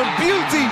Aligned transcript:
a 0.00 0.02
beauty! 0.20 0.66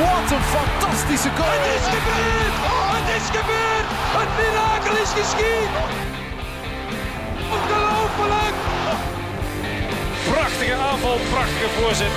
Wat 0.00 0.30
een 0.34 0.46
fantastische 0.56 1.30
goal! 1.38 1.58
Het 1.58 1.66
is 1.78 1.86
gebeurd! 1.96 2.54
Oh, 2.70 2.88
het 2.98 3.08
is 3.18 3.26
gebeurd! 3.36 3.88
Het 4.18 4.30
mirakel 4.38 4.94
is 5.04 5.12
geschied! 5.20 5.70
Ongelooflijk! 7.56 8.56
Prachtige 10.32 10.74
aanval, 10.74 11.18
prachtige 11.30 11.68
voorzet. 11.76 12.14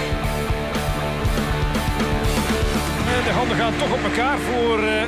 En 3.15 3.23
de 3.23 3.33
handen 3.37 3.57
gaan 3.57 3.77
toch 3.77 3.91
op 3.91 4.03
elkaar 4.03 4.37
voor 4.37 4.79
uh, 4.79 5.01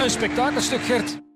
een 0.00 0.10
spektakelstuk, 0.10 0.84
Gert. 0.84 1.27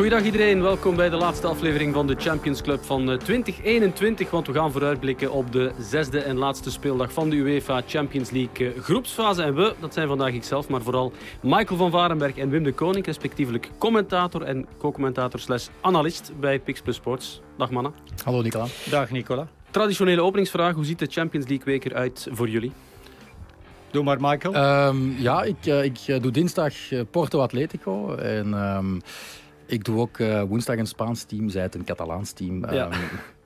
Goedendag 0.00 0.26
iedereen, 0.26 0.62
welkom 0.62 0.96
bij 0.96 1.10
de 1.10 1.16
laatste 1.16 1.46
aflevering 1.46 1.94
van 1.94 2.06
de 2.06 2.14
Champions 2.18 2.62
Club 2.62 2.84
van 2.84 3.18
2021. 3.18 4.30
Want 4.30 4.46
we 4.46 4.52
gaan 4.52 4.72
vooruitblikken 4.72 5.32
op 5.32 5.52
de 5.52 5.72
zesde 5.78 6.20
en 6.20 6.36
laatste 6.36 6.70
speeldag 6.70 7.12
van 7.12 7.30
de 7.30 7.36
UEFA 7.36 7.82
Champions 7.86 8.30
League 8.30 8.72
groepsfase. 8.80 9.42
En 9.42 9.54
we, 9.54 9.74
dat 9.80 9.94
zijn 9.94 10.08
vandaag 10.08 10.32
ikzelf, 10.32 10.68
maar 10.68 10.82
vooral 10.82 11.12
Michael 11.42 11.78
van 11.78 11.90
Varenberg 11.90 12.36
en 12.36 12.50
Wim 12.50 12.62
de 12.62 12.72
Koning, 12.72 13.06
respectievelijk 13.06 13.70
commentator 13.78 14.42
en 14.42 14.66
co-commentator 14.78 15.40
slash 15.40 15.66
analist 15.80 16.32
bij 16.40 16.58
Pix 16.58 16.80
Plus 16.80 16.96
Sports. 16.96 17.40
Dag 17.58 17.70
mannen. 17.70 17.94
Hallo 18.24 18.42
Nicola. 18.42 18.66
Dag 18.90 19.10
Nicola. 19.10 19.48
Traditionele 19.70 20.22
openingsvraag, 20.22 20.74
hoe 20.74 20.84
ziet 20.84 20.98
de 20.98 21.06
Champions 21.10 21.48
League 21.48 21.66
week 21.66 21.84
eruit 21.84 22.28
voor 22.30 22.48
jullie? 22.48 22.72
Doe 23.90 24.02
maar, 24.04 24.20
Michael. 24.20 24.86
Um, 24.88 25.14
ja, 25.18 25.42
ik, 25.42 25.66
ik 25.66 26.22
doe 26.22 26.30
dinsdag 26.30 26.74
Porto 27.10 27.40
Atletico. 27.40 28.14
En 28.14 28.52
um, 28.52 29.00
ik 29.70 29.84
doe 29.84 30.00
ook 30.00 30.18
uh, 30.18 30.42
woensdag 30.42 30.76
een 30.76 30.86
Spaans 30.86 31.24
team, 31.24 31.48
zij 31.48 31.62
het 31.62 31.74
een 31.74 31.84
Catalaans 31.84 32.32
team. 32.32 32.72
Ja. 32.72 32.86
Um, 32.86 32.92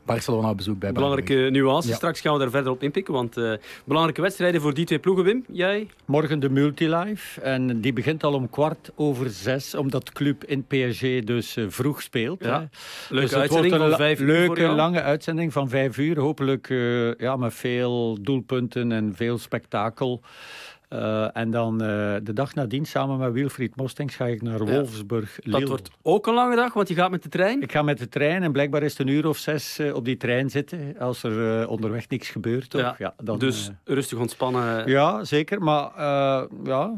Barcelona 0.05 0.51
op 0.51 0.57
bezoek 0.57 0.79
bij 0.79 0.93
Belangrijke 0.93 1.49
nuance. 1.51 1.89
Ja. 1.89 1.95
Straks 1.95 2.21
gaan 2.21 2.33
we 2.33 2.39
daar 2.39 2.51
verder 2.51 2.73
op 2.73 2.83
inpikken. 2.83 3.15
Want 3.15 3.37
uh, 3.37 3.53
belangrijke 3.85 4.21
wedstrijden 4.21 4.61
voor 4.61 4.75
die 4.75 4.85
twee 4.85 4.99
ploegen, 4.99 5.25
Wim. 5.25 5.45
Jij? 5.53 5.89
Morgen 6.05 6.41
de 6.41 6.51
Multilife. 6.51 7.41
En 7.41 7.81
die 7.81 7.93
begint 7.93 8.25
al 8.25 8.35
om 8.35 8.51
kwart 8.51 8.91
over 8.95 9.31
zes. 9.31 9.75
Omdat 9.75 10.07
de 10.07 10.13
club 10.13 10.45
in 10.45 10.65
PSG 10.67 11.25
dus 11.25 11.57
uh, 11.57 11.65
vroeg 11.69 12.03
speelt. 12.03 12.45
Ja. 12.45 12.69
Leuke 13.09 13.27
dus 13.27 13.37
uitzending 13.39 13.75
van 13.75 13.97
vijf 13.97 14.21
uur 14.21 14.27
Leuke, 14.27 14.63
lange 14.63 15.03
uitzending 15.03 15.53
van 15.53 15.69
vijf 15.69 15.99
uur. 15.99 16.19
Hopelijk 16.19 16.69
uh, 16.69 17.15
ja, 17.15 17.37
met 17.37 17.55
veel 17.55 18.19
doelpunten 18.21 18.93
en 18.93 19.13
veel 19.15 19.39
spektakel. 19.39 20.23
Uh, 20.91 21.37
en 21.37 21.51
dan 21.51 21.73
uh, 21.83 22.15
de 22.23 22.33
dag 22.33 22.55
nadien, 22.55 22.85
samen 22.85 23.19
met 23.19 23.33
Wilfried 23.33 23.77
Mostings, 23.77 24.17
ga 24.17 24.27
ik 24.27 24.43
naar 24.43 24.59
Wolfsburg. 24.59 25.39
Ja, 25.43 25.59
dat 25.59 25.69
wordt 25.69 25.91
ook 26.03 26.27
een 26.27 26.35
lange 26.35 26.57
dag, 26.57 26.73
want 26.73 26.89
je 26.89 26.95
gaat 26.95 27.11
met 27.11 27.23
de 27.23 27.29
trein? 27.29 27.63
Ik 27.63 27.73
ga 27.73 27.83
met 27.83 27.99
de 27.99 28.09
trein 28.09 28.43
en 28.43 28.53
blijkbaar 28.53 28.83
is 28.83 28.99
het 28.99 29.07
een 29.07 29.15
uur 29.15 29.27
of 29.27 29.37
zes 29.37 29.79
uh, 29.79 29.95
op 29.95 30.05
die 30.05 30.17
trein 30.17 30.51
zitten. 30.51 30.99
Als 30.99 31.23
er 31.23 31.69
onderweg 31.69 32.09
niks 32.09 32.29
gebeurt. 32.29 32.73
Ja, 32.73 32.95
ja 32.99 33.15
dan, 33.23 33.39
dus 33.39 33.71
rustig 33.85 34.19
ontspannen. 34.19 34.89
Ja, 34.89 35.25
zeker. 35.25 35.63
Maar 35.63 35.91
ja, 36.65 36.93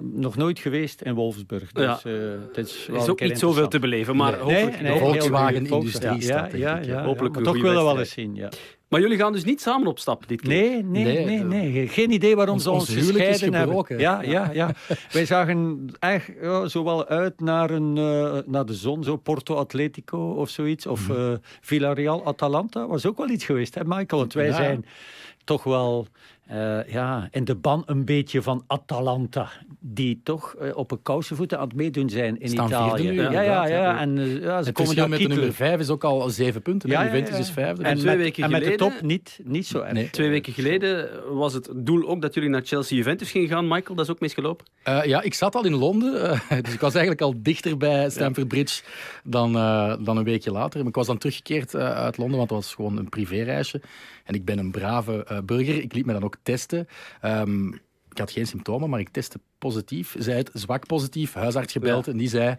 nog 0.00 0.36
nooit 0.36 0.58
geweest 0.58 1.00
in 1.00 1.14
Wolfsburg. 1.14 1.72
Dus, 1.72 2.02
ja. 2.02 2.10
het 2.46 2.56
is, 2.56 2.88
is 2.92 3.08
ook 3.08 3.20
niet 3.20 3.38
zoveel 3.38 3.68
te 3.68 3.78
beleven, 3.78 4.16
maar 4.16 4.32
nee, 4.32 4.40
hopelijk... 4.40 4.80
Nee, 4.80 4.90
nee, 4.90 4.98
Volkswagen-industrie 4.98 6.26
ja, 6.26 6.48
ja, 6.52 6.76
ja, 6.76 7.04
Hopelijk 7.04 7.34
Toch 7.34 7.60
willen 7.60 7.78
we 7.78 7.84
wel 7.84 7.98
eens 7.98 8.10
zien, 8.10 8.34
ja. 8.34 8.48
Maar 8.92 9.00
jullie 9.00 9.18
gaan 9.18 9.32
dus 9.32 9.44
niet 9.44 9.60
samen 9.60 9.86
op 9.86 9.98
stap 9.98 10.28
dit 10.28 10.40
keer? 10.40 10.50
Nee, 10.50 10.82
nee, 10.84 11.04
nee. 11.04 11.24
nee, 11.24 11.70
nee. 11.70 11.88
Geen 11.88 12.10
idee 12.10 12.36
waarom 12.36 12.58
ze 12.58 12.70
ons 12.70 12.88
gescheiden 12.92 13.54
hebben. 13.54 13.98
Ja, 13.98 14.22
ja, 14.22 14.50
ja. 14.52 14.70
Wij 15.12 15.26
zagen 15.26 15.86
echt 15.98 16.30
ja, 16.40 16.68
zo 16.68 16.84
wel 16.84 17.06
uit 17.06 17.40
naar, 17.40 17.70
een, 17.70 17.96
uh, 17.96 18.38
naar 18.46 18.66
de 18.66 18.74
zon, 18.74 19.04
zo 19.04 19.16
Porto 19.16 19.54
Atletico 19.54 20.18
of 20.18 20.48
zoiets. 20.48 20.86
Of 20.86 21.08
uh, 21.08 21.32
Villarreal 21.60 22.24
Atalanta. 22.26 22.86
Was 22.86 23.06
ook 23.06 23.16
wel 23.16 23.28
iets 23.28 23.44
geweest, 23.44 23.74
hè 23.74 23.84
Michael? 23.84 24.20
Want 24.20 24.32
wij 24.32 24.46
ja. 24.46 24.54
zijn 24.54 24.84
toch 25.44 25.64
wel 25.64 26.06
uh, 26.50 26.92
ja, 26.92 27.28
in 27.30 27.44
de 27.44 27.54
ban 27.54 27.82
een 27.86 28.04
beetje 28.04 28.42
van 28.42 28.64
Atalanta. 28.66 29.50
Die 29.80 30.20
toch 30.24 30.54
uh, 30.62 30.76
op 30.76 30.90
een 30.90 31.02
kousenvoeten 31.02 31.58
aan 31.58 31.66
het 31.68 31.76
meedoen 31.76 32.10
zijn 32.10 32.40
in 32.40 32.48
Staan 32.48 32.66
Italië. 32.66 33.10
Nu, 33.10 33.22
ja, 33.22 33.40
ja, 33.40 33.66
ja. 33.66 33.98
En 34.00 34.16
uh, 34.16 34.42
ja, 34.42 34.62
ze 34.62 34.72
komen 34.72 35.10
met 35.10 35.20
de 35.20 35.28
nummer 35.28 35.52
5 35.52 35.80
is 35.80 35.88
ook 35.88 36.04
al 36.04 36.30
zeven 36.30 36.62
punten. 36.62 36.90
Ja, 36.90 37.04
Juventus 37.04 37.38
is 37.38 37.50
vijfde. 37.50 37.82
En, 37.82 37.94
twee 37.96 38.16
met, 38.16 38.24
weken 38.24 38.42
en 38.42 38.48
geleden, 38.48 38.70
met 38.70 38.78
de 38.78 38.84
top 38.84 39.02
niet, 39.02 39.40
niet 39.44 39.66
zo 39.66 39.80
erg. 39.80 39.92
Nee. 39.92 40.10
Twee 40.10 40.28
weken 40.28 40.52
geleden 40.52 41.08
was 41.36 41.52
het 41.52 41.70
doel 41.76 42.08
ook 42.08 42.22
dat 42.22 42.34
jullie 42.34 42.48
naar 42.48 42.62
Chelsea-Juventus 42.64 43.30
gingen 43.30 43.48
gaan. 43.48 43.68
Michael, 43.68 43.94
dat 43.94 44.04
is 44.04 44.10
ook 44.10 44.20
misgelopen? 44.20 44.66
ja, 44.84 45.22
ik 45.22 45.34
zat 45.34 45.54
al 45.54 45.64
in 45.64 45.74
Londen. 45.74 46.12
dus 46.62 46.72
ik 46.72 46.80
was 46.80 46.94
eigenlijk 46.94 47.20
al 47.20 47.34
dichter 47.36 47.76
bij 47.76 48.10
Stamford 48.10 48.48
Bridge 48.48 48.82
dan, 49.24 49.52
dan 50.04 50.16
een 50.16 50.24
weekje 50.24 50.50
later. 50.50 50.78
Maar 50.78 50.88
ik 50.88 50.94
was 50.94 51.06
dan 51.06 51.18
teruggekeerd 51.18 51.74
uit 51.76 52.16
Londen, 52.16 52.38
want 52.38 52.50
het 52.50 52.58
was 52.58 52.74
gewoon 52.74 52.98
een 52.98 53.08
privéreisje. 53.08 53.80
En 54.32 54.38
ik 54.38 54.44
ben 54.44 54.58
een 54.58 54.70
brave 54.70 55.26
uh, 55.30 55.38
burger. 55.40 55.82
Ik 55.82 55.92
liet 55.92 56.06
me 56.06 56.12
dan 56.12 56.24
ook 56.24 56.36
testen. 56.42 56.88
Um, 57.24 57.72
ik 58.10 58.18
had 58.18 58.30
geen 58.30 58.46
symptomen, 58.46 58.90
maar 58.90 59.00
ik 59.00 59.08
testte 59.08 59.40
positief. 59.58 60.14
Zij 60.18 60.36
het 60.36 60.50
zwak 60.52 60.86
positief, 60.86 61.34
huisarts 61.34 61.72
gebeld 61.72 62.06
ja. 62.06 62.12
en 62.12 62.18
die 62.18 62.28
zei 62.28 62.56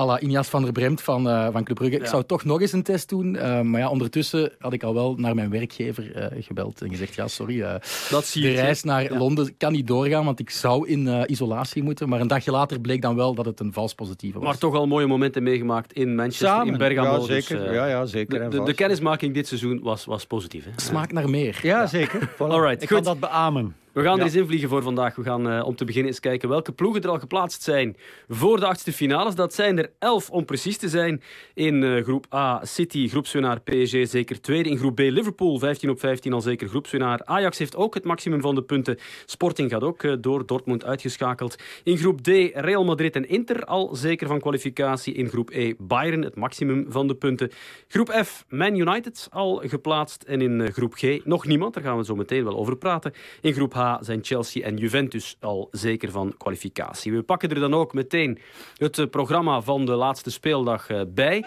à 0.00 0.04
la 0.04 0.20
Inias 0.20 0.48
van 0.48 0.62
der 0.62 0.72
Bremt 0.72 1.02
van, 1.02 1.26
uh, 1.26 1.48
van 1.52 1.64
Club 1.64 1.76
Brugge. 1.76 1.96
Ja. 1.96 2.02
Ik 2.02 2.08
zou 2.08 2.24
toch 2.24 2.44
nog 2.44 2.60
eens 2.60 2.72
een 2.72 2.82
test 2.82 3.08
doen. 3.08 3.34
Uh, 3.34 3.60
maar 3.60 3.80
ja, 3.80 3.88
ondertussen 3.88 4.52
had 4.58 4.72
ik 4.72 4.82
al 4.82 4.94
wel 4.94 5.14
naar 5.14 5.34
mijn 5.34 5.50
werkgever 5.50 6.32
uh, 6.34 6.42
gebeld 6.42 6.82
en 6.82 6.90
gezegd, 6.90 7.14
ja, 7.14 7.28
sorry, 7.28 7.80
dat 8.10 8.24
zie 8.24 8.42
de 8.42 8.52
reis 8.52 8.82
naar 8.82 9.02
ja. 9.02 9.18
Londen 9.18 9.56
kan 9.56 9.72
niet 9.72 9.86
doorgaan, 9.86 10.24
want 10.24 10.40
ik 10.40 10.50
zou 10.50 10.88
in 10.88 11.24
isolatie 11.26 11.82
moeten. 11.82 12.08
Maar 12.08 12.20
een 12.20 12.26
dagje 12.26 12.50
later 12.50 12.80
bleek 12.80 13.02
dan 13.02 13.16
wel 13.16 13.34
dat 13.34 13.44
het 13.44 13.60
een 13.60 13.72
vals 13.72 13.94
positieve 13.94 14.38
was. 14.38 14.46
Maar 14.46 14.58
toch 14.58 14.74
al 14.74 14.86
mooie 14.86 15.06
momenten 15.06 15.42
meegemaakt 15.42 15.92
in 15.92 16.14
Manchester, 16.14 16.48
Samen. 16.48 16.72
in 16.72 16.78
Bergamo. 16.78 17.18
Ja, 17.18 17.20
zeker. 17.20 17.58
Dus, 17.58 17.74
ja, 17.74 17.86
ja, 17.86 18.06
zeker 18.06 18.50
de, 18.50 18.58
de, 18.58 18.64
de, 18.64 18.74
kennismaking 18.74 19.34
dit 19.34 19.46
seizoen 19.46 19.80
was, 19.82 20.04
was 20.04 20.26
positief. 20.26 20.64
Hè? 20.64 20.70
Smaakt 20.76 21.12
naar 21.12 21.30
meer. 21.30 21.58
Ja, 21.62 21.86
zeker. 21.86 22.28
Voilà. 22.34 22.36
Alright, 22.38 22.82
ik 22.82 22.88
goed. 22.88 22.96
kan 22.96 23.04
dat 23.04 23.20
beamen. 23.20 23.74
We 23.92 24.02
gaan 24.02 24.18
er 24.18 24.24
eens 24.24 24.34
invliegen 24.34 24.68
voor 24.68 24.82
vandaag. 24.82 25.14
We 25.14 25.22
gaan 25.22 25.52
uh, 25.52 25.66
om 25.66 25.76
te 25.76 25.84
beginnen 25.84 26.10
eens 26.10 26.20
kijken 26.20 26.48
welke 26.48 26.72
ploegen 26.72 27.02
er 27.02 27.08
al 27.08 27.18
geplaatst 27.18 27.62
zijn 27.62 27.96
voor 28.28 28.60
de 28.60 28.66
achtste 28.66 28.92
finales. 28.92 29.34
Dat 29.34 29.54
zijn 29.54 29.78
er 29.78 29.90
elf 29.98 30.30
om 30.30 30.44
precies 30.44 30.76
te 30.76 30.88
zijn. 30.88 31.22
In 31.54 31.82
uh, 31.82 32.02
groep 32.02 32.26
A 32.34 32.60
City, 32.64 33.08
groepswinnaar 33.08 33.60
PSG 33.60 33.96
zeker 34.08 34.40
tweede. 34.40 34.68
In 34.68 34.78
groep 34.78 34.94
B 34.94 34.98
Liverpool, 34.98 35.58
15 35.58 35.90
op 35.90 36.00
15 36.00 36.32
al 36.32 36.40
zeker 36.40 36.68
groepswinnaar. 36.68 37.20
Ajax 37.24 37.58
heeft 37.58 37.76
ook 37.76 37.94
het 37.94 38.04
maximum 38.04 38.40
van 38.40 38.54
de 38.54 38.62
punten. 38.62 38.98
Sporting 39.26 39.70
gaat 39.70 39.82
ook 39.82 40.02
uh, 40.02 40.14
door 40.20 40.46
Dortmund 40.46 40.84
uitgeschakeld. 40.84 41.56
In 41.84 41.96
groep 41.96 42.20
D 42.20 42.28
Real 42.54 42.84
Madrid 42.84 43.16
en 43.16 43.28
Inter 43.28 43.64
al 43.64 43.94
zeker 43.94 44.26
van 44.26 44.40
kwalificatie. 44.40 45.14
In 45.14 45.28
groep 45.28 45.50
E 45.50 45.74
Bayern 45.78 46.22
het 46.22 46.36
maximum 46.36 46.86
van 46.88 47.06
de 47.06 47.14
punten. 47.14 47.50
Groep 47.88 48.08
F 48.24 48.44
Man 48.48 48.76
United 48.76 49.28
al 49.30 49.62
geplaatst. 49.64 50.22
En 50.22 50.40
in 50.40 50.72
groep 50.72 50.94
G 50.94 51.24
nog 51.24 51.46
niemand, 51.46 51.74
daar 51.74 51.82
gaan 51.82 51.96
we 51.96 52.04
zo 52.04 52.16
meteen 52.16 52.44
wel 52.44 52.56
over 52.56 52.76
praten. 52.76 53.12
In 53.40 53.52
groep 53.52 53.72
H 53.72 53.81
zijn 54.00 54.18
Chelsea 54.22 54.64
en 54.64 54.76
Juventus 54.76 55.36
al 55.40 55.68
zeker 55.70 56.10
van 56.10 56.34
kwalificatie. 56.38 57.12
We 57.12 57.22
pakken 57.22 57.48
er 57.48 57.60
dan 57.60 57.74
ook 57.74 57.92
meteen 57.92 58.38
het 58.76 59.10
programma 59.10 59.60
van 59.60 59.84
de 59.84 59.94
laatste 59.94 60.30
speeldag 60.30 60.86
bij. 61.08 61.44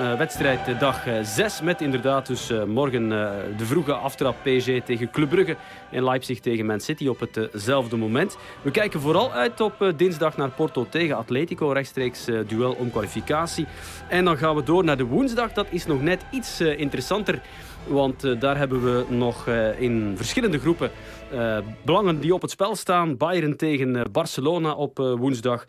Uh, 0.00 0.16
wedstrijd 0.18 0.80
dag 0.80 1.06
6 1.22 1.60
met 1.60 1.80
inderdaad 1.80 2.26
dus 2.26 2.52
morgen 2.66 3.08
de 3.56 3.64
vroege 3.64 3.92
aftrap 3.92 4.36
PSG 4.42 4.84
tegen 4.84 5.10
Club 5.10 5.28
Brugge 5.28 5.56
en 5.90 6.04
Leipzig 6.04 6.40
tegen 6.40 6.66
Man 6.66 6.80
City 6.80 7.06
op 7.06 7.20
hetzelfde 7.20 7.96
moment. 7.96 8.36
We 8.62 8.70
kijken 8.70 9.00
vooral 9.00 9.32
uit 9.32 9.60
op 9.60 9.92
dinsdag 9.96 10.36
naar 10.36 10.50
Porto 10.50 10.86
tegen 10.88 11.16
Atletico, 11.16 11.68
rechtstreeks 11.68 12.24
duel 12.46 12.72
om 12.72 12.90
kwalificatie. 12.90 13.66
En 14.08 14.24
dan 14.24 14.36
gaan 14.36 14.56
we 14.56 14.62
door 14.62 14.84
naar 14.84 14.96
de 14.96 15.04
woensdag, 15.04 15.52
dat 15.52 15.66
is 15.70 15.86
nog 15.86 16.02
net 16.02 16.24
iets 16.30 16.60
interessanter. 16.60 17.40
Want 17.86 18.24
uh, 18.24 18.40
daar 18.40 18.56
hebben 18.56 18.82
we 18.82 19.04
nog 19.08 19.48
uh, 19.48 19.80
in 19.80 20.12
verschillende 20.16 20.58
groepen 20.58 20.90
uh, 21.32 21.58
belangen 21.84 22.20
die 22.20 22.34
op 22.34 22.42
het 22.42 22.50
spel 22.50 22.76
staan. 22.76 23.16
Bayern 23.16 23.56
tegen 23.56 24.12
Barcelona 24.12 24.72
op 24.72 24.98
woensdag. 24.98 25.64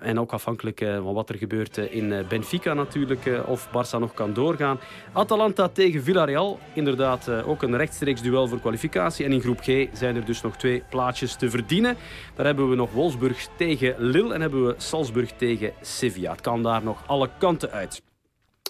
en 0.00 0.20
ook 0.20 0.32
afhankelijk 0.32 0.78
van 0.78 1.14
wat 1.14 1.28
er 1.28 1.36
gebeurt 1.36 1.76
in 1.76 2.24
Benfica 2.28 2.74
natuurlijk. 2.74 3.30
of 3.46 3.68
Barça 3.68 3.98
nog 3.98 4.14
kan 4.14 4.32
doorgaan. 4.32 4.80
Atalanta 5.12 5.68
tegen 5.68 6.02
Villarreal. 6.02 6.58
Inderdaad 6.72 7.30
ook 7.46 7.62
een 7.62 7.76
rechtstreeks 7.76 8.22
duel 8.22 8.48
voor 8.48 8.60
kwalificatie. 8.60 9.24
En 9.24 9.32
in 9.32 9.40
groep 9.40 9.60
G 9.60 9.86
zijn 9.92 10.16
er 10.16 10.24
dus 10.24 10.42
nog 10.42 10.56
twee 10.56 10.82
plaatsjes 10.90 11.36
te 11.36 11.50
verdienen. 11.50 11.96
Daar 12.34 12.46
hebben 12.46 12.70
we 12.70 12.76
nog 12.76 12.92
Wolfsburg 12.92 13.48
tegen 13.56 13.94
Lille. 13.98 14.34
En 14.34 14.40
hebben 14.40 14.66
we 14.66 14.74
Salzburg 14.76 15.32
tegen 15.32 15.72
Sevilla. 15.80 16.30
Het 16.30 16.40
kan 16.40 16.62
daar 16.62 16.82
nog 16.82 17.02
alle 17.06 17.28
kanten 17.38 17.70
uit. 17.70 18.09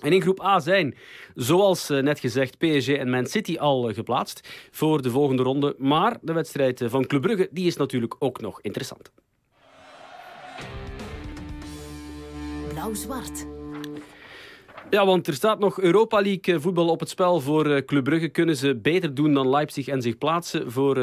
En 0.01 0.13
in 0.13 0.23
groep 0.23 0.43
A 0.43 0.59
zijn, 0.59 0.95
zoals 1.35 1.89
net 1.89 2.21
gezegd, 2.21 2.59
PSG 2.59 2.89
en 2.89 3.11
Man 3.11 3.27
City 3.27 3.57
al 3.59 3.93
geplaatst 3.93 4.49
voor 4.71 5.03
de 5.03 5.11
volgende 5.11 5.43
ronde. 5.43 5.75
Maar 5.79 6.17
de 6.23 6.33
wedstrijd 6.33 6.83
van 6.87 7.07
Club 7.07 7.23
Brugge 7.23 7.49
die 7.51 7.67
is 7.67 7.77
natuurlijk 7.77 8.17
ook 8.19 8.41
nog 8.41 8.61
interessant. 8.61 9.13
Blauw-zwart. 12.69 13.47
Ja, 14.91 15.07
want 15.07 15.27
er 15.27 15.35
staat 15.35 15.59
nog 15.59 15.81
Europa 15.81 16.21
League 16.21 16.61
voetbal 16.61 16.89
op 16.89 17.01
het 17.01 17.09
spel 17.09 17.41
voor 17.41 17.85
Club 17.85 18.05
Brugge. 18.05 18.29
Kunnen 18.29 18.57
ze 18.57 18.77
beter 18.77 19.15
doen 19.15 19.35
dan 19.35 19.49
Leipzig 19.49 19.89
en 19.89 20.03
zich 20.03 20.19
plaatsen 20.19 20.71
voor 20.71 20.97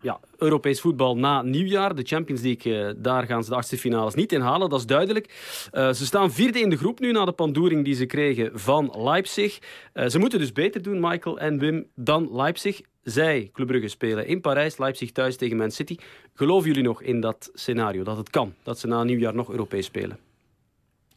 ja, 0.00 0.20
Europees 0.36 0.80
voetbal 0.80 1.16
na 1.16 1.42
nieuwjaar. 1.42 1.94
De 1.94 2.02
Champions 2.02 2.40
League, 2.40 3.00
daar 3.00 3.26
gaan 3.26 3.44
ze 3.44 3.50
de 3.50 3.56
achtste 3.56 3.78
finales 3.78 4.14
niet 4.14 4.32
in 4.32 4.40
halen, 4.40 4.68
dat 4.68 4.78
is 4.78 4.86
duidelijk. 4.86 5.26
Uh, 5.72 5.92
ze 5.92 6.06
staan 6.06 6.32
vierde 6.32 6.60
in 6.60 6.70
de 6.70 6.76
groep 6.76 7.00
nu 7.00 7.12
na 7.12 7.24
de 7.24 7.32
pandoering 7.32 7.84
die 7.84 7.94
ze 7.94 8.06
kregen 8.06 8.50
van 8.54 8.94
Leipzig. 8.96 9.58
Uh, 9.94 10.06
ze 10.06 10.18
moeten 10.18 10.38
dus 10.38 10.52
beter 10.52 10.82
doen, 10.82 11.00
Michael 11.00 11.38
en 11.38 11.58
Wim, 11.58 11.86
dan 11.94 12.28
Leipzig. 12.32 12.80
zij, 13.02 13.50
Club 13.52 13.66
Brugge, 13.66 13.88
spelen 13.88 14.26
in 14.26 14.40
Parijs, 14.40 14.78
Leipzig 14.78 15.12
thuis 15.12 15.36
tegen 15.36 15.56
Man 15.56 15.70
City. 15.70 15.96
Geloven 16.34 16.68
jullie 16.68 16.82
nog 16.82 17.02
in 17.02 17.20
dat 17.20 17.50
scenario, 17.52 18.02
dat 18.02 18.16
het 18.16 18.30
kan? 18.30 18.54
Dat 18.62 18.78
ze 18.78 18.86
na 18.86 19.04
nieuwjaar 19.04 19.34
nog 19.34 19.50
Europees 19.50 19.86
spelen? 19.86 20.18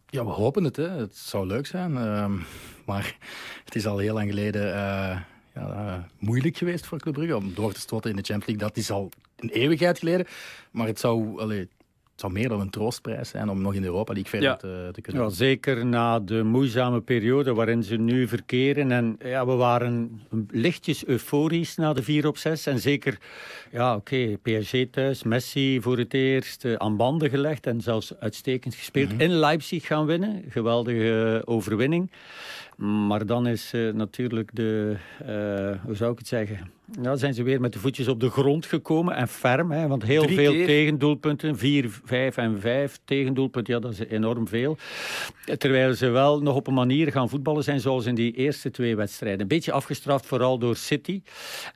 Ja, 0.10 0.26
we 0.26 0.32
hopen 0.32 0.64
het. 0.64 0.76
Hè. 0.76 0.90
Het 0.90 1.16
zou 1.16 1.48
leuk 1.48 1.66
zijn. 1.66 1.98
Ehm, 1.98 2.34
maar 2.86 3.18
het 3.64 3.76
is 3.76 3.86
al 3.86 3.98
heel 3.98 4.14
lang 4.14 4.30
geleden 4.30 4.74
ja, 5.54 5.62
uh, 5.62 6.04
moeilijk 6.20 6.58
geweest 6.58 6.86
voor 6.86 7.00
Club 7.00 7.14
Brugge 7.14 7.36
om 7.36 7.54
door 7.54 7.74
te 7.74 7.80
stoten 7.80 8.10
in 8.10 8.16
de 8.16 8.24
Champions 8.24 8.46
League. 8.46 8.68
Dat 8.68 8.78
is 8.78 8.92
al 8.92 9.10
een 9.36 9.50
eeuwigheid 9.50 10.00
geleden. 10.00 10.26
Maar 10.72 10.88
het 10.88 11.00
zou... 11.00 11.40
Allee, 11.40 11.70
het 12.14 12.22
zou 12.22 12.34
meer 12.34 12.50
dan 12.50 12.60
een 12.60 12.70
troostprijs 12.70 13.30
zijn 13.30 13.50
om 13.50 13.62
nog 13.62 13.74
in 13.74 13.84
Europa 13.84 14.14
League 14.14 14.30
verder 14.30 14.58
te, 14.58 14.90
te, 14.92 15.02
kunnen. 15.02 15.24
Ja, 15.24 15.30
zeker 15.30 15.86
na 15.86 16.20
de 16.20 16.44
moeizame 16.44 17.02
periode 17.02 17.54
waarin 17.54 17.84
ze 17.84 17.96
nu 17.96 18.28
verkeren. 18.28 18.92
En 18.92 19.18
ja, 19.24 19.46
we 19.46 19.52
waren 19.52 20.22
lichtjes 20.50 21.06
euforisch 21.06 21.76
na 21.76 21.94
de 21.94 22.04
4 22.04 22.28
op 22.28 22.38
6. 22.38 22.66
En 22.66 22.80
zeker, 22.80 23.18
ja, 23.72 23.96
oké, 23.96 24.38
okay, 24.40 24.60
PSG 24.60 24.86
thuis, 24.92 25.24
Messi 25.24 25.82
voor 25.82 25.98
het 25.98 26.14
eerst 26.14 26.66
uh, 26.66 26.74
aan 26.74 26.98
banden 26.98 27.30
gelegd 27.30 27.68
en 27.68 27.82
zelfs 27.82 28.14
uitstekend 28.20 28.76
gespeeld. 28.76 29.12
Mm 29.12 29.20
-hmm. 29.20 29.30
In 29.30 29.32
Leipzig 29.32 29.88
gaan 29.88 30.06
winnen. 30.06 30.44
Geweldige 30.50 31.42
overwinning. 31.46 32.12
Maar 32.78 33.26
dan 33.26 33.48
is 33.48 33.74
uh, 33.74 33.94
natuurlijk 33.94 34.50
de, 34.54 34.96
uh, 35.22 35.86
hoe 35.86 35.96
zou 35.96 36.12
ik 36.12 36.18
het 36.18 36.28
zeggen, 36.28 36.72
ja, 37.02 37.16
zijn 37.16 37.34
ze 37.34 37.44
weer 37.44 37.62
met 37.62 37.74
de 37.74 37.80
voetjes 37.80 38.08
op 38.08 38.20
de 38.20 38.30
grond 38.30 38.66
gekomen 38.66 39.16
en 39.16 39.28
ferm. 39.28 39.72
Hè, 39.72 39.88
want 39.88 40.04
heel 40.04 40.24
Drie 40.24 40.36
veel 40.36 40.52
keer. 40.52 40.66
tegendoelpunten, 40.66 41.58
vier, 41.58 42.00
vijf 42.04 42.38
en 42.38 42.60
vijf 42.60 43.00
tegendoelpunten, 43.06 43.74
ja, 43.74 43.80
dat 43.80 43.92
is 43.92 44.00
enorm 44.00 44.48
veel. 44.48 44.78
Terwijl 45.58 45.94
ze 45.94 46.10
wel 46.10 46.42
nog 46.42 46.56
op 46.56 46.68
een 46.68 46.74
manier 46.74 47.12
gaan 47.12 47.30
voetballen 47.30 47.64
zijn 47.64 47.80
zoals 47.80 48.06
in 48.06 48.16
die 48.16 48.34
eerste 48.34 48.72
twee 48.72 48.96
wedstrijden. 48.96 49.42
Een 49.42 49.48
beetje 49.48 49.72
afgestraft 49.72 50.26
vooral 50.26 50.58
door 50.58 50.76
City. 50.76 51.22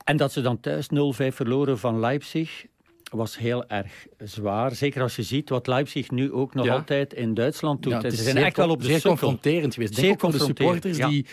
En 0.04 0.18
dat 0.18 0.32
ze 0.32 0.42
dan 0.42 0.60
thuis 0.60 0.88
0-5 0.88 0.88
verloren 1.28 1.80
van 1.80 2.00
Leipzig 2.00 2.66
was 3.12 3.38
heel 3.38 3.66
erg 3.68 4.06
zwaar. 4.18 4.76
Zeker 4.76 5.02
als 5.02 5.16
je 5.16 5.24
ziet 5.24 5.50
wat 5.50 5.68
Leipzig 5.68 6.12
nu 6.12 6.32
ook 6.32 6.54
nog 6.54 6.66
Ja. 6.66 6.74
altijd 6.74 7.14
in 7.14 7.34
Duitsland 7.34 7.84
doet. 7.84 7.92
Ja, 7.92 7.98
het 8.02 8.12
ze 8.12 8.18
is 8.18 8.24
zijn 8.24 8.36
zeer 8.36 8.46
echt 8.46 8.58
wel 8.58 8.70
op 8.70 8.80
de 8.80 8.86
zeer 8.86 8.94
sukkel. 9.00 9.10
confronterend 9.12 9.74
geweest. 9.74 9.94
Zeer 9.96 10.04
Denk 10.04 10.14
ook 10.14 10.20
van 10.20 10.32
de 10.32 10.38
confronterend, 10.38 10.84
supporters 10.84 10.98
ja. 10.98 11.24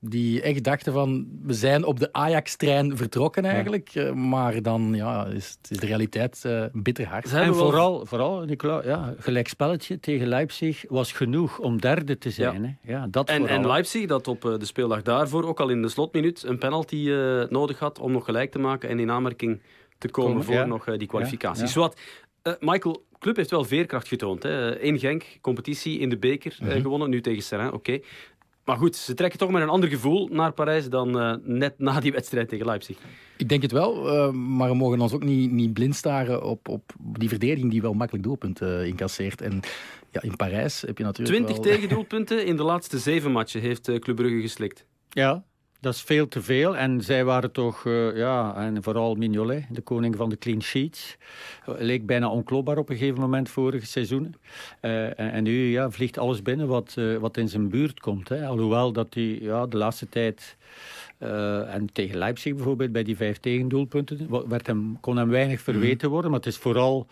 die, 0.00 0.10
die 0.10 0.42
echt 0.42 0.62
dachten 0.64 0.92
van... 0.92 1.26
We 1.42 1.52
zijn 1.54 1.84
op 1.84 2.00
de 2.00 2.12
Ajax-trein 2.12 2.96
vertrokken 2.96 3.44
eigenlijk. 3.44 3.90
Eh, 3.94 4.12
Maar 4.12 4.62
dan 4.62 4.92
ja, 4.94 5.26
is, 5.26 5.58
is 5.70 5.78
de 5.78 5.86
realiteit 5.86 6.44
eh, 6.44 6.64
bitter 6.72 7.06
hard. 7.06 7.28
Ze 7.28 7.36
En 7.38 7.44
wel- 7.44 7.54
vooral, 7.54 8.06
vooral 8.06 8.40
Nicola, 8.44 8.82
ja, 8.84 9.14
gelijkspelletje 9.18 10.00
tegen 10.00 10.26
Leipzig 10.26 10.84
was 10.88 11.12
genoeg 11.12 11.58
om 11.58 11.80
derde 11.80 12.18
te 12.18 12.30
zijn. 12.30 12.64
Hè? 12.64 12.92
Ja, 12.92 13.06
dat 13.10 13.28
En, 13.28 13.36
vooral. 13.38 13.56
en 13.56 13.66
Leipzig, 13.66 14.06
dat 14.06 14.28
op 14.28 14.44
eh, 14.44 14.58
de 14.58 14.64
speeldag 14.64 15.02
daarvoor 15.02 15.44
ook 15.44 15.60
al 15.60 15.68
in 15.68 15.82
de 15.82 15.88
slotminuut 15.88 16.42
een 16.42 16.58
penalty 16.58 17.10
eh, 17.10 17.42
nodig 17.48 17.78
had 17.78 17.98
om 17.98 18.12
nog 18.12 18.24
gelijk 18.24 18.50
te 18.50 18.58
maken 18.58 18.88
en 18.88 18.98
in 18.98 19.10
aanmerking 19.10 19.60
te 20.02 20.10
komen 20.10 20.44
voor 20.44 20.54
ja. 20.54 20.64
nog 20.64 20.86
eh, 20.86 20.98
die 20.98 21.08
kwalificatie. 21.08 21.62
Ja, 21.62 21.68
Zowat, 21.68 22.00
eh, 22.42 22.52
Michael, 22.60 23.04
club 23.18 23.36
heeft 23.36 23.50
wel 23.50 23.64
veerkracht 23.64 24.08
getoond. 24.08 24.42
Hè. 24.42 24.80
In 24.80 24.98
Genk, 24.98 25.24
competitie 25.40 25.98
in 25.98 26.08
de 26.08 26.18
beker 26.18 26.56
eh, 26.60 26.66
Mhm. 26.68 26.80
gewonnen, 26.80 27.10
nu 27.10 27.20
tegen 27.20 27.42
Serrain, 27.42 27.72
oké. 27.72 28.00
Maar 28.64 28.76
goed, 28.76 28.96
ze 28.96 29.14
trekken 29.14 29.38
toch 29.38 29.50
met 29.50 29.62
een 29.62 29.68
ander 29.68 29.88
gevoel 29.88 30.28
naar 30.32 30.52
Parijs 30.52 30.88
dan 30.88 31.40
net 31.44 31.78
na 31.78 32.00
die 32.00 32.12
wedstrijd 32.12 32.48
tegen 32.48 32.66
Leipzig. 32.66 32.98
Ik 33.36 33.48
denk 33.48 33.62
het 33.62 33.72
wel, 33.72 34.32
maar 34.32 34.68
we 34.68 34.74
mogen 34.74 35.00
ons 35.00 35.12
ook 35.12 35.24
niet, 35.24 35.50
niet 35.50 35.72
blind 35.72 35.94
staren 35.96 36.42
op, 36.44 36.68
op 36.68 36.92
die 36.98 37.28
verdediging 37.28 37.70
die 37.70 37.82
wel 37.82 37.92
makkelijk 37.92 38.24
doelpunten 38.24 38.86
incasseert. 38.86 39.40
En 39.40 39.60
ja, 40.10 40.22
in 40.22 40.36
Parijs 40.36 40.80
heb 40.80 40.98
je 40.98 41.04
natuurlijk 41.04 41.36
20 41.36 41.64
wel... 41.64 41.74
tegendoelpunten 41.74 42.46
in 42.46 42.56
de 42.56 42.62
laatste 42.62 42.98
zeven 42.98 43.32
matchen 43.32 43.60
heeft 43.60 43.98
Club 43.98 44.16
Brugge 44.16 44.40
geslikt. 44.40 44.86
Ja, 45.08 45.44
dat 45.82 45.94
is 45.94 46.02
veel 46.02 46.28
te 46.28 46.42
veel. 46.42 46.76
En 46.76 47.00
zij 47.00 47.24
waren 47.24 47.52
toch, 47.52 47.86
eh, 47.86 48.16
ja, 48.16 48.54
en 48.56 48.82
vooral 48.82 49.14
Mignolet, 49.14 49.64
de 49.70 49.80
koning 49.80 50.16
van 50.16 50.28
de 50.28 50.38
clean 50.38 50.62
sheets. 50.62 51.16
eh, 51.66 51.74
leek 51.78 52.06
bijna 52.06 52.28
onklopbaar 52.30 52.78
op 52.78 52.88
een 52.88 52.96
gegeven 52.96 53.20
moment 53.20 53.48
vorige 53.50 53.86
seizoenen. 53.86 54.34
Eh, 54.80 55.04
en, 55.04 55.32
en 55.32 55.42
nu 55.42 55.70
ja, 55.70 55.90
vliegt 55.90 56.18
alles 56.18 56.42
binnen 56.42 56.66
wat, 56.66 56.94
eh, 56.98 57.16
wat 57.16 57.36
in 57.36 57.48
zijn 57.48 57.68
buurt 57.68 58.00
komt. 58.00 58.28
Hè. 58.28 58.46
Alhoewel 58.46 58.92
dat 58.92 59.14
hij 59.14 59.38
ja, 59.40 59.66
de 59.66 59.76
laatste 59.76 60.08
tijd... 60.08 60.56
eh, 61.22 61.74
en 61.74 61.92
tegen 61.92 62.18
Leipzig 62.18 62.54
bijvoorbeeld, 62.54 62.92
bij 62.92 63.02
die 63.02 63.16
vijf 63.16 63.38
tegendoelpunten, 63.38 64.48
werd 64.48 64.66
hem, 64.66 65.00
kon 65.00 65.16
hem 65.16 65.28
weinig 65.28 65.60
verweten 65.60 66.10
worden. 66.10 66.30
Maar 66.30 66.38
het 66.38 66.48
is 66.48 66.56
vooral, 66.56 67.06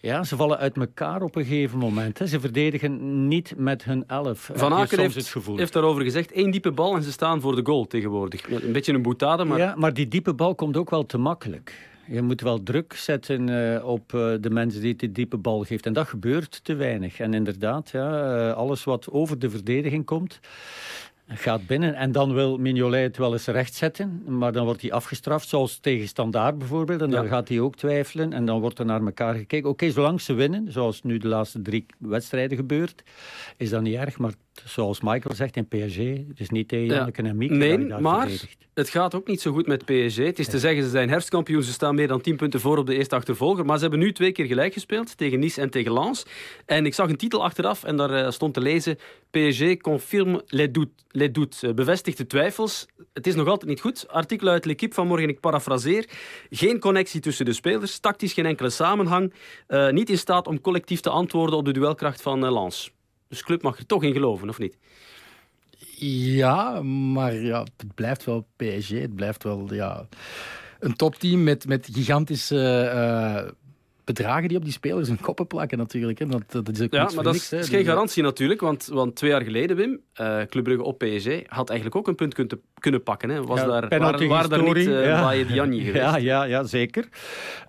ja, 0.00 0.24
ze 0.24 0.36
vallen 0.36 0.58
uit 0.58 0.76
elkaar 0.76 1.22
op 1.22 1.36
een 1.36 1.44
gegeven 1.44 1.78
moment. 1.78 2.18
Hè. 2.18 2.26
Ze 2.26 2.40
verdedigen 2.40 3.28
niet 3.28 3.54
met 3.56 3.84
hun 3.84 4.04
elf. 4.06 4.50
Van 4.54 4.72
Aken 4.72 4.98
heeft, 4.98 5.14
het 5.14 5.26
gevoel. 5.26 5.56
heeft 5.56 5.72
daarover 5.72 6.02
gezegd, 6.02 6.32
één 6.32 6.50
diepe 6.50 6.70
bal 6.70 6.94
en 6.94 7.02
ze 7.02 7.12
staan 7.12 7.40
voor 7.40 7.56
de 7.56 7.64
goal 7.64 7.86
tegenwoordig. 7.86 8.50
Een 8.50 8.72
beetje 8.72 8.92
een 8.92 9.02
boetade, 9.02 9.44
maar 9.44 9.58
Ja, 9.58 9.74
maar 9.76 9.94
die 9.94 10.08
diepe 10.08 10.34
bal 10.34 10.54
komt 10.54 10.76
ook 10.76 10.90
wel 10.90 11.06
te 11.06 11.18
makkelijk. 11.18 11.90
Je 12.06 12.22
moet 12.22 12.40
wel 12.40 12.62
druk 12.62 12.92
zetten 12.92 13.48
eh, 13.48 13.84
op 13.84 14.14
eh, 14.14 14.32
de 14.40 14.50
mensen 14.50 14.80
die 14.80 14.96
die 14.96 15.12
diepe 15.12 15.36
bal 15.36 15.62
geeft. 15.62 15.86
En 15.86 15.92
dat 15.92 16.08
gebeurt 16.08 16.64
te 16.64 16.74
weinig. 16.74 17.20
En 17.20 17.34
inderdaad, 17.34 17.90
ja, 17.90 18.50
alles 18.50 18.84
wat 18.84 19.10
over 19.10 19.38
de 19.38 19.50
verdediging 19.50 20.04
komt, 20.04 20.40
gaat 21.36 21.66
binnen. 21.66 21.94
En 21.94 22.12
dan 22.12 22.32
wil 22.34 22.58
Mignolet 22.58 23.02
het 23.02 23.16
wel 23.16 23.32
eens 23.32 23.46
rechtzetten, 23.46 24.22
maar 24.26 24.52
dan 24.52 24.64
wordt 24.64 24.82
hij 24.82 24.92
afgestraft, 24.92 25.48
zoals 25.48 25.78
tegen 25.78 26.08
Standaard 26.08 26.58
bijvoorbeeld. 26.58 27.00
En 27.00 27.10
dan 27.10 27.22
Ja. 27.22 27.28
gaat 27.28 27.48
hij 27.48 27.60
ook 27.60 27.76
twijfelen 27.76 28.32
en 28.32 28.44
dan 28.46 28.60
wordt 28.60 28.78
er 28.78 28.84
naar 28.84 29.00
elkaar 29.04 29.34
gekeken. 29.34 29.70
Oké, 29.70 29.90
zolang 29.90 30.20
ze 30.20 30.32
winnen, 30.32 30.72
zoals 30.72 31.02
nu 31.02 31.18
de 31.18 31.28
laatste 31.28 31.62
drie 31.62 31.86
wedstrijden 31.98 32.56
gebeurt, 32.56 33.02
is 33.56 33.70
dat 33.70 33.82
niet 33.82 33.94
erg. 33.96 34.18
Maar 34.18 34.32
zoals 34.64 35.00
Michael 35.00 35.34
zegt 35.34 35.56
in 35.56 35.68
PSG, 35.68 35.96
het 36.28 36.40
is 36.40 36.50
niet 36.50 36.68
tegen 36.68 36.86
Ja. 36.86 37.08
En 37.12 37.36
Mieke 37.36 37.54
Nee, 37.54 37.78
maar 37.78 38.20
verdedigt. 38.20 38.56
het 38.74 38.88
gaat 38.88 39.14
ook 39.14 39.26
niet 39.26 39.40
zo 39.40 39.52
goed 39.52 39.66
met 39.66 39.84
PSG. 39.84 40.16
Het 40.16 40.38
is 40.38 40.48
te 40.48 40.58
zeggen, 40.58 40.82
ze 40.82 40.88
zijn 40.90 41.08
herfstkampioen. 41.08 41.62
Ze 41.62 41.72
staan 41.72 41.94
meer 41.94 42.08
dan 42.08 42.20
10 42.20 42.36
punten 42.36 42.60
voor 42.60 42.78
op 42.78 42.86
de 42.86 42.94
eerste 42.96 43.14
achtervolger. 43.14 43.64
Maar 43.64 43.76
ze 43.76 43.82
hebben 43.82 44.00
nu 44.00 44.12
twee 44.12 44.32
keer 44.32 44.46
gelijk 44.46 44.72
gespeeld. 44.72 45.16
Tegen 45.16 45.38
Nice 45.38 45.60
en 45.60 45.70
tegen 45.70 45.92
Lens. 45.92 46.24
En 46.66 46.86
ik 46.86 46.94
zag 46.94 47.08
een 47.08 47.16
titel 47.16 47.42
achteraf 47.44 47.84
en 47.84 47.96
daar 47.96 48.10
eh, 48.10 48.30
stond 48.30 48.54
te 48.54 48.60
lezen... 48.60 48.98
PSG 49.30 49.76
confirme 49.76 50.42
les 50.46 50.72
doutes. 50.72 51.04
Les 51.08 51.32
doutes. 51.32 51.62
Eh, 51.62 51.72
bevestigt 51.72 52.16
de 52.18 52.26
twijfels. 52.26 52.86
Het 53.12 53.26
is 53.26 53.34
nog 53.34 53.48
altijd 53.48 53.70
niet 53.70 53.80
goed. 53.80 54.08
Artikel 54.08 54.48
uit 54.48 54.64
L'Equipe 54.64 54.94
vanmorgen, 54.94 55.28
ik 55.28 55.40
parafraseer. 55.40 56.08
Geen 56.50 56.78
connectie 56.78 57.20
tussen 57.20 57.44
de 57.44 57.52
spelers. 57.52 57.98
Tactisch 57.98 58.32
geen 58.32 58.46
enkele 58.46 58.70
samenhang. 58.70 59.32
Eh, 59.66 59.90
niet 59.90 60.10
in 60.10 60.18
staat 60.18 60.46
om 60.46 60.60
collectief 60.60 61.00
te 61.00 61.10
antwoorden 61.10 61.56
op 61.56 61.64
de 61.64 61.72
duelkracht 61.72 62.22
van 62.22 62.52
Lens. 62.52 62.92
Dus 63.32 63.42
club 63.42 63.62
mag 63.62 63.78
er 63.78 63.86
toch 63.86 64.02
in 64.02 64.12
geloven, 64.12 64.48
of 64.48 64.58
niet? 64.58 64.78
Ja, 66.36 66.82
maar 66.82 67.34
ja, 67.34 67.66
het 67.76 67.94
blijft 67.94 68.24
wel 68.24 68.46
PSG. 68.56 68.88
Het 68.88 69.14
blijft 69.14 69.42
wel 69.42 69.74
ja, 69.74 70.08
een 70.80 70.94
topteam 70.94 71.42
met, 71.42 71.66
met 71.66 71.88
gigantische 71.92 72.78
eh, 72.78 73.50
bedragen 74.14 74.48
die 74.48 74.56
op 74.56 74.64
die 74.64 74.72
spelers 74.72 75.08
hun 75.08 75.20
koppen 75.20 75.46
plakken 75.46 75.78
natuurlijk. 75.78 76.18
Hè. 76.18 76.26
Dat, 76.26 76.42
dat 76.48 76.68
is 76.68 76.80
ook 76.80 76.92
Ja, 76.92 77.10
maar 77.14 77.24
dat 77.24 77.32
niks, 77.32 77.52
is, 77.52 77.68
geen 77.68 77.84
garantie 77.84 78.22
natuurlijk. 78.22 78.60
Want, 78.60 78.86
want 78.92 79.16
twee 79.16 79.30
jaar 79.30 79.42
geleden, 79.42 79.76
Wim, 79.76 80.00
eh 80.12 80.40
Club 80.48 80.64
Brugge 80.64 80.82
op 80.82 80.98
PSG 80.98 81.28
had 81.46 81.68
eigenlijk 81.70 81.96
ook 81.98 82.08
een 82.08 82.14
punt 82.14 82.34
kunnen, 82.34 82.60
kunnen 82.78 83.02
pakken. 83.02 83.28
Hè. 83.30 83.42
Was 83.42 83.60
Ja, 83.60 83.66
daar, 83.66 83.98
waren 84.28 84.50
daar 84.50 84.62
niet 84.62 84.76
uh, 84.76 85.04
ja. 85.06 85.30
Diagne 85.44 85.76
geweest? 85.84 85.94
Ja, 86.04 86.16
ja, 86.16 86.44
ja 86.44 86.64
zeker. 86.64 87.08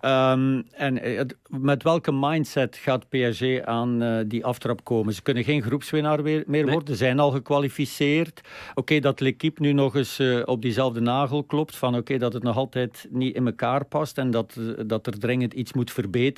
Ehm, 0.00 0.62
en 0.72 1.02
eh, 1.02 1.16
het- 1.18 1.36
met 1.48 1.82
welke 1.82 2.12
mindset 2.12 2.76
gaat 2.76 3.08
PSG 3.08 3.60
aan 3.64 4.24
die 4.28 4.44
aftrap 4.44 4.84
komen? 4.84 5.14
Ze 5.14 5.22
kunnen 5.22 5.44
geen 5.44 5.62
groepswinnaar 5.62 6.22
weer, 6.22 6.44
meer 6.46 6.64
Nee. 6.64 6.72
worden, 6.74 6.96
zijn 6.96 7.18
al 7.18 7.30
gekwalificeerd. 7.30 8.40
Oké, 8.74 8.98
dat 9.00 9.20
L'Equipe 9.20 9.62
nu 9.62 9.72
nog 9.72 9.96
eens 9.96 10.20
op 10.44 10.62
diezelfde 10.62 11.00
nagel 11.00 11.44
klopt, 11.44 11.76
van 11.76 11.96
oké, 11.96 12.18
dat 12.18 12.32
het 12.32 12.42
nog 12.42 12.56
altijd 12.56 13.06
niet 13.10 13.34
in 13.34 13.46
elkaar 13.46 13.84
past 13.84 14.18
en 14.18 14.30
dat, 14.30 14.58
dat 14.86 15.06
er 15.06 15.18
dringend 15.18 15.52
iets 15.54 15.72
moet 15.72 15.92
verbeteren. 15.92 16.33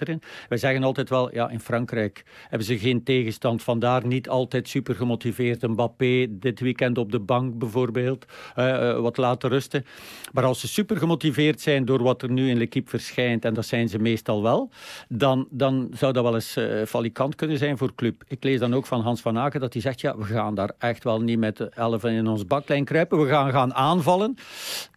Wij 0.48 0.58
zeggen 0.58 0.82
altijd 0.82 1.08
wel, 1.08 1.34
ja, 1.34 1.48
in 1.48 1.60
Frankrijk 1.60 2.24
hebben 2.48 2.66
ze 2.66 2.78
geen 2.78 3.02
tegenstand, 3.02 3.62
vandaar 3.62 4.06
niet 4.06 4.28
altijd 4.28 4.68
super 4.68 4.94
gemotiveerd. 4.94 5.62
Mbappé 5.62 6.26
dit 6.30 6.60
weekend 6.60 6.98
op 6.98 7.12
de 7.12 7.20
bank 7.20 7.58
bijvoorbeeld, 7.58 8.24
eh, 8.54 8.90
eh, 8.90 9.00
wat 9.00 9.16
laten 9.16 9.48
rusten. 9.50 9.84
Maar 10.32 10.44
als 10.44 10.60
ze 10.60 10.68
super 10.68 10.96
gemotiveerd 10.96 11.60
zijn 11.60 11.84
door 11.84 12.02
wat 12.02 12.22
er 12.22 12.30
nu 12.30 12.48
in 12.48 12.56
L'Equipe 12.56 12.90
verschijnt, 12.90 13.44
en 13.44 13.54
dat 13.54 13.66
zijn 13.66 13.88
ze 13.88 13.98
meestal 13.98 14.42
wel, 14.42 14.70
dan, 15.08 15.46
dan 15.50 15.90
zou 15.92 16.12
dat 16.12 16.22
wel 16.22 16.34
eens 16.34 16.56
eh 16.56 16.84
falikant 16.86 17.34
kunnen 17.34 17.58
zijn 17.58 17.78
voor 17.78 17.94
club. 17.94 18.22
Ik 18.28 18.44
lees 18.44 18.58
dan 18.58 18.74
ook 18.74 18.86
van 18.86 19.00
Hans 19.00 19.20
van 19.20 19.38
Aken 19.38 19.60
dat 19.60 19.72
hij 19.72 19.82
zegt, 19.82 20.00
ja, 20.00 20.16
we 20.16 20.24
gaan 20.24 20.54
daar 20.54 20.70
echt 20.78 21.04
wel 21.04 21.20
niet 21.20 21.38
met 21.38 21.56
de 21.56 21.68
elfen 21.68 22.10
in 22.10 22.26
ons 22.26 22.46
baklijn 22.46 22.84
kruipen. 22.84 23.20
We 23.20 23.28
gaan 23.28 23.50
gaan 23.50 23.74
aanvallen. 23.74 24.36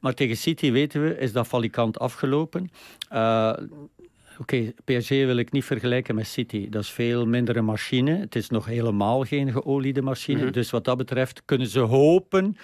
Maar 0.02 0.14
tegen 0.14 0.38
City 0.38 0.72
weten 0.72 1.04
we, 1.04 1.18
is 1.18 1.32
dat 1.32 1.48
falikant 1.48 2.00
afgelopen. 2.00 2.70
Oké, 4.40 4.74
PSG 4.86 5.10
wil 5.10 5.38
ik 5.38 5.52
niet 5.52 5.66
vergelijken 5.66 6.16
met 6.16 6.28
City. 6.28 6.70
Dat 6.70 6.82
is 6.82 6.90
veel 6.90 7.26
minder 7.26 7.58
een 7.58 7.66
machine. 7.66 8.18
Het 8.18 8.36
is 8.36 8.50
nog 8.50 8.66
helemaal 8.66 9.24
geen 9.24 9.52
geoliede 9.52 10.02
machine. 10.02 10.44
Mhm. 10.44 10.52
Dus 10.52 10.70
wat 10.70 10.86
dat 10.86 10.98
betreft 10.98 11.42
kunnen 11.46 11.68
ze 11.68 11.80
hopen 11.80 12.58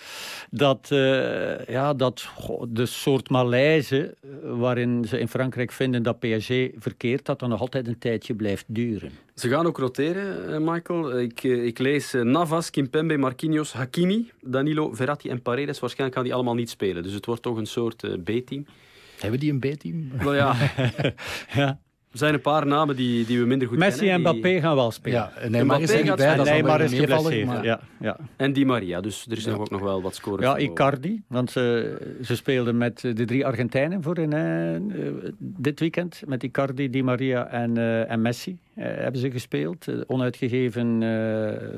dat, 0.49 0.89
uh, 0.93 1.65
ja, 1.65 1.93
dat 1.93 2.27
de 2.67 2.85
soort 2.85 3.29
malaise 3.29 4.15
waarin 4.43 5.05
ze 5.07 5.19
in 5.19 5.27
Frankrijk 5.27 5.71
vinden 5.71 6.03
dat 6.03 6.19
PSG 6.19 6.49
verkeert, 6.77 7.25
dat 7.25 7.39
dan 7.39 7.49
nog 7.49 7.59
altijd 7.59 7.87
een 7.87 7.99
tijdje 7.99 8.33
blijft 8.33 8.65
duren. 8.67 9.11
Ze 9.35 9.49
gaan 9.49 9.65
ook 9.65 9.77
roteren, 9.77 10.63
Michael. 10.63 11.19
Ik, 11.19 11.43
ik 11.43 11.79
lees 11.79 12.13
Navas, 12.13 12.69
Kimpembe, 12.69 13.17
Marquinhos, 13.17 13.73
Hakimi, 13.73 14.31
Danilo, 14.41 14.93
Verratti 14.93 15.29
en 15.29 15.41
Paredes. 15.41 15.79
Waarschijnlijk 15.79 16.15
gaan 16.15 16.25
die 16.25 16.33
allemaal 16.33 16.55
niet 16.55 16.69
spelen. 16.69 17.03
Dus 17.03 17.13
het 17.13 17.25
wordt 17.25 17.41
toch 17.41 17.57
een 17.57 17.65
soort 17.65 18.23
B-team. 18.23 18.65
Hebben 19.19 19.39
die 19.39 19.51
een 19.51 19.59
B-team? 19.59 20.11
Wel 20.17 20.35
ja. 20.35 20.55
ja. 21.53 21.79
Er 22.15 22.21
zijn 22.21 22.33
een 22.33 22.41
paar 22.41 22.67
namen 22.67 22.95
die, 22.95 23.25
die 23.25 23.39
we 23.39 23.45
minder 23.45 23.67
goed 23.67 23.77
Messi 23.77 23.99
kennen. 23.99 24.21
Messi 24.21 24.33
en 24.33 24.39
Mbappé 24.39 24.59
gaan 24.59 24.75
wel 24.75 24.91
spelen. 24.91 25.31
Ja, 25.41 25.47
Neymar 25.47 25.81
is 25.81 25.89
er 25.89 26.03
niet 26.03 26.15
bij, 26.15 26.35
dat 26.35 26.45
Neymar 26.45 26.81
is 26.81 26.93
geblesseerd. 26.93 27.45
Maar... 27.45 27.63
Ja, 27.63 27.79
ja. 27.99 28.17
En 28.35 28.53
Di 28.53 28.65
Maria, 28.65 29.01
dus 29.01 29.25
er 29.29 29.37
is 29.37 29.45
nog 29.45 29.59
ook 29.59 29.69
nog 29.69 29.81
wel 29.81 30.01
wat 30.01 30.15
scoren. 30.15 30.43
Ja, 30.43 30.57
Icardi, 30.57 31.21
want 31.27 31.51
ze, 31.51 31.97
ze 32.23 32.35
speelden 32.35 32.77
met 32.77 33.01
de 33.01 33.25
drie 33.25 33.45
Argentijnen 33.45 34.03
voor 34.03 34.17
in, 34.17 34.33
uh, 34.33 35.31
dit 35.39 35.79
weekend. 35.79 36.21
Met 36.25 36.43
Icardi, 36.43 36.89
Di 36.89 37.03
Maria 37.03 37.47
en, 37.47 37.77
uh, 37.77 38.11
en 38.11 38.21
Messi 38.21 38.51
uh, 38.75 38.85
hebben 38.85 39.21
ze 39.21 39.31
gespeeld. 39.31 39.85
onuitgegeven 40.07 41.03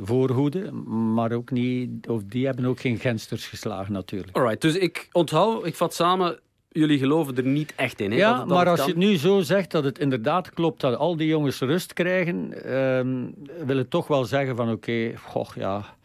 voorhoede, 0.01 0.71
maar 1.13 1.31
ook 1.31 1.51
niet, 1.51 2.07
of 2.07 2.23
die 2.23 2.45
hebben 2.45 2.65
ook 2.65 2.79
geen 2.79 2.97
gensters 2.97 3.47
geslagen 3.47 3.93
natuurlijk. 3.93 4.37
Alright, 4.37 4.61
dus 4.61 4.75
ik 4.75 5.09
onthoud, 5.11 5.65
ik 5.65 5.75
vat 5.75 5.93
samen 5.93 6.39
jullie 6.69 6.97
geloven 6.97 7.37
er 7.37 7.43
niet 7.45 7.73
echt 7.75 7.99
in. 7.99 8.11
Hè? 8.11 8.17
Ja, 8.17 8.45
maar 8.45 8.69
als 8.69 8.79
je 8.79 8.87
het 8.87 8.95
nu 8.95 9.17
zo 9.17 9.41
zegt 9.41 9.71
dat 9.71 9.83
het 9.83 9.99
inderdaad 9.99 10.49
klopt 10.49 10.81
dat 10.81 10.97
al 10.97 11.17
die 11.17 11.27
jongens 11.27 11.59
rust 11.59 11.93
krijgen, 11.93 12.71
um, 12.77 13.33
wil 13.65 13.77
het 13.77 13.89
toch 13.89 14.07
wel 14.07 14.25
zeggen 14.25 14.55
van 14.55 14.71
oké, 14.71 15.13
okay, 15.25 15.45
ja, 15.55 15.95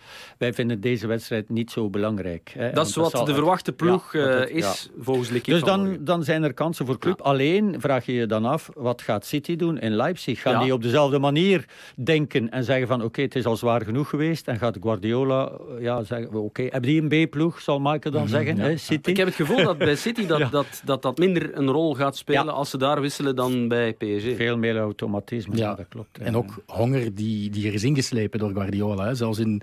wij 0.43 0.53
vinden 0.53 0.81
deze 0.81 1.07
wedstrijd 1.07 1.49
niet 1.49 1.71
zo 1.71 1.91
belangrijk. 1.91 2.53
Hè. 2.59 2.73
Dat 2.73 2.87
is 2.87 2.95
wat 2.95 3.27
de 3.27 3.35
verwachte 3.35 3.73
ploeg 3.73 4.13
ja, 4.13 4.47
uh, 4.49 4.57
is, 4.57 4.91
ja. 4.95 5.03
volgens 5.03 5.29
Likkie. 5.31 5.53
Dus 5.53 5.63
dan, 5.63 5.97
dan 6.01 6.25
zijn 6.25 6.43
er 6.43 6.55
kansen 6.55 6.87
voor 6.87 6.99
club. 6.99 7.21
Alleen 7.21 7.75
vraag 7.79 8.07
je 8.07 8.13
je 8.13 8.27
dan 8.27 8.45
af, 8.45 8.71
wat 8.75 9.03
gaat 9.03 9.27
City 9.27 9.57
doen 9.57 9.79
in 9.79 9.93
Leipzig? 9.97 10.41
Gaan 10.41 10.63
die 10.63 10.73
op 10.73 10.83
dezelfde 10.83 11.19
manier 11.19 11.65
denken 11.95 12.51
en 12.51 12.65
zeggen 12.65 12.87
van 12.87 12.97
oké, 12.97 13.07
okay, 13.07 13.25
het 13.25 13.35
is 13.35 13.45
al 13.45 13.57
zwaar 13.57 13.85
genoeg 13.85 14.09
geweest 14.09 14.49
en 14.49 14.59
gaat 14.59 14.77
Guardiola 14.81 15.51
eh, 15.51 15.83
ja, 15.83 16.03
zeggen, 16.03 16.29
oké, 16.29 16.39
okay, 16.39 16.65
hebben 16.65 16.91
die 16.91 17.03
een 17.03 17.27
B-ploeg, 17.27 17.61
zal 17.61 17.81
Michael 17.81 18.01
dan 18.01 18.13
mm 18.13 18.19
-hmm, 18.19 18.29
zeggen, 18.29 18.59
hè, 18.59 18.77
City? 18.77 19.11
Ik 19.11 19.17
heb 19.17 19.27
het 19.27 19.37
gevoel 19.37 19.65
dat 19.65 19.79
bij 19.79 19.97
City 19.97 20.27
dat, 20.27 20.51
dat, 20.59 20.83
dat, 20.85 21.03
dat 21.03 21.19
minder 21.19 21.57
een 21.57 21.71
rol 21.71 21.95
gaat 21.95 22.17
spelen 22.17 22.55
als 22.55 22.71
ze 22.71 22.79
daar 22.79 23.01
wisselen 23.01 23.37
dan 23.37 23.69
bij 23.69 23.93
PSG. 23.93 24.37
Veel 24.37 24.57
meer 24.57 24.79
automatisme, 24.79 25.57
ja. 25.57 25.75
dat 25.75 25.89
klopt. 25.89 26.19
En 26.19 26.37
ook 26.37 26.63
honger 26.67 27.15
die, 27.15 27.51
die 27.51 27.67
er 27.67 27.75
is 27.75 27.85
ingeslepen 27.85 28.39
door 28.39 28.51
Guardiola. 28.51 29.05
Hè. 29.05 29.15
Zelfs 29.15 29.39
in 29.39 29.63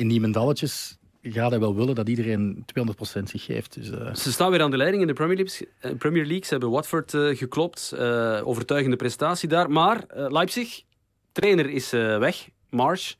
in 0.00 0.06
Niemendalletjes 0.06 0.98
gaat 1.22 1.50
hij 1.50 1.60
wel 1.60 1.74
willen 1.74 1.94
dat 1.94 2.08
iedereen 2.08 2.64
200% 3.18 3.22
zich 3.22 3.44
geeft. 3.44 3.74
Dus, 3.74 3.90
uh... 3.90 4.14
Ze 4.14 4.32
staan 4.32 4.50
weer 4.50 4.62
aan 4.62 4.70
de 4.70 4.76
leiding 4.76 5.02
in 5.02 5.08
de 5.08 5.14
Premier 5.14 5.36
League. 5.36 5.68
Uh, 5.82 5.98
Premier 5.98 6.24
League. 6.26 6.44
Ze 6.44 6.50
hebben 6.50 6.70
Watford 6.70 7.12
uh, 7.12 7.36
geklopt. 7.36 7.94
overtuigende 8.44 8.96
prestatie 8.96 9.48
daar. 9.48 9.70
Maar 9.70 10.04
Leipzig, 10.14 10.82
trainer 11.32 11.70
is 11.70 11.90
weg. 11.90 12.48
Marsh 12.70 13.14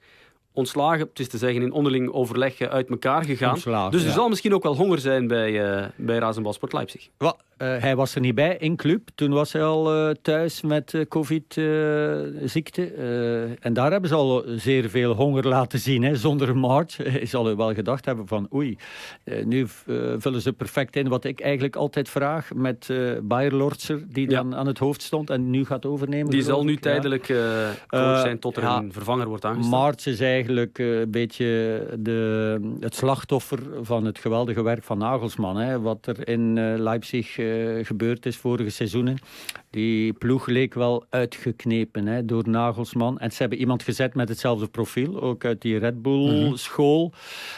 ontslagen, 0.53 1.07
het 1.07 1.19
is 1.19 1.29
te 1.29 1.39
zeggen 1.39 1.63
in 1.63 1.73
onderling 1.73 2.13
overleg 2.13 2.61
uit 2.61 2.89
elkaar 2.89 3.25
gegaan. 3.25 3.55
Ontslagen, 3.55 3.91
dus 3.91 4.03
er 4.03 4.09
ja. 4.09 4.15
zal 4.15 4.29
misschien 4.29 4.55
ook 4.55 4.63
wel 4.63 4.77
honger 4.77 4.99
zijn 4.99 5.27
bij, 5.27 5.81
uh, 5.81 5.87
bij 5.97 6.19
Razenbalsport 6.19 6.73
Leipzig. 6.73 7.09
Well, 7.17 7.35
hij 7.65 7.97
was 7.97 8.15
er 8.15 8.21
niet 8.21 8.35
bij 8.35 8.57
in 8.57 8.77
club. 8.77 9.09
Toen 9.15 9.33
was 9.33 9.53
hij 9.53 9.63
al 9.63 10.09
uh, 10.09 10.15
thuis 10.23 10.63
met 10.63 11.05
covid-ziekte. 11.09 12.85
en 13.61 13.73
daar 13.73 13.91
hebben 13.91 14.09
ze 14.09 14.15
al 14.15 14.45
zeer 14.47 14.91
veel 14.91 15.15
honger 15.15 15.49
laten 15.49 15.79
zien. 15.79 16.03
Hè. 16.03 16.17
Zonder 16.17 16.57
March 16.57 16.97
Hij 17.21 17.27
zal 17.27 17.57
wel 17.57 17.75
gedacht 17.75 18.05
hebben 18.05 18.27
van 18.27 18.49
oei, 18.55 18.77
nu 19.45 19.67
vullen 20.19 20.41
ze 20.41 20.53
perfect 20.53 20.97
in 20.97 21.09
wat 21.09 21.25
ik 21.25 21.41
eigenlijk 21.41 21.77
altijd 21.77 22.09
vraag 22.09 22.55
met 22.55 22.93
Bayer 23.23 23.55
Lortzer, 23.55 24.03
die 24.09 24.29
dan 24.29 24.55
aan 24.55 24.67
het 24.67 24.79
hoofd 24.79 25.03
stond 25.03 25.31
en 25.31 25.51
nu 25.51 25.65
gaat 25.65 25.87
overnemen. 25.87 26.31
Die 26.31 26.43
zal 26.43 26.65
nu 26.65 26.77
tijdelijk 26.77 27.27
coach 27.87 28.21
zijn 28.21 28.39
tot 28.39 28.57
er 28.57 28.65
een 28.65 28.93
vervanger 28.93 29.29
wordt 29.29 29.45
aangesteld. 29.45 29.83
March 29.83 30.07
is 30.07 30.21
eigenlijk 30.21 30.79
een 30.79 31.11
beetje 31.11 31.87
de, 31.99 32.75
het 32.81 32.95
slachtoffer 32.95 33.59
van 33.83 34.05
het 34.05 34.19
geweldige 34.19 34.63
werk 34.63 34.83
van 34.85 34.99
Nagelsman. 34.99 35.57
Hè. 35.57 35.81
Wat 35.81 36.07
er 36.07 36.29
in 36.29 36.77
Leipzig 36.83 37.39
gebeurd 37.83 38.27
is 38.27 38.37
vorige 38.37 38.71
seizoenen. 38.71 39.19
Die 39.71 40.13
ploeg 40.13 40.47
leek 40.47 40.75
wel 40.75 41.05
uitgeknepen 41.11 42.07
hè, 42.07 42.25
door 42.25 42.49
Nagelsman. 42.49 43.19
En 43.19 43.31
ze 43.31 43.37
hebben 43.39 43.59
iemand 43.59 43.83
gezet 43.83 44.15
met 44.15 44.29
hetzelfde 44.29 44.67
profiel, 44.67 45.21
ook 45.21 45.45
uit 45.45 45.63
die 45.63 45.79
Red 45.79 46.03
Bull-school. 46.03 47.13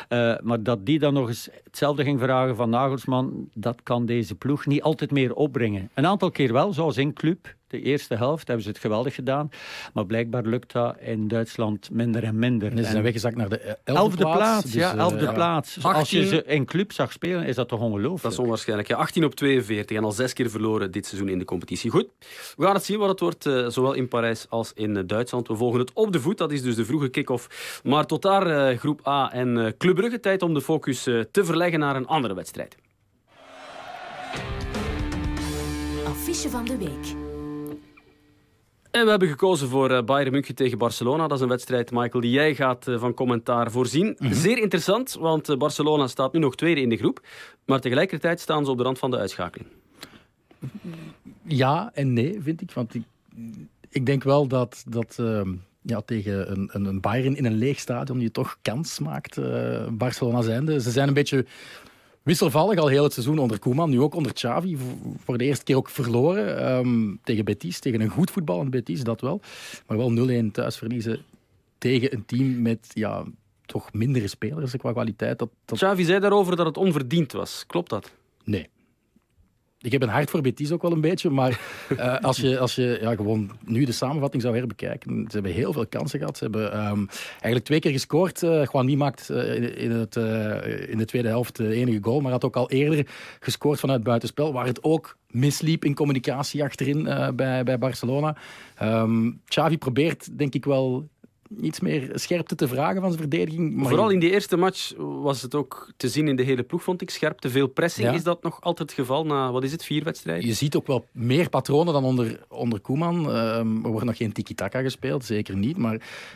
Mhm. 0.08 0.20
Uh, 0.20 0.38
maar 0.42 0.62
dat 0.62 0.86
die 0.86 0.98
dan 0.98 1.14
nog 1.14 1.28
eens 1.28 1.48
hetzelfde 1.64 2.02
ging 2.02 2.20
vragen 2.20 2.56
van 2.56 2.70
Nagelsman, 2.70 3.48
dat 3.54 3.82
kan 3.82 4.06
deze 4.06 4.34
ploeg 4.34 4.66
niet 4.66 4.82
altijd 4.82 5.10
meer 5.10 5.34
opbrengen. 5.34 5.90
Een 5.94 6.06
aantal 6.06 6.30
keer 6.30 6.52
wel, 6.52 6.72
zoals 6.72 6.96
in 6.96 7.12
club. 7.12 7.54
De 7.72 7.82
eerste 7.82 8.14
helft 8.14 8.46
hebben 8.46 8.64
ze 8.64 8.70
het 8.70 8.80
geweldig 8.80 9.14
gedaan. 9.14 9.50
Maar 9.92 10.06
blijkbaar 10.06 10.42
lukt 10.42 10.72
dat 10.72 10.96
in 11.00 11.28
Duitsland 11.28 11.90
minder 11.90 12.24
en 12.24 12.38
minder. 12.38 12.70
En 12.70 12.76
ze 12.76 12.84
zijn 12.84 13.02
weggezakt 13.02 13.36
naar 13.36 13.48
de 13.48 13.58
elfde, 13.58 13.82
elfde 13.84 14.16
plaats. 14.16 14.38
plaats 14.38 14.62
dus, 14.62 14.74
ja, 14.74 14.96
elfde 14.96 15.24
uh, 15.24 15.32
plaats. 15.32 15.76
18... 15.76 15.92
Als 15.92 16.10
je 16.10 16.26
ze 16.26 16.44
in 16.44 16.64
club 16.64 16.92
zag 16.92 17.12
spelen, 17.12 17.44
is 17.44 17.54
dat 17.54 17.68
toch 17.68 17.80
ongelooflijk? 17.80 18.22
Dat 18.22 18.32
is 18.32 18.38
onwaarschijnlijk. 18.38 18.88
Ja, 18.88 18.96
18 18.96 19.24
op 19.24 19.34
42 19.34 19.96
en 19.96 20.04
al 20.04 20.12
zes 20.12 20.32
keer 20.32 20.50
verloren 20.50 20.90
dit 20.90 21.06
seizoen 21.06 21.28
in 21.28 21.38
de 21.38 21.44
competitie. 21.44 21.90
Goed, 21.90 22.08
we 22.56 22.64
gaan 22.64 22.74
het 22.74 22.84
zien 22.84 22.98
wat 22.98 23.08
het 23.08 23.20
wordt, 23.20 23.46
uh, 23.46 23.68
zowel 23.68 23.92
in 23.92 24.08
Parijs 24.08 24.46
als 24.48 24.72
in 24.74 24.96
uh, 24.96 25.02
Duitsland. 25.06 25.48
We 25.48 25.56
volgen 25.56 25.80
het 25.80 25.92
op 25.92 26.12
de 26.12 26.20
voet, 26.20 26.38
dat 26.38 26.52
is 26.52 26.62
dus 26.62 26.74
de 26.74 26.84
vroege 26.84 27.08
kick-off. 27.08 27.80
Maar 27.84 28.06
tot 28.06 28.22
daar 28.22 28.76
groep 28.76 29.06
A 29.06 29.32
en 29.32 29.74
Club 29.78 29.94
Brugge. 29.94 30.20
Tijd 30.20 30.42
om 30.42 30.54
de 30.54 30.60
focus 30.60 31.02
te 31.02 31.44
verleggen 31.44 31.78
naar 31.78 31.96
een 31.96 32.06
andere 32.06 32.34
wedstrijd. 32.34 32.76
Affiche 36.06 36.50
van 36.50 36.64
de 36.64 36.76
week. 36.76 37.31
En 38.92 39.04
we 39.04 39.10
hebben 39.10 39.28
gekozen 39.28 39.68
voor 39.68 39.90
uh, 39.90 40.02
Bayern 40.02 40.32
München 40.32 40.54
tegen 40.54 40.78
Barcelona. 40.78 41.26
Dat 41.26 41.36
is 41.36 41.42
een 41.42 41.48
wedstrijd, 41.48 41.90
Michael, 41.90 42.20
die 42.20 42.30
jij 42.30 42.54
gaat 42.54 42.86
uh, 42.86 42.98
van 42.98 43.14
commentaar 43.14 43.70
voorzien. 43.70 44.06
Mm 44.06 44.14
-hmm. 44.18 44.32
Zeer 44.32 44.58
interessant, 44.58 45.16
want 45.20 45.50
uh, 45.50 45.56
Barcelona 45.56 46.06
staat 46.06 46.32
nu 46.32 46.38
nog 46.38 46.54
tweede 46.54 46.80
in 46.80 46.88
de 46.88 46.96
groep. 46.96 47.20
Maar 47.64 47.80
tegelijkertijd 47.80 48.40
staan 48.40 48.64
ze 48.64 48.70
op 48.70 48.76
de 48.76 48.82
rand 48.82 48.98
van 48.98 49.10
de 49.10 49.16
uitschakeling. 49.18 49.70
Ja 51.42 51.90
en 51.94 52.12
nee, 52.12 52.38
vind 52.42 52.60
ik. 52.60 52.72
Want 52.72 52.94
ik, 52.94 53.02
ik 53.88 54.06
denk 54.06 54.22
wel 54.22 54.46
dat, 54.46 54.84
dat 54.88 55.16
ehm, 55.18 55.52
ja, 55.82 56.00
tegen 56.00 56.50
een, 56.50 56.70
een, 56.72 56.84
een, 56.84 57.00
Bayern 57.00 57.36
in 57.36 57.44
een 57.44 57.56
leeg 57.56 57.78
stadion 57.78 58.20
je 58.20 58.30
toch 58.30 58.58
kans 58.62 58.98
maakt, 58.98 59.38
Barcelona 59.90 60.42
zijnde. 60.42 60.80
Ze 60.80 60.90
zijn 60.90 61.08
een 61.08 61.14
beetje 61.14 61.46
wisselvallig 62.22 62.78
al 62.78 62.88
heel 62.88 63.02
het 63.02 63.12
seizoen 63.12 63.38
onder 63.38 63.58
Koeman. 63.58 63.90
Nu 63.90 64.00
ook 64.00 64.14
onder 64.14 64.32
Xavi. 64.32 64.78
Voor 65.24 65.38
de 65.38 65.44
eerste 65.44 65.64
keer 65.64 65.76
ook 65.76 65.88
verloren 65.88 66.76
um, 66.76 67.20
tegen 67.24 67.44
Betis. 67.44 67.78
Tegen 67.78 68.00
een 68.00 68.08
goed 68.08 68.30
voetballend 68.30 68.70
Betis, 68.70 69.02
dat 69.02 69.20
wel. 69.20 69.40
Maar 69.86 69.96
wel 69.96 70.42
0-1 70.44 70.50
thuis 70.52 70.76
verliezen 70.76 71.24
tegen 71.78 72.12
een 72.12 72.24
team 72.24 72.62
met 72.62 72.90
ja, 72.92 73.24
toch 73.66 73.92
mindere 73.92 74.28
spelers 74.28 74.76
qua 74.76 74.92
kwaliteit. 74.92 75.38
Dat, 75.38 75.48
dat... 75.64 75.78
Xavi 75.78 76.04
zei 76.04 76.20
daarover 76.20 76.56
dat 76.56 76.66
het 76.66 76.76
onverdiend 76.76 77.32
was. 77.32 77.64
Klopt 77.66 77.90
dat? 77.90 78.12
Nee. 78.44 78.68
Ik 79.82 79.92
heb 79.92 80.02
een 80.02 80.08
hart 80.08 80.30
voor 80.30 80.40
Betis 80.40 80.72
ook 80.72 80.82
wel 80.82 80.92
een 80.92 81.00
beetje, 81.00 81.30
maar 81.30 81.60
uh, 81.92 82.18
als 82.28 82.36
je, 82.36 82.58
als 82.58 82.74
je 82.74 82.98
ja, 83.00 83.14
gewoon 83.14 83.50
nu 83.64 83.84
de 83.84 83.92
samenvatting 83.92 84.42
zou 84.42 84.56
herbekijken, 84.56 85.24
ze 85.28 85.32
hebben 85.32 85.52
heel 85.52 85.72
veel 85.72 85.86
kansen 85.86 86.18
gehad. 86.18 86.36
Ze 86.36 86.42
hebben 86.42 86.86
um, 86.86 87.08
eigenlijk 87.30 87.64
twee 87.64 87.80
keer 87.80 87.92
gescoord. 87.92 88.42
Uh, 88.42 88.64
Juan 88.72 88.96
maakt 88.96 89.30
uh, 89.30 89.54
in, 89.54 89.76
in, 89.76 89.90
het, 89.90 90.16
in 90.88 90.98
de 90.98 91.04
tweede 91.04 91.28
helft 91.28 91.56
de 91.56 91.74
enige 91.74 91.98
goal, 92.02 92.20
maar 92.20 92.32
had 92.32 92.44
ook 92.44 92.56
al 92.56 92.70
eerder 92.70 93.06
gescoord 93.40 93.80
vanuit 93.80 94.02
buitenspel, 94.02 94.52
waar 94.52 94.66
het 94.66 94.82
ook 94.82 95.16
misliep 95.30 95.84
in 95.84 95.94
communicatie 95.94 96.62
achterin 96.62 97.02
bij, 97.36 97.64
bij 97.64 97.78
Barcelona. 97.78 98.36
Um, 98.82 99.40
Xavi 99.44 99.78
probeert 99.78 100.38
denk 100.38 100.54
ik 100.54 100.64
wel 100.64 101.08
iets 101.60 101.80
meer 101.80 102.10
scherpte 102.14 102.54
te 102.54 102.68
vragen 102.68 103.00
van 103.00 103.10
zijn 103.10 103.20
verdediging. 103.20 103.74
Maar 103.74 103.88
Vooral 103.88 104.10
in 104.10 104.18
die 104.18 104.30
eerste 104.30 104.56
match 104.56 104.92
was 104.96 105.42
het 105.42 105.54
ook 105.54 105.92
te 105.96 106.08
zien 106.08 106.28
in 106.28 106.36
de 106.36 106.42
hele 106.42 106.62
ploeg, 106.62 106.82
vond 106.82 107.02
ik. 107.02 107.10
Scherpte, 107.10 107.50
veel 107.50 107.66
pressing. 107.66 108.08
Ja. 108.08 108.14
Is 108.14 108.22
dat 108.22 108.42
nog 108.42 108.60
altijd 108.60 108.90
het 108.90 108.98
geval 108.98 109.24
na, 109.24 109.52
wat 109.52 109.62
is 109.62 109.72
het, 109.72 109.84
vier 109.84 110.04
wedstrijden? 110.04 110.46
Je 110.46 110.54
ziet 110.54 110.76
ook 110.76 110.86
wel 110.86 111.06
meer 111.12 111.48
patronen 111.48 111.92
dan 111.92 112.04
onder, 112.04 112.40
onder 112.48 112.80
Koeman. 112.80 113.36
Um, 113.36 113.84
er 113.84 113.90
wordt 113.90 114.06
nog 114.06 114.16
geen 114.16 114.32
tiki-taka 114.32 114.80
gespeeld, 114.80 115.24
zeker 115.24 115.56
niet. 115.56 115.76
Maar 115.76 115.92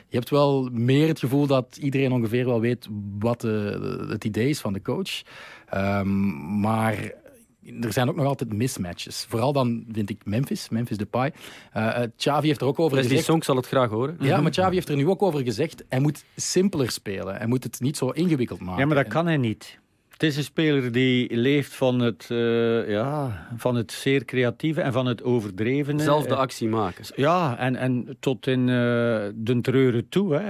je 0.08 0.16
hebt 0.16 0.30
wel 0.30 0.68
meer 0.72 1.08
het 1.08 1.18
gevoel 1.18 1.46
dat 1.46 1.76
iedereen 1.80 2.12
ongeveer 2.12 2.44
wel 2.46 2.60
weet 2.60 2.88
wat 3.18 3.40
de, 3.40 4.06
het 4.08 4.24
idee 4.24 4.48
is 4.48 4.60
van 4.60 4.72
de 4.72 4.82
coach. 4.82 5.22
Um, 5.74 6.60
maar 6.60 7.12
er 7.80 7.92
zijn 7.92 8.08
ook 8.08 8.16
nog 8.16 8.26
altijd 8.26 8.52
mismatches. 8.52 9.26
Vooral 9.28 9.52
dan 9.52 9.84
vind 9.92 10.10
ik 10.10 10.20
Memphis, 10.24 10.68
Memphis 10.68 10.96
Depay. 10.96 11.32
Uh, 11.76 11.98
Xavi 12.16 12.46
heeft 12.46 12.60
er 12.60 12.66
ook 12.66 12.78
over 12.78 12.96
gezegd... 12.96 13.14
Die 13.14 13.24
Song 13.24 13.42
zal 13.42 13.56
het 13.56 13.66
graag 13.66 13.90
horen. 13.90 14.16
Ja, 14.20 14.40
maar 14.40 14.50
Xavi 14.50 14.74
heeft 14.74 14.88
er 14.88 14.96
nu 14.96 15.08
ook 15.08 15.22
over 15.22 15.42
gezegd... 15.42 15.84
hij 15.88 16.00
moet 16.00 16.24
simpeler 16.36 16.90
spelen. 16.90 17.36
Hij 17.36 17.46
moet 17.46 17.64
het 17.64 17.80
niet 17.80 17.96
zo 17.96 18.10
ingewikkeld 18.10 18.60
maken. 18.60 18.80
Ja, 18.80 18.86
maar 18.86 18.96
dat 19.04 19.12
kan 19.12 19.26
hij 19.26 19.36
niet. 19.36 19.78
Het 20.16 20.24
is 20.24 20.36
een 20.36 20.44
speler 20.44 20.92
die 20.92 21.36
leeft 21.36 21.74
van 21.74 22.00
het, 22.00 22.28
uh, 22.32 22.90
ja, 22.90 23.46
van 23.56 23.74
het 23.74 23.92
zeer 23.92 24.24
creatieve 24.24 24.80
en 24.80 24.92
van 24.92 25.06
het 25.06 25.22
overdrevene. 25.22 26.02
Zelf 26.02 26.26
de 26.26 26.34
actie 26.34 26.68
maken. 26.68 27.04
Ja, 27.16 27.58
en, 27.58 27.76
en 27.76 28.16
tot 28.20 28.46
in 28.46 28.60
uh, 28.60 28.66
de 29.34 29.58
treuren 29.62 30.08
toe. 30.08 30.34
Hè. 30.34 30.40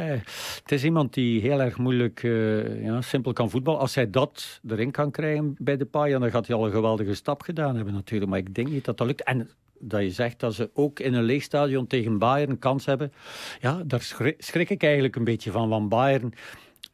Het 0.62 0.72
is 0.72 0.84
iemand 0.84 1.14
die 1.14 1.40
heel 1.40 1.60
erg 1.60 1.78
moeilijk, 1.78 2.22
uh, 2.22 2.84
ja, 2.84 3.00
simpel 3.00 3.32
kan 3.32 3.50
voetballen. 3.50 3.80
Als 3.80 3.94
hij 3.94 4.10
dat 4.10 4.60
erin 4.68 4.90
kan 4.90 5.10
krijgen 5.10 5.54
bij 5.58 5.76
de 5.76 5.84
paai, 5.86 6.18
dan 6.18 6.30
gaat 6.30 6.46
hij 6.46 6.56
al 6.56 6.66
een 6.66 6.72
geweldige 6.72 7.14
stap 7.14 7.42
gedaan 7.42 7.76
hebben 7.76 7.94
natuurlijk. 7.94 8.30
Maar 8.30 8.40
ik 8.40 8.54
denk 8.54 8.68
niet 8.68 8.84
dat 8.84 8.98
dat 8.98 9.06
lukt. 9.06 9.22
En 9.22 9.48
dat 9.78 10.00
je 10.00 10.10
zegt 10.10 10.40
dat 10.40 10.54
ze 10.54 10.70
ook 10.74 11.00
in 11.00 11.14
een 11.14 11.24
leeg 11.24 11.42
stadion 11.42 11.86
tegen 11.86 12.18
Bayern 12.18 12.50
een 12.50 12.58
kans 12.58 12.86
hebben. 12.86 13.12
Ja, 13.60 13.82
daar 13.86 14.02
schrik 14.38 14.70
ik 14.70 14.82
eigenlijk 14.82 15.16
een 15.16 15.24
beetje 15.24 15.50
van. 15.50 15.68
Want 15.68 15.88
Bayern 15.88 16.32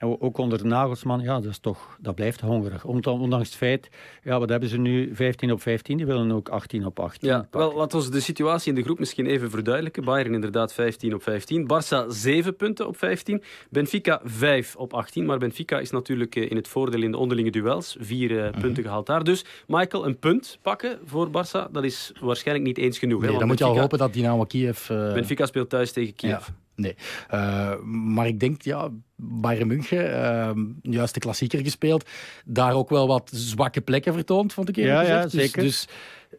ook 0.03 0.39
onder 0.39 0.67
Nagelsman, 0.67 1.21
ja, 1.21 1.41
dat, 1.41 1.51
is 1.51 1.59
toch, 1.59 1.97
dat 2.01 2.15
blijft 2.15 2.41
hongerig. 2.41 2.85
Ondanks 2.85 3.49
het 3.49 3.57
feit, 3.57 3.89
ja, 4.23 4.39
wat 4.39 4.49
hebben 4.49 4.69
ze 4.69 4.79
nu? 4.79 5.15
15 5.15 5.53
op 5.53 5.63
15, 5.63 5.97
die 5.97 6.07
willen 6.07 6.33
ook 6.33 6.49
18 6.49 6.87
op 6.87 7.01
18. 7.01 7.29
Ja, 7.29 7.47
wel, 7.51 7.75
laten 7.75 8.01
we 8.01 8.11
de 8.11 8.21
situatie 8.21 8.69
in 8.69 8.75
de 8.75 8.83
groep 8.83 8.99
misschien 8.99 9.27
even 9.27 9.51
verduidelijken. 9.51 10.05
Bayern 10.05 10.35
inderdaad 10.35 10.73
15 10.73 11.15
op 11.15 11.23
15. 11.23 11.63
Barça 11.63 12.07
7 12.09 12.57
punten 12.57 12.87
op 12.87 12.97
15. 12.97 13.43
Benfica 13.71 14.21
5 14.25 14.77
op 14.77 14.95
18. 14.95 15.27
Maar 15.27 15.39
Benfica 15.39 15.79
is 15.79 15.91
natuurlijk 15.91 16.37
eh, 16.37 16.51
in 16.51 16.57
het 16.57 16.69
voordeel 16.69 17.03
in 17.03 17.11
de 17.11 17.17
onderlinge 17.17 17.51
duels. 17.51 17.97
Vier 18.01 18.31
uh, 18.31 18.51
punten 18.61 18.83
gehaald 18.83 19.07
daar. 19.07 19.25
Dus 19.25 19.45
Michael, 19.67 20.07
een 20.07 20.19
punt 20.19 20.59
pakken 20.63 20.99
voor 21.05 21.29
Barça, 21.29 21.71
dat 21.71 21.85
is 21.85 22.13
waarschijnlijk 22.21 22.67
niet 22.67 22.79
eens 22.79 22.99
genoeg. 22.99 23.21
Nee, 23.21 23.33
hè? 23.33 23.39
dan 23.39 23.47
moet 23.47 23.59
je 23.59 23.65
al 23.65 23.79
hopen 23.79 23.99
dat 23.99 24.13
Dynamo 24.13 24.45
Kiev... 24.45 24.89
Uh... 24.89 25.13
Benfica 25.13 25.47
speelt 25.47 25.71
thuis 25.71 25.93
tegen 25.93 26.15
Kiev. 26.15 26.47
Ja. 26.47 26.55
Nee. 26.83 26.97
Uh, 27.35 27.81
maar 27.83 28.27
ik 28.27 28.41
denk, 28.41 28.63
ja, 28.63 28.89
Bayern 29.17 29.67
München, 29.67 30.11
uh, 30.11 30.51
juist 30.83 31.15
de 31.15 31.21
klassieker 31.21 31.61
gespeeld, 31.61 32.09
daar 32.45 32.75
ook 32.75 32.91
wel 32.91 33.07
wat 33.07 33.31
zwakke 33.35 33.81
plekken 33.81 34.13
vertoond, 34.13 34.53
vond 34.53 34.69
ik 34.69 34.77
eerlijk 34.77 35.07
ja, 35.07 35.23
gezegd. 35.23 35.33
Ja, 35.33 35.39
dus- 35.39 35.43
zeker. 35.43 35.63
Dus, 35.63 35.89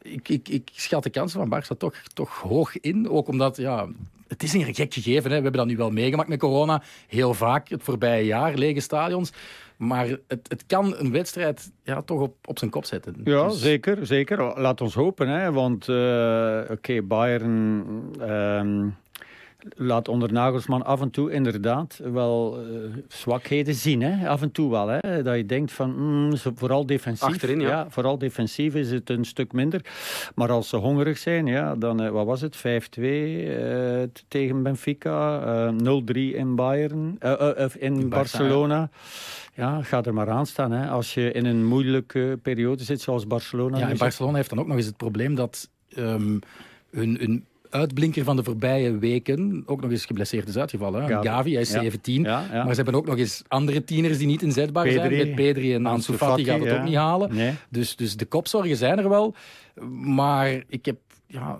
ik, 0.01 0.29
ik, 0.29 0.49
ik 0.49 0.69
schat 0.73 1.03
de 1.03 1.09
kansen 1.09 1.39
van 1.39 1.61
Barça 1.61 1.77
toch, 1.77 1.95
toch 2.13 2.39
hoog 2.39 2.79
in. 2.79 3.09
Ook 3.09 3.27
omdat, 3.27 3.57
ja, 3.57 3.87
het 4.27 4.43
is 4.43 4.53
een 4.53 4.73
gek 4.73 4.93
gegeven. 4.93 5.23
Hè. 5.23 5.37
We 5.37 5.43
hebben 5.43 5.53
dat 5.53 5.65
nu 5.65 5.77
wel 5.77 5.89
meegemaakt 5.89 6.29
met 6.29 6.39
corona. 6.39 6.83
Heel 7.07 7.33
vaak, 7.33 7.69
het 7.69 7.83
voorbije 7.83 8.25
jaar, 8.25 8.53
lege 8.53 8.79
stadions. 8.79 9.31
Maar 9.77 10.07
het, 10.27 10.47
het 10.47 10.63
kan 10.67 10.95
een 10.97 11.11
wedstrijd 11.11 11.71
ja, 11.83 12.01
toch 12.01 12.19
op, 12.19 12.35
op 12.45 12.57
zijn 12.57 12.71
kop 12.71 12.85
zetten. 12.85 13.15
Ja, 13.23 13.47
dus... 13.47 13.61
zeker, 13.61 14.05
zeker. 14.05 14.59
Laat 14.59 14.81
ons 14.81 14.93
hopen. 14.93 15.27
Hè. 15.27 15.51
Want, 15.51 15.87
uh, 15.87 15.95
oké, 16.63 16.71
okay, 16.71 17.05
Bayern... 17.05 17.85
Uh, 18.21 18.91
laat 19.69 20.07
onder 20.07 20.33
Nagelsman 20.33 20.85
af 20.85 21.01
en 21.01 21.09
toe 21.09 21.31
inderdaad 21.31 21.99
wel 22.03 22.59
uh, 22.59 22.77
zwakheden 23.07 23.75
zien. 23.75 24.01
Hè? 24.01 24.27
Af 24.27 24.41
en 24.41 24.51
toe 24.51 24.71
wel. 24.71 24.87
Hè? 24.87 25.23
Dat 25.23 25.35
je 25.35 25.45
denkt 25.45 25.71
van, 25.71 25.95
mm, 25.95 26.37
vooral 26.55 26.85
defensief. 26.85 27.27
Achterin, 27.27 27.59
ja. 27.59 27.67
ja. 27.67 27.85
Vooral 27.89 28.17
defensief 28.17 28.75
is 28.75 28.91
het 28.91 29.09
een 29.09 29.25
stuk 29.25 29.51
minder. 29.51 29.81
Maar 30.35 30.51
als 30.51 30.69
ze 30.69 30.75
hongerig 30.75 31.17
zijn, 31.17 31.45
ja, 31.45 31.75
dan, 31.75 32.01
uh, 32.01 32.09
wat 32.09 32.25
was 32.25 32.41
het? 32.41 32.57
5-2 32.57 32.61
uh, 32.61 34.01
tegen 34.27 34.63
Benfica. 34.63 35.71
0-3 35.73 36.13
in 36.13 36.55
Bayern. 36.55 37.17
in, 37.79 37.95
in 37.95 38.09
Barcelona. 38.09 38.89
Ja, 39.55 39.81
ga 39.81 40.03
er 40.03 40.13
maar 40.13 40.29
aan 40.29 40.45
staan. 40.45 40.71
Hè. 40.71 40.89
Als 40.89 41.13
je 41.13 41.31
in 41.31 41.45
een 41.45 41.65
moeilijke 41.65 42.39
periode 42.41 42.83
zit, 42.83 43.01
zoals 43.01 43.27
Barcelona. 43.27 43.77
Ja, 43.77 43.89
en 43.89 43.97
Barcelona 43.97 44.35
heeft 44.35 44.49
dan 44.49 44.59
ook 44.59 44.67
nog 44.67 44.77
eens 44.77 44.85
het 44.85 44.97
probleem 44.97 45.35
dat 45.35 45.69
um, 45.97 46.39
hun, 46.91 47.17
hun 47.19 47.45
uitblinker 47.73 48.23
van 48.23 48.35
de 48.35 48.43
voorbije 48.43 48.97
weken 48.97 49.63
ook 49.65 49.81
nog 49.81 49.91
eens 49.91 50.05
geblesseerd 50.05 50.47
is 50.47 50.57
uitgevallen. 50.57 51.07
Gavi, 51.07 51.27
Gavi 51.27 51.51
hij 51.51 51.61
is 51.61 51.71
ja. 51.71 51.81
17. 51.81 52.23
Ja, 52.23 52.45
ja. 52.51 52.63
Maar 52.63 52.75
ze 52.75 52.81
hebben 52.81 52.95
ook 52.95 53.05
nog 53.05 53.17
eens 53.17 53.43
andere 53.47 53.83
tieners 53.83 54.17
die 54.17 54.27
niet 54.27 54.41
inzetbaar 54.41 54.83
Pedri, 54.83 54.99
zijn. 54.99 55.27
Met 55.27 55.35
Pedri 55.35 55.73
en 55.73 55.85
Ansu 55.85 56.13
Fati 56.13 56.43
gaat 56.43 56.59
het 56.59 56.73
ook 56.73 56.83
niet 56.83 56.95
halen. 56.95 57.35
Nee. 57.35 57.53
Dus, 57.69 57.95
dus 57.95 58.17
de 58.17 58.25
kopzorgen 58.25 58.77
zijn 58.77 58.99
er 58.99 59.09
wel. 59.09 59.35
Maar 59.91 60.63
ik 60.67 60.85
heb 60.85 60.97
ja, 61.27 61.59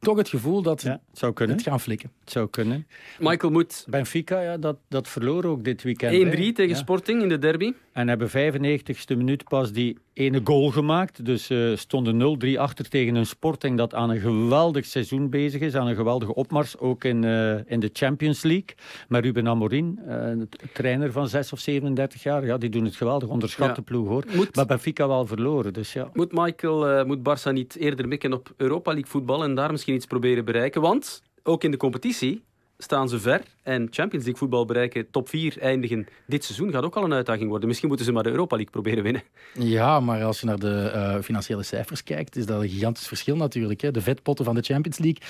toch 0.00 0.16
het 0.16 0.28
gevoel 0.28 0.62
dat 0.62 0.82
ja, 0.82 0.90
het 0.90 1.18
zou 1.18 1.32
kunnen. 1.32 1.56
het 1.56 1.66
gaan 1.66 1.80
flikken. 1.80 2.10
Het 2.20 2.30
zou 2.30 2.48
kunnen. 2.50 2.86
Michael 3.18 3.52
moet... 3.52 3.84
Benfica, 3.88 4.40
ja, 4.40 4.56
dat, 4.56 4.76
dat 4.88 5.08
verloor 5.08 5.44
ook 5.44 5.64
dit 5.64 5.82
weekend. 5.82 6.12
1-3 6.12 6.18
tegen 6.36 6.68
ja. 6.68 6.74
Sporting 6.74 7.22
in 7.22 7.28
de 7.28 7.38
derby. 7.38 7.72
En 7.92 8.08
hebben 8.08 8.28
95ste 8.28 9.16
minuut 9.16 9.44
pas 9.44 9.72
die 9.72 9.98
ene 10.12 10.40
goal 10.44 10.70
gemaakt. 10.70 11.24
Dus 11.24 11.50
uh, 11.50 11.76
stonden 11.76 12.38
0-3 12.44 12.58
achter 12.58 12.88
tegen 12.88 13.14
een 13.14 13.26
Sporting 13.26 13.76
dat 13.76 13.94
aan 13.94 14.10
een 14.10 14.20
geweldig 14.20 14.86
seizoen 14.86 15.30
bezig 15.30 15.60
is. 15.60 15.74
Aan 15.74 15.86
een 15.86 15.94
geweldige 15.94 16.34
opmars, 16.34 16.78
ook 16.78 17.04
in, 17.04 17.22
uh, 17.22 17.54
in 17.66 17.80
de 17.80 17.90
Champions 17.92 18.42
League. 18.42 18.74
Maar 19.08 19.22
Ruben 19.22 19.48
Amorin, 19.48 20.00
uh, 20.08 20.32
trainer 20.72 21.12
van 21.12 21.28
6 21.28 21.52
of 21.52 21.58
37 21.58 22.22
jaar, 22.22 22.46
ja, 22.46 22.58
die 22.58 22.70
doen 22.70 22.84
het 22.84 22.96
geweldig. 22.96 23.28
Onderschatte 23.28 23.80
ja. 23.80 23.86
ploeg, 23.86 24.08
hoor. 24.08 24.24
Moet, 24.34 24.56
maar 24.56 24.66
Benfica 24.66 25.08
wel 25.08 25.26
verloren, 25.26 25.72
dus 25.72 25.92
ja. 25.92 26.10
Moet 26.12 26.32
Michael, 26.32 27.06
moet 27.06 27.18
Barça 27.18 27.52
niet 27.52 27.76
eerder 27.76 28.08
mikken 28.08 28.32
op 28.32 28.52
Europa 28.56 28.90
League 28.90 29.10
voetbal 29.10 29.44
en 29.44 29.54
daar 29.54 29.70
misschien 29.70 29.89
iets 29.94 30.06
proberen 30.06 30.44
bereiken? 30.44 30.80
Want, 30.80 31.22
ook 31.42 31.64
in 31.64 31.70
de 31.70 31.76
competitie 31.76 32.42
staan 32.78 33.08
ze 33.08 33.20
ver. 33.20 33.42
En 33.62 33.86
Champions 33.90 34.24
League 34.24 34.36
voetbal 34.36 34.64
bereiken, 34.64 35.10
top 35.10 35.28
4 35.28 35.58
eindigen 35.60 36.06
dit 36.26 36.44
seizoen 36.44 36.70
gaat 36.70 36.84
ook 36.84 36.96
al 36.96 37.04
een 37.04 37.12
uitdaging 37.12 37.48
worden. 37.48 37.66
Misschien 37.68 37.88
moeten 37.88 38.06
ze 38.06 38.12
maar 38.12 38.22
de 38.22 38.30
Europa 38.30 38.56
League 38.56 38.72
proberen 38.72 39.02
winnen. 39.02 39.22
Ja, 39.54 40.00
maar 40.00 40.24
als 40.24 40.40
je 40.40 40.46
naar 40.46 40.58
de 40.58 40.92
uh, 40.94 41.22
financiële 41.22 41.62
cijfers 41.62 42.02
kijkt, 42.02 42.36
is 42.36 42.46
dat 42.46 42.62
een 42.62 42.68
gigantisch 42.68 43.06
verschil 43.08 43.36
natuurlijk. 43.36 43.80
Hè. 43.80 43.90
De 43.90 44.00
vetpotten 44.00 44.44
van 44.44 44.54
de 44.54 44.62
Champions 44.62 44.98
League 44.98 45.22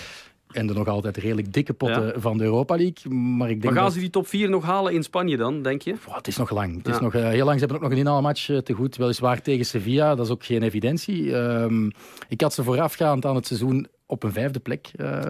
en 0.51 0.67
de 0.67 0.75
nog 0.75 0.89
altijd 0.89 1.17
redelijk 1.17 1.53
dikke 1.53 1.73
potten 1.73 2.07
ja. 2.07 2.13
van 2.17 2.39
de 2.39 2.45
Europa 2.45 2.77
League. 2.77 3.13
Maar, 3.13 3.51
ik 3.51 3.61
denk 3.61 3.75
maar 3.75 3.83
gaan 3.83 3.93
ze 3.93 3.99
die 3.99 4.11
top 4.11 4.27
4 4.27 4.51
nog 4.51 4.65
halen 4.65 4.93
in 4.93 5.03
Spanje 5.03 5.37
dan, 5.37 5.63
denk 5.63 5.83
je? 5.83 5.95
Het 6.11 6.27
is 6.27 6.37
nog 6.37 6.51
lang. 6.51 6.77
Het 6.77 6.87
ja. 6.87 6.93
is 6.93 7.01
nog, 7.01 7.15
uh, 7.15 7.29
heel 7.29 7.45
lang. 7.45 7.59
Ze 7.59 7.65
hebben 7.65 7.77
ook 7.77 7.83
nog 7.83 7.93
een 7.93 8.05
inhaalmatch 8.05 8.49
uh, 8.49 8.59
te 8.59 8.73
goed. 8.73 8.97
Weliswaar 8.97 9.43
tegen 9.43 9.65
Sevilla, 9.65 10.15
dat 10.15 10.27
is 10.27 10.33
ook 10.33 10.45
geen 10.45 10.63
evidentie. 10.63 11.35
Um, 11.35 11.91
ik 12.29 12.41
had 12.41 12.55
ze 12.55 12.63
voorafgaand 12.63 13.27
aan 13.27 13.35
het 13.35 13.47
seizoen 13.47 13.87
op 14.11 14.23
een 14.23 14.33
vijfde 14.33 14.61
plek 14.61 14.91
uh, 14.97 15.23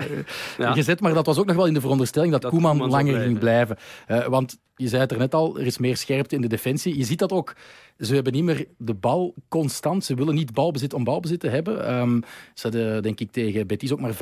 ja. 0.59 0.73
gezet. 0.73 1.01
Maar 1.01 1.15
dat 1.15 1.27
was 1.27 1.39
ook 1.39 1.47
nog 1.47 1.57
wel 1.57 1.67
in 1.67 1.75
de 1.75 1.81
veronderstelling 1.81 2.33
dat, 2.33 2.43
dat 2.43 2.51
Koeman, 2.51 2.71
Koeman 2.71 2.91
langer 2.91 3.05
blijven. 3.05 3.27
ging 3.27 3.39
blijven. 3.39 3.77
Uh, 4.09 4.27
want 4.27 4.59
je 4.77 4.89
zei 4.89 5.01
het 5.01 5.13
er 5.13 5.19
net 5.19 5.35
al, 5.35 5.59
er 5.59 5.67
is 5.67 5.79
meer 5.79 5.97
scherpte 5.97 6.35
in 6.35 6.41
de 6.41 6.49
defensie. 6.49 6.97
Je 6.97 7.05
ziet 7.05 7.19
dat 7.19 7.33
ook. 7.33 7.57
Ze 7.99 8.15
hebben 8.15 8.33
niet 8.33 8.45
meer 8.45 8.67
de 8.77 8.95
bal 8.95 9.35
constant. 9.49 10.05
Ze 10.05 10.15
willen 10.15 10.35
niet 10.35 10.53
balbezit 10.53 10.95
om 10.95 11.05
balbezit 11.05 11.41
te 11.41 11.49
hebben. 11.49 11.95
Um, 11.95 12.23
ze 12.55 12.63
hadden, 12.63 13.03
denk 13.03 13.21
ik, 13.21 13.31
tegen 13.31 13.67
Betis 13.67 13.93
ook 13.93 14.01
maar 14.01 14.15
55% 14.15 14.17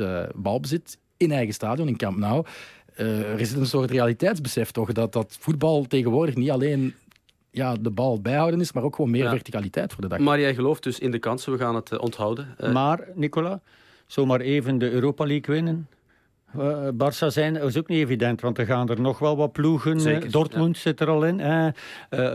uh, 0.00 0.22
balbezit 0.34 0.98
in 1.16 1.32
eigen 1.32 1.54
stadion, 1.54 1.88
in 1.88 1.96
Camp 1.96 2.18
Nou. 2.18 2.46
er 2.94 3.40
is 3.40 3.52
een 3.52 3.66
soort 3.66 3.90
realiteitsbesef 3.90 4.70
toch, 4.70 4.92
dat, 4.92 5.12
dat 5.12 5.36
voetbal 5.40 5.84
tegenwoordig 5.84 6.34
niet 6.34 6.50
alleen 6.50 6.94
ja, 7.58 7.74
de 7.80 7.90
bal 7.90 8.20
bijhouden 8.20 8.60
is, 8.60 8.72
maar 8.72 8.82
ook 8.82 8.94
gewoon 8.94 9.10
meer 9.10 9.24
ja. 9.24 9.30
verticaliteit 9.30 9.92
voor 9.92 10.02
de 10.02 10.08
dag. 10.08 10.18
Maar 10.18 10.40
jij 10.40 10.54
gelooft 10.54 10.82
dus 10.82 10.98
in 10.98 11.10
de 11.10 11.18
kansen, 11.18 11.52
we 11.52 11.58
gaan 11.58 11.74
het 11.74 11.92
uh, 11.92 11.98
onthouden. 12.00 12.54
Uh... 12.60 12.72
Maar, 12.72 13.08
Nicola, 13.14 13.60
zomaar 14.06 14.40
even 14.40 14.78
de 14.78 14.90
Europa 14.90 15.26
League 15.26 15.54
winnen. 15.54 15.88
Uh, 16.56 16.88
Barça 16.92 17.26
zijn 17.26 17.56
is 17.56 17.78
ook 17.78 17.88
niet 17.88 17.98
evident, 17.98 18.40
want 18.40 18.58
er 18.58 18.66
gaan 18.66 18.88
er 18.88 19.00
nog 19.00 19.18
wel 19.18 19.36
wat 19.36 19.52
ploegen. 19.52 20.00
Zeker, 20.00 20.30
Dortmund 20.30 20.74
ja. 20.76 20.82
zit 20.82 21.00
er 21.00 21.08
al 21.08 21.24
in. 21.24 21.38
Uh, 21.38 21.68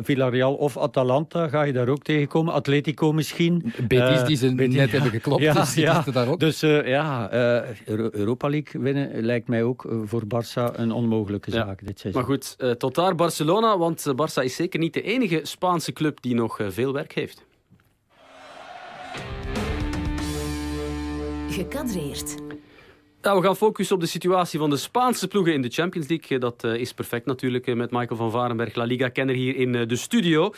Villarreal 0.02 0.54
of 0.54 0.78
Atalanta 0.78 1.47
ga 1.47 1.63
je 1.63 1.73
daar 1.73 1.88
ook 1.88 2.04
tegenkomen. 2.04 2.54
Atletico 2.54 3.12
misschien. 3.12 3.73
Betis 3.88 4.19
uh, 4.19 4.26
die 4.26 4.36
ze 4.36 4.56
Betis, 4.56 4.76
net 4.76 4.86
ja. 4.86 4.91
hebben 4.91 5.12
geklopt. 5.12 5.41
Ja, 5.54 5.54
dus 5.54 5.73
ja. 5.73 6.04
daar 6.12 6.28
ook. 6.28 6.39
Dus 6.39 6.60
ja, 6.60 7.32
Europa 7.86 8.49
League 8.49 8.82
winnen 8.82 9.21
lijkt 9.21 9.47
mij 9.47 9.63
ook 9.63 9.86
voor 10.04 10.23
Barça 10.23 10.76
een 10.76 10.91
onmogelijke 10.91 11.52
zaak 11.52 11.86
dit 11.86 11.99
seizoen. 11.99 12.21
Maar 12.21 12.32
goed, 12.32 12.80
tot 12.80 12.95
daar 12.95 13.15
Barcelona, 13.15 13.78
want 13.78 14.13
Barça 14.13 14.43
is 14.43 14.56
zeker 14.56 14.80
niet 14.80 14.93
de 14.93 15.02
enige 15.02 15.39
Spaanse 15.43 15.93
club 15.93 16.21
die 16.21 16.36
nog 16.36 16.60
veel 16.67 16.93
werk 16.93 17.13
heeft. 17.13 17.45
Gekadreerd. 21.49 22.36
Nou, 23.23 23.39
we 23.39 23.45
gaan 23.45 23.55
focussen 23.55 23.95
op 23.95 24.01
de 24.01 24.07
situatie 24.07 24.59
van 24.59 24.69
de 24.69 24.77
Spaanse 24.77 25.27
ploegen 25.27 25.53
in 25.53 25.62
de 25.62 25.69
Champions 25.69 26.07
League. 26.07 26.39
Dat 26.39 26.63
uh, 26.63 26.75
is 26.75 26.93
perfect 26.93 27.25
natuurlijk 27.25 27.67
uh, 27.67 27.75
met 27.75 27.91
Michael 27.91 28.15
van 28.15 28.31
Varenberg, 28.31 28.75
La 28.75 28.83
Liga-kenner 28.83 29.36
hier 29.36 29.55
in 29.55 29.71
de 29.71 29.95
studio. 29.95 30.53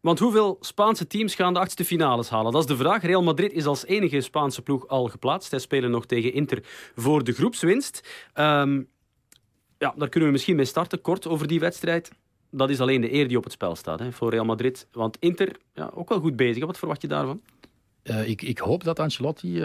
want 0.00 0.18
hoeveel 0.18 0.56
Spaanse 0.60 1.06
teams 1.06 1.34
gaan 1.34 1.52
de 1.52 1.58
achtste 1.58 1.84
finales 1.84 2.28
halen? 2.28 2.52
Dat 2.52 2.60
is 2.60 2.66
de 2.66 2.76
vraag. 2.76 3.02
Real 3.02 3.22
Madrid 3.22 3.52
is 3.52 3.66
als 3.66 3.86
enige 3.86 4.20
Spaanse 4.20 4.62
ploeg 4.62 4.88
al 4.88 5.08
geplaatst. 5.08 5.48
Zij 5.48 5.58
spelen 5.58 5.90
nog 5.90 6.06
tegen 6.06 6.32
Inter 6.32 6.58
voor 6.94 7.24
de 7.24 7.32
groepswinst. 7.32 8.08
Um, 8.34 8.88
ja, 9.78 9.94
daar 9.96 10.08
kunnen 10.08 10.28
we 10.28 10.34
misschien 10.34 10.56
mee 10.56 10.64
starten, 10.64 11.00
kort 11.00 11.26
over 11.26 11.46
die 11.46 11.60
wedstrijd. 11.60 12.10
Dat 12.50 12.70
is 12.70 12.80
alleen 12.80 13.00
de 13.00 13.12
eer 13.12 13.28
die 13.28 13.36
op 13.36 13.44
het 13.44 13.52
spel 13.52 13.76
staat 13.76 13.98
hè, 13.98 14.12
voor 14.12 14.30
Real 14.30 14.44
Madrid. 14.44 14.88
Want 14.92 15.16
Inter, 15.20 15.56
ja, 15.74 15.90
ook 15.94 16.08
wel 16.08 16.20
goed 16.20 16.36
bezig. 16.36 16.66
Wat 16.66 16.78
verwacht 16.78 17.02
je 17.02 17.08
daarvan? 17.08 17.40
Uh, 18.04 18.28
ik, 18.28 18.42
ik, 18.42 18.58
hoop 18.58 18.84
dat 18.84 18.98
Ancelotti 18.98 19.54
uh, 19.54 19.64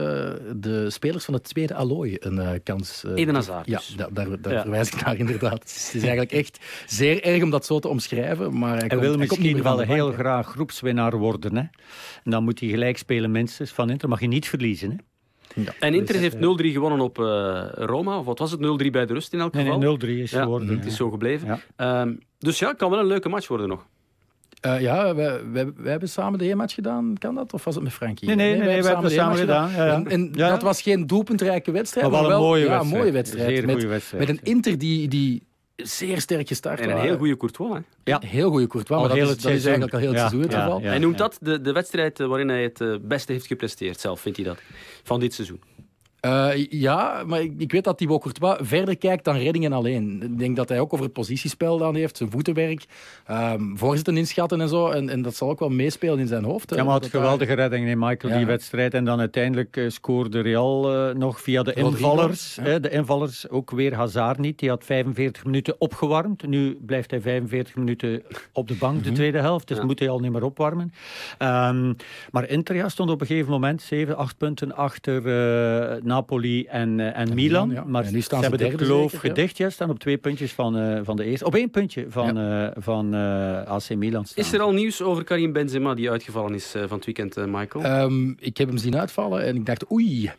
de 0.56 0.90
spelers 0.90 1.26
van 1.26 1.34
het 1.34 1.44
tweede 1.44 1.74
allooi 1.74 2.16
een 2.20 2.36
uh, 2.36 2.50
kans... 2.64 3.04
Eden 3.16 3.36
Hazard 3.36 3.68
Ja, 3.68 3.78
dus. 3.78 3.96
da, 3.96 4.08
daar, 4.12 4.42
daar 4.42 4.54
ja. 4.54 4.62
verwijs 4.62 4.90
ik 4.90 5.06
naar 5.06 5.18
inderdaad. 5.18 5.60
Het 5.60 5.92
is, 5.94 5.94
eigenlijk 5.94 6.32
echt 6.32 6.60
zeer 6.86 7.24
erg 7.24 7.44
om 7.44 7.50
dat 7.50 7.66
zo 7.66 7.80
te 7.80 7.88
omschrijven. 7.88 8.60
Maar 8.60 8.70
hij, 8.70 8.80
hij 8.80 8.88
komt, 8.88 9.02
wil 9.02 9.10
hij 9.10 9.20
misschien 9.20 9.64
wel 9.64 9.80
heel 9.80 10.12
graag 10.12 10.48
groepswinnaar 10.48 11.18
worden. 11.18 11.56
Hè? 11.56 11.62
En 12.24 12.32
dan 12.32 12.44
moet 12.44 12.60
hij 12.60 12.70
gelijk 12.70 12.98
spelen 12.98 13.32
minstens 13.32 13.72
van 13.72 13.90
Inter. 13.90 14.10
Mag 14.10 14.20
je 14.20 14.28
niet 14.28 14.48
verliezen. 14.48 14.90
Hè? 14.90 15.62
Ja. 15.62 15.74
En 15.80 15.94
Inter 15.94 16.14
dus, 16.14 16.22
heeft 16.22 16.36
0-3 16.36 16.40
gewonnen 16.72 17.00
op 17.00 17.20
uh, 17.20 17.66
Roma. 17.72 18.18
Of 18.18 18.26
wat 18.26 18.40
was 18.40 18.52
het? 18.52 18.60
0-3 18.60 18.90
bij 18.92 19.06
de 19.06 19.14
rust 19.14 19.34
in 19.34 19.40
elk 19.40 19.56
geval? 19.56 19.78
Nee, 19.78 19.98
nee 19.98 20.18
0-3 20.18 20.22
is 20.22 20.32
ja, 20.32 20.42
geworden. 20.42 20.68
Het 20.68 20.86
is 20.86 20.96
zo 20.96 21.10
gebleven. 21.10 21.62
Um, 21.78 22.20
dus 22.40 22.60
ja, 22.60 22.68
het 22.68 22.78
kan 22.78 22.90
wel 22.90 23.00
een 23.00 23.06
leuke 23.06 23.30
match 23.30 23.48
worden 23.48 23.68
nog. 23.68 23.86
Ja, 24.62 25.16
wij, 25.16 25.52
wij, 25.52 25.72
wij, 25.76 25.92
hebben 25.92 26.10
samen 26.10 26.40
de 26.40 26.50
E-match 26.50 26.74
gedaan. 26.74 27.16
Kan 27.18 27.36
dat? 27.36 27.54
Of 27.54 27.64
was 27.64 27.76
het 27.76 27.84
met 27.84 27.94
Frankie? 27.94 28.28
Nee, 28.28 28.36
nee, 28.36 28.50
nee, 28.50 28.58
nee, 28.58 28.82
wij 28.82 28.92
hebben 28.92 29.04
het 29.04 29.14
samen 29.14 29.38
gedaan. 29.38 29.72
Ja, 29.72 29.94
En, 29.94 30.08
en 30.08 30.32
dat 30.32 30.62
was 30.62 30.82
geen 30.82 31.08
doelpuntrijke 31.08 31.72
wedstrijd. 31.72 32.12
Maar 32.12 32.22
wel, 32.22 32.32
een 32.32 32.40
mooie 32.40 32.64
ja, 32.64 32.70
wedstrijd. 32.70 33.02
mooie 33.02 33.12
wedstrijd. 33.12 33.48
Zeer 33.48 33.66
met, 33.66 33.72
goede 33.72 33.88
wedstrijd. 33.88 34.28
Met 34.28 34.38
een 34.38 34.44
Inter 34.44 34.78
die, 34.78 35.08
die 35.08 35.44
zeer 35.76 36.22
sterk 36.22 36.48
gestart 36.48 36.80
En 36.80 36.90
een 36.90 37.00
heel 37.00 37.18
goede 37.18 37.38
Courtois. 37.38 37.74
Hè? 37.74 37.80
Ja. 38.04 38.22
Een 38.22 38.28
heel 38.28 38.50
goede 38.50 38.68
Courtois, 38.68 39.00
maar 39.00 39.10
dat, 39.10 39.18
is, 39.18 39.42
dat 39.42 39.52
is 39.52 39.64
eigenlijk 39.64 39.94
al 39.94 40.00
heel 40.00 40.10
het 40.10 40.20
seizoen 40.20 40.42
het 40.42 40.54
geval. 40.54 40.82
hij 40.82 41.00
noemt 41.00 41.18
dat 41.18 41.38
de, 41.42 41.62
de 41.62 41.72
wedstrijd 41.72 42.18
waarin 42.18 42.50
hij 42.50 42.64
het 42.64 43.08
beste 43.08 43.32
heeft 43.32 43.48
gepresteerd, 43.48 44.00
zelf 44.00 44.20
vindt 44.20 44.38
hij 44.38 44.48
dat, 44.48 44.58
van 45.04 45.20
dit 45.20 45.34
seizoen. 45.34 45.62
Uh, 46.28 46.66
ja, 46.70 47.24
maar 47.26 47.42
ik, 47.42 47.54
ik, 47.58 47.72
weet 47.72 47.84
dat 47.84 47.98
Thibaut 47.98 48.22
Courtois 48.22 48.58
verder 48.62 48.98
kijkt 48.98 49.24
dan 49.24 49.38
reddingen 49.38 49.74
alleen. 49.74 50.24
Ik 50.24 50.40
denk 50.40 50.56
dat 50.56 50.70
hij 50.70 50.80
ook 50.80 50.94
over 50.94 51.06
het 51.06 51.14
positiespel 51.14 51.78
dan 51.78 51.96
heeft, 51.96 52.18
zijn 52.18 52.32
voetenwerk, 52.32 52.86
um, 53.32 53.78
voorzitten 53.78 54.18
inschatten 54.18 54.62
en 54.62 54.70
zo. 54.70 54.90
En, 54.90 55.10
en, 55.10 55.22
dat 55.22 55.36
zal 55.36 55.50
ook 55.50 55.60
wel 55.60 55.70
meespelen 55.70 56.20
in 56.20 56.28
zijn 56.28 56.44
hoofd. 56.44 56.76
Ja, 56.76 56.84
maar 56.84 56.94
had 56.94 57.06
geweldige 57.06 57.52
hij... 57.52 57.62
reddingen 57.62 57.88
in 57.88 58.00
Michael, 58.00 58.34
ja. 58.34 58.38
die 58.38 58.48
wedstrijd. 58.48 58.94
En 58.94 59.06
dan 59.06 59.20
uiteindelijk 59.20 59.78
uh, 59.78 59.90
scoorde 59.90 60.40
Real 60.40 61.10
uh, 61.10 61.16
nog 61.16 61.42
via 61.42 61.64
de 61.64 61.74
Rodrigo, 61.74 62.12
invallers. 62.12 62.60
Ja. 62.64 62.80
De 62.80 62.90
invallers, 62.90 63.50
ook 63.50 63.72
weer 63.72 63.96
Hazard 63.96 64.38
niet. 64.38 64.60
Die 64.60 64.70
had 64.70 64.84
45 64.84 65.46
minuten 65.46 65.76
opgewarmd. 65.80 66.48
Nu 66.48 66.78
blijft 66.86 67.12
hij 67.12 67.22
45 67.22 67.76
minuten 67.76 68.24
op 68.54 68.68
de 68.68 68.76
bank, 68.76 69.00
de 69.00 69.06
-hmm. 69.06 69.16
tweede 69.16 69.40
helft. 69.40 69.68
Dus 69.68 69.82
moet 69.82 70.00
hij 70.00 70.10
al 70.10 70.20
niet 70.20 70.32
meer 70.32 70.44
opwarmen. 70.44 70.94
Um, 71.40 71.96
maar 72.32 72.50
Inter 72.50 72.76
ja, 72.76 72.90
stond 72.90 73.10
op 73.10 73.22
een 73.22 73.28
gegeven 73.28 73.52
moment 73.52 73.82
7, 73.82 74.18
8 74.18 74.38
punten 74.38 74.76
achter 74.76 75.22
Napoli 76.18 76.66
en, 76.66 76.98
uh, 76.98 77.06
en, 77.06 77.14
en 77.14 77.34
Milan. 77.34 77.68
Milan 77.68 77.84
ja. 77.84 77.92
Maar 77.92 78.12
nu 78.12 78.22
staan 78.22 78.44
ze 78.44 78.50
hebben 78.50 78.70
de 78.70 78.76
kloof 78.76 79.12
zeker, 79.12 79.30
gedicht. 79.30 79.58
Ja, 79.58 79.70
staan 79.70 79.90
op 79.90 80.00
twee 80.00 80.18
puntjes 80.18 80.52
van, 80.52 80.78
uh, 80.78 81.00
van 81.04 81.16
de 81.16 81.24
eerste. 81.24 81.46
Op 81.46 81.56
één 81.56 81.70
puntje 81.70 82.06
van, 82.10 82.36
ja. 82.36 82.66
uh, 82.66 82.72
van 82.84 83.14
AC 83.66 83.96
Milan 83.96 84.26
staan. 84.26 84.44
Is 84.44 84.54
er 84.54 84.60
al 84.60 84.72
nieuws 84.72 85.02
over 85.02 85.24
Karim 85.24 85.54
Benzema 85.54 85.94
die 85.94 86.12
uitgevallen 86.12 86.54
is 86.54 86.72
van 86.72 86.98
het 86.98 87.06
weekend, 87.06 87.36
Michael? 87.36 88.02
Um, 88.02 88.36
ik 88.40 88.58
heb 88.58 88.68
hem 88.68 88.78
zien 88.78 88.98
uitvallen 88.98 89.44
en 89.44 89.56
ik 89.56 89.66
dacht, 89.66 89.92
oei, 89.92 90.32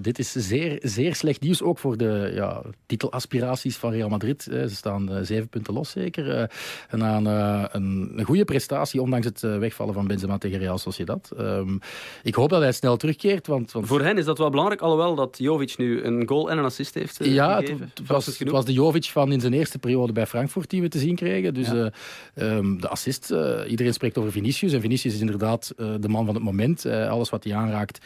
dit 0.00 0.18
is 0.18 0.32
zeer, 0.32 0.78
zeer 0.82 1.14
slecht 1.14 1.40
nieuws. 1.40 1.62
Ook 1.62 1.78
voor 1.78 1.96
de 1.96 2.30
ja, 2.34 2.62
titelaspiraties 2.86 3.76
van 3.76 3.92
Real 3.92 4.08
Madrid. 4.08 4.42
Ze 4.42 4.68
staan 4.68 5.10
zeven 5.22 5.48
punten 5.48 5.74
los 5.74 5.90
zeker. 5.90 6.50
na 6.90 7.16
een, 7.16 7.26
een, 7.72 8.12
een 8.16 8.24
goede 8.24 8.44
prestatie, 8.44 9.02
ondanks 9.02 9.26
het 9.26 9.40
wegvallen 9.40 9.94
van 9.94 10.06
Benzema 10.06 10.38
tegen 10.38 10.58
Real 10.58 10.78
Sociedad. 10.78 11.30
Um, 11.38 11.80
ik 12.22 12.34
hoop 12.34 12.48
dat 12.48 12.60
hij 12.60 12.72
snel 12.72 12.96
terugkeert. 12.96 13.46
Want, 13.46 13.72
want... 13.72 13.86
Voor 13.86 14.02
hen 14.02 14.18
is 14.18 14.24
dat 14.24 14.38
wel 14.38 14.50
belangrijk, 14.50 14.75
alhoewel 14.80 15.14
dat 15.14 15.38
Jovic 15.38 15.76
nu 15.76 16.02
een 16.02 16.28
goal 16.28 16.50
en 16.50 16.58
een 16.58 16.64
assist 16.64 16.94
heeft 16.94 17.20
uh, 17.20 17.34
Ja, 17.34 17.56
het, 17.56 17.68
het, 17.68 18.06
was, 18.06 18.26
het, 18.26 18.50
was, 18.50 18.64
de 18.64 18.72
Jovic 18.72 19.04
van 19.04 19.32
in 19.32 19.40
zijn 19.40 19.52
eerste 19.52 19.78
periode 19.78 20.12
bij 20.12 20.26
Frankfurt 20.26 20.70
die 20.70 20.82
we 20.82 20.88
te 20.88 20.98
zien 20.98 21.14
kregen. 21.14 21.54
Dus 21.54 21.66
ja. 21.66 21.92
uh, 22.34 22.56
um, 22.56 22.80
de 22.80 22.88
assist, 22.88 23.30
uh, 23.30 23.60
iedereen 23.68 23.92
spreekt 23.92 24.18
over 24.18 24.32
Vinicius. 24.32 24.72
En 24.72 24.80
Vinicius 24.80 25.14
is 25.14 25.20
inderdaad 25.20 25.72
de 25.76 26.08
man 26.08 26.26
van 26.26 26.34
het 26.34 26.44
moment. 26.44 26.86
alles 26.86 27.30
wat 27.30 27.44
hij 27.44 27.54
aanraakt, 27.54 27.98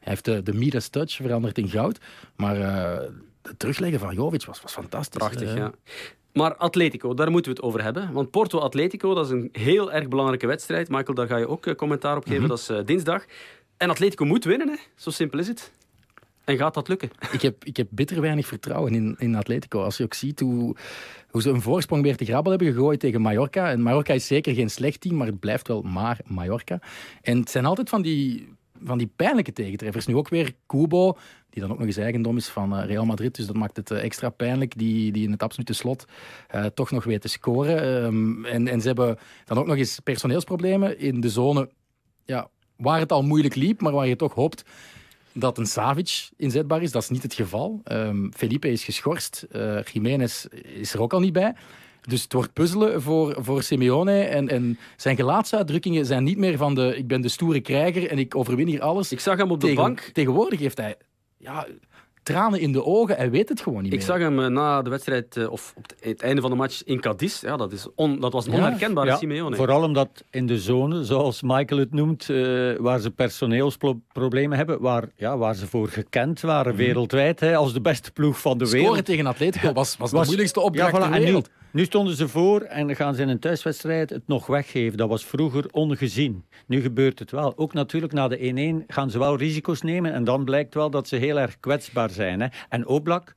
hij 0.00 0.12
heeft 0.12 0.24
de, 0.24 0.42
de 0.42 0.54
Midas 0.54 0.88
touch 0.88 1.12
veranderd 1.12 1.58
in 1.58 1.68
goud. 1.68 1.98
Maar 2.36 2.56
het 3.42 3.58
terugleggen 3.58 4.00
van 4.00 4.14
Jovic 4.14 4.44
was, 4.44 4.60
was 4.62 4.72
fantastisch. 4.72 5.18
Prachtig, 5.18 5.54
ja. 5.54 5.72
Maar 6.32 6.56
Atletico, 6.56 7.14
daar 7.14 7.30
moeten 7.30 7.52
we 7.52 7.56
het 7.56 7.66
over 7.66 7.82
hebben. 7.82 8.12
Want 8.12 8.30
Porto-Atletico, 8.30 9.14
dat 9.14 9.24
is 9.24 9.32
een 9.32 9.48
heel 9.52 9.92
erg 9.92 10.08
belangrijke 10.08 10.46
wedstrijd. 10.46 10.88
Michael, 10.88 11.14
daar 11.14 11.26
ga 11.26 11.36
je 11.36 11.48
ook 11.48 11.76
commentaar 11.76 12.16
op 12.16 12.22
geven. 12.22 12.42
Mm 12.42 12.48
-hmm. 12.48 12.56
Dat 12.56 12.78
is 12.78 12.84
dinsdag. 12.86 13.24
En 13.80 13.90
Atletico 13.90 14.24
moet 14.24 14.44
winnen, 14.44 14.68
hè? 14.68 14.76
zo 14.96 15.10
simpel 15.10 15.38
is 15.38 15.48
het. 15.48 15.72
En 16.44 16.56
gaat 16.56 16.74
dat 16.74 16.88
lukken? 16.88 17.10
Ik 17.32 17.42
heb, 17.42 17.64
ik 17.64 17.76
heb 17.76 17.88
bitter 17.90 18.20
weinig 18.20 18.46
vertrouwen 18.46 18.94
in, 18.94 19.14
in 19.18 19.34
Atletico. 19.34 19.82
Als 19.82 19.96
je 19.96 20.04
ook 20.04 20.14
ziet 20.14 20.40
hoe, 20.40 20.76
hoe 21.30 21.42
ze 21.42 21.50
een 21.50 21.62
voorsprong 21.62 22.02
weer 22.02 22.16
te 22.16 22.24
grabbel 22.24 22.50
hebben 22.50 22.72
gegooid 22.72 23.00
tegen 23.00 23.20
Mallorca. 23.20 23.70
En 23.70 23.82
Mallorca 23.82 24.14
is 24.14 24.26
zeker 24.26 24.54
geen 24.54 24.70
slecht 24.70 25.00
team, 25.00 25.16
maar 25.16 25.26
het 25.26 25.40
blijft 25.40 25.68
wel 25.68 25.82
maar 25.82 26.18
Mallorca. 26.24 26.80
En 27.22 27.38
het 27.38 27.50
zijn 27.50 27.64
altijd 27.64 27.88
van 27.88 28.02
die, 28.02 28.48
van 28.82 28.98
die 28.98 29.12
pijnlijke 29.16 29.52
tegentreffers. 29.52 30.06
Nu 30.06 30.16
ook 30.16 30.28
weer 30.28 30.54
Kubo, 30.66 31.16
die 31.50 31.62
dan 31.62 31.70
ook 31.70 31.78
nog 31.78 31.86
eens 31.86 31.96
eigendom 31.96 32.36
is 32.36 32.48
van 32.48 32.80
Real 32.80 33.04
Madrid. 33.04 33.34
Dus 33.34 33.46
dat 33.46 33.56
maakt 33.56 33.76
het 33.76 33.90
extra 33.90 34.28
pijnlijk. 34.28 34.78
Die, 34.78 35.12
die 35.12 35.24
in 35.24 35.30
het 35.30 35.42
absolute 35.42 35.72
slot 35.72 36.04
uh, 36.54 36.64
toch 36.64 36.90
nog 36.90 37.04
weet 37.04 37.20
te 37.20 37.28
scoren. 37.28 38.04
Um, 38.04 38.44
en, 38.44 38.68
en 38.68 38.80
ze 38.80 38.86
hebben 38.86 39.18
dan 39.44 39.58
ook 39.58 39.66
nog 39.66 39.76
eens 39.76 40.00
personeelsproblemen 40.00 40.98
in 40.98 41.20
de 41.20 41.30
zone... 41.30 41.70
Ja, 42.24 42.48
waar 42.76 42.98
het 42.98 43.12
al 43.12 43.22
moeilijk 43.22 43.54
liep, 43.54 43.80
maar 43.80 43.92
waar 43.92 44.06
je 44.06 44.16
toch 44.16 44.34
hoopt 44.34 44.64
dat 45.32 45.58
een 45.58 45.66
Savic 45.66 46.28
inzetbaar 46.36 46.82
is. 46.82 46.92
Dat 46.92 47.02
is 47.02 47.08
niet 47.08 47.22
het 47.22 47.34
geval. 47.34 47.80
Um, 47.92 48.32
Felipe 48.36 48.70
is 48.70 48.84
geschorst. 48.84 49.46
Uh, 49.52 49.82
Jiménez 49.82 50.44
is 50.62 50.94
er 50.94 51.00
ook 51.00 51.12
al 51.12 51.20
niet 51.20 51.32
bij. 51.32 51.54
Dus 52.00 52.22
het 52.22 52.32
wordt 52.32 52.52
puzzelen 52.52 53.02
voor, 53.02 53.36
voor 53.38 53.62
Simeone. 53.62 54.22
En, 54.22 54.48
en 54.48 54.78
zijn 54.96 55.16
gelaatsuitdrukkingen 55.16 56.06
zijn 56.06 56.24
niet 56.24 56.38
meer 56.38 56.56
van 56.56 56.74
de... 56.74 56.96
Ik 56.96 57.06
ben 57.06 57.20
de 57.20 57.28
stoere 57.28 57.60
krijger 57.60 58.10
en 58.10 58.18
ik 58.18 58.36
overwin 58.36 58.66
hier 58.66 58.82
alles. 58.82 59.12
Ik 59.12 59.20
zag 59.20 59.36
hem 59.36 59.50
op 59.50 59.60
de 59.60 59.66
Tegen, 59.66 59.82
bank. 59.82 60.00
Tegenwoordig 60.00 60.60
heeft 60.60 60.78
hij... 60.78 60.96
Ja, 61.36 61.66
tranen 62.22 62.60
in 62.60 62.72
de 62.72 62.84
ogen. 62.84 63.16
Hij 63.16 63.30
weet 63.30 63.48
het 63.48 63.60
gewoon 63.60 63.82
niet 63.82 63.92
ik 63.92 63.98
meer. 63.98 64.06
zag 64.06 64.18
hem 64.18 64.38
uh, 64.38 64.46
na 64.46 64.82
de 64.82 64.90
wedstrijd, 64.90 65.36
uh, 65.36 65.50
of 65.50 65.72
op 65.76 65.84
het 66.00 66.22
einde 66.22 66.40
van 66.40 66.50
de 66.50 66.56
match 66.56 66.84
in 66.84 67.00
Cadiz. 67.00 67.40
Ja, 67.40 67.56
dat, 67.56 67.72
is 67.72 67.86
on, 67.94 68.20
dat 68.20 68.32
was 68.32 68.46
een 68.46 68.52
onherkenbare 68.52 69.06
ja, 69.06 69.16
Simeone. 69.16 69.56
Vooral 69.56 69.82
omdat 69.82 70.24
in 70.30 70.46
de 70.46 70.58
zone, 70.58 71.04
zoals 71.04 71.42
Michael 71.42 71.80
het 71.80 71.92
noemt, 71.92 72.28
uh, 72.28 72.76
waar 72.78 73.00
ze 73.00 73.10
personeelsproblemen 73.10 74.56
hebben, 74.56 74.80
waar, 74.80 75.04
ja, 75.16 75.38
waar 75.38 75.54
ze 75.54 75.66
voor 75.66 75.88
gekend 75.88 76.40
waren 76.40 76.72
mm. 76.72 76.78
wereldwijd, 76.78 77.40
hè, 77.40 77.56
als 77.56 77.72
de 77.72 77.80
beste 77.80 78.10
ploeg 78.12 78.40
van 78.40 78.58
de 78.58 78.66
Scoren 78.66 78.86
wereld. 78.86 79.04
tegen 79.04 79.26
Atletico 79.26 79.72
was, 79.72 79.96
was, 79.96 80.10
was 80.10 80.20
de 80.20 80.26
moeilijkste 80.26 80.60
opdracht 80.60 80.92
ja, 80.92 80.98
voilà, 80.98 81.10
ter 81.12 81.20
wereld. 81.20 81.48
Nu, 81.48 81.80
nu 81.80 81.84
stonden 81.84 82.16
ze 82.16 82.28
voor 82.28 82.60
en 82.60 82.86
dan 82.86 82.96
gaan 82.96 83.14
ze 83.14 83.22
in 83.22 83.28
een 83.28 83.38
thuiswedstrijd 83.38 84.10
het 84.10 84.22
nog 84.26 84.46
weggeven. 84.46 84.98
Dat 84.98 85.08
was 85.08 85.24
vroeger 85.24 85.64
ongezien. 85.70 86.44
Nu 86.66 86.80
gebeurt 86.80 87.18
het 87.18 87.30
wel. 87.30 87.52
Ook 87.56 87.72
natuurlijk 87.72 88.12
na 88.12 88.28
de 88.28 88.82
1-1 88.82 88.86
gaan 88.86 89.10
ze 89.10 89.18
wel 89.18 89.36
risico's 89.36 89.82
nemen 89.82 90.12
en 90.12 90.24
dan 90.24 90.44
blijkt 90.44 90.74
wel 90.74 90.90
dat 90.90 91.08
ze 91.08 91.16
heel 91.16 91.38
erg 91.38 91.60
kwetsbaar 91.60 92.09
zijn. 92.12 92.40
Hè. 92.40 92.46
En 92.68 92.86
Oblak 92.86 93.34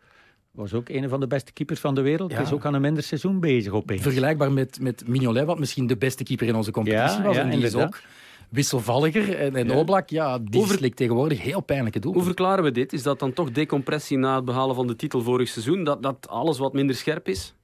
was 0.52 0.74
ook 0.74 0.90
een 0.90 1.10
van 1.10 1.20
de 1.20 1.28
beste 1.28 1.54
keepers 1.54 1.80
van 1.80 1.96
de 1.96 2.02
wereld. 2.02 2.32
Ja. 2.32 2.40
Is 2.40 2.52
ook 2.52 2.66
aan 2.66 2.74
een 2.74 2.82
minder 2.82 3.04
seizoen 3.04 3.40
bezig 3.40 3.72
opeens. 3.72 4.02
Vergelijkbaar 4.02 4.52
met, 4.52 4.80
met 4.82 5.08
Mignolet, 5.08 5.46
wat 5.46 5.60
misschien 5.60 5.88
de 5.88 5.98
beste 5.98 6.24
keeper 6.24 6.48
in 6.48 6.56
onze 6.56 6.72
competitie 6.72 7.18
ja, 7.18 7.24
was. 7.24 7.36
Ja, 7.36 7.42
en 7.42 7.48
die 7.50 7.56
inderdaad. 7.56 7.82
is 7.82 7.86
ook 7.88 8.02
wisselvalliger. 8.50 9.36
En, 9.40 9.56
en 9.56 9.72
Oblak, 9.72 10.10
ja, 10.10 10.40
die 10.40 10.60
Hoe 10.60 10.68
ver- 10.68 10.78
slikt 10.78 10.98
tegenwoordig 10.98 11.42
heel 11.42 11.62
pijnlijke 11.62 12.00
doel. 12.00 12.14
Hoe 12.14 12.24
verklaren 12.24 12.64
we 12.64 12.72
dit? 12.72 12.94
Is 12.94 13.04
dat 13.04 13.20
dan 13.20 13.34
toch 13.34 13.52
decompressie 13.52 14.18
na 14.18 14.36
het 14.36 14.46
behalen 14.46 14.76
van 14.76 14.88
de 14.88 14.96
titel 14.96 15.22
vorig 15.22 15.48
seizoen? 15.48 15.84
Dat, 15.84 16.04
dat 16.04 16.28
alles 16.30 16.58
wat 16.58 16.74
minder 16.74 16.96
scherp 16.96 17.28
is? 17.28 17.56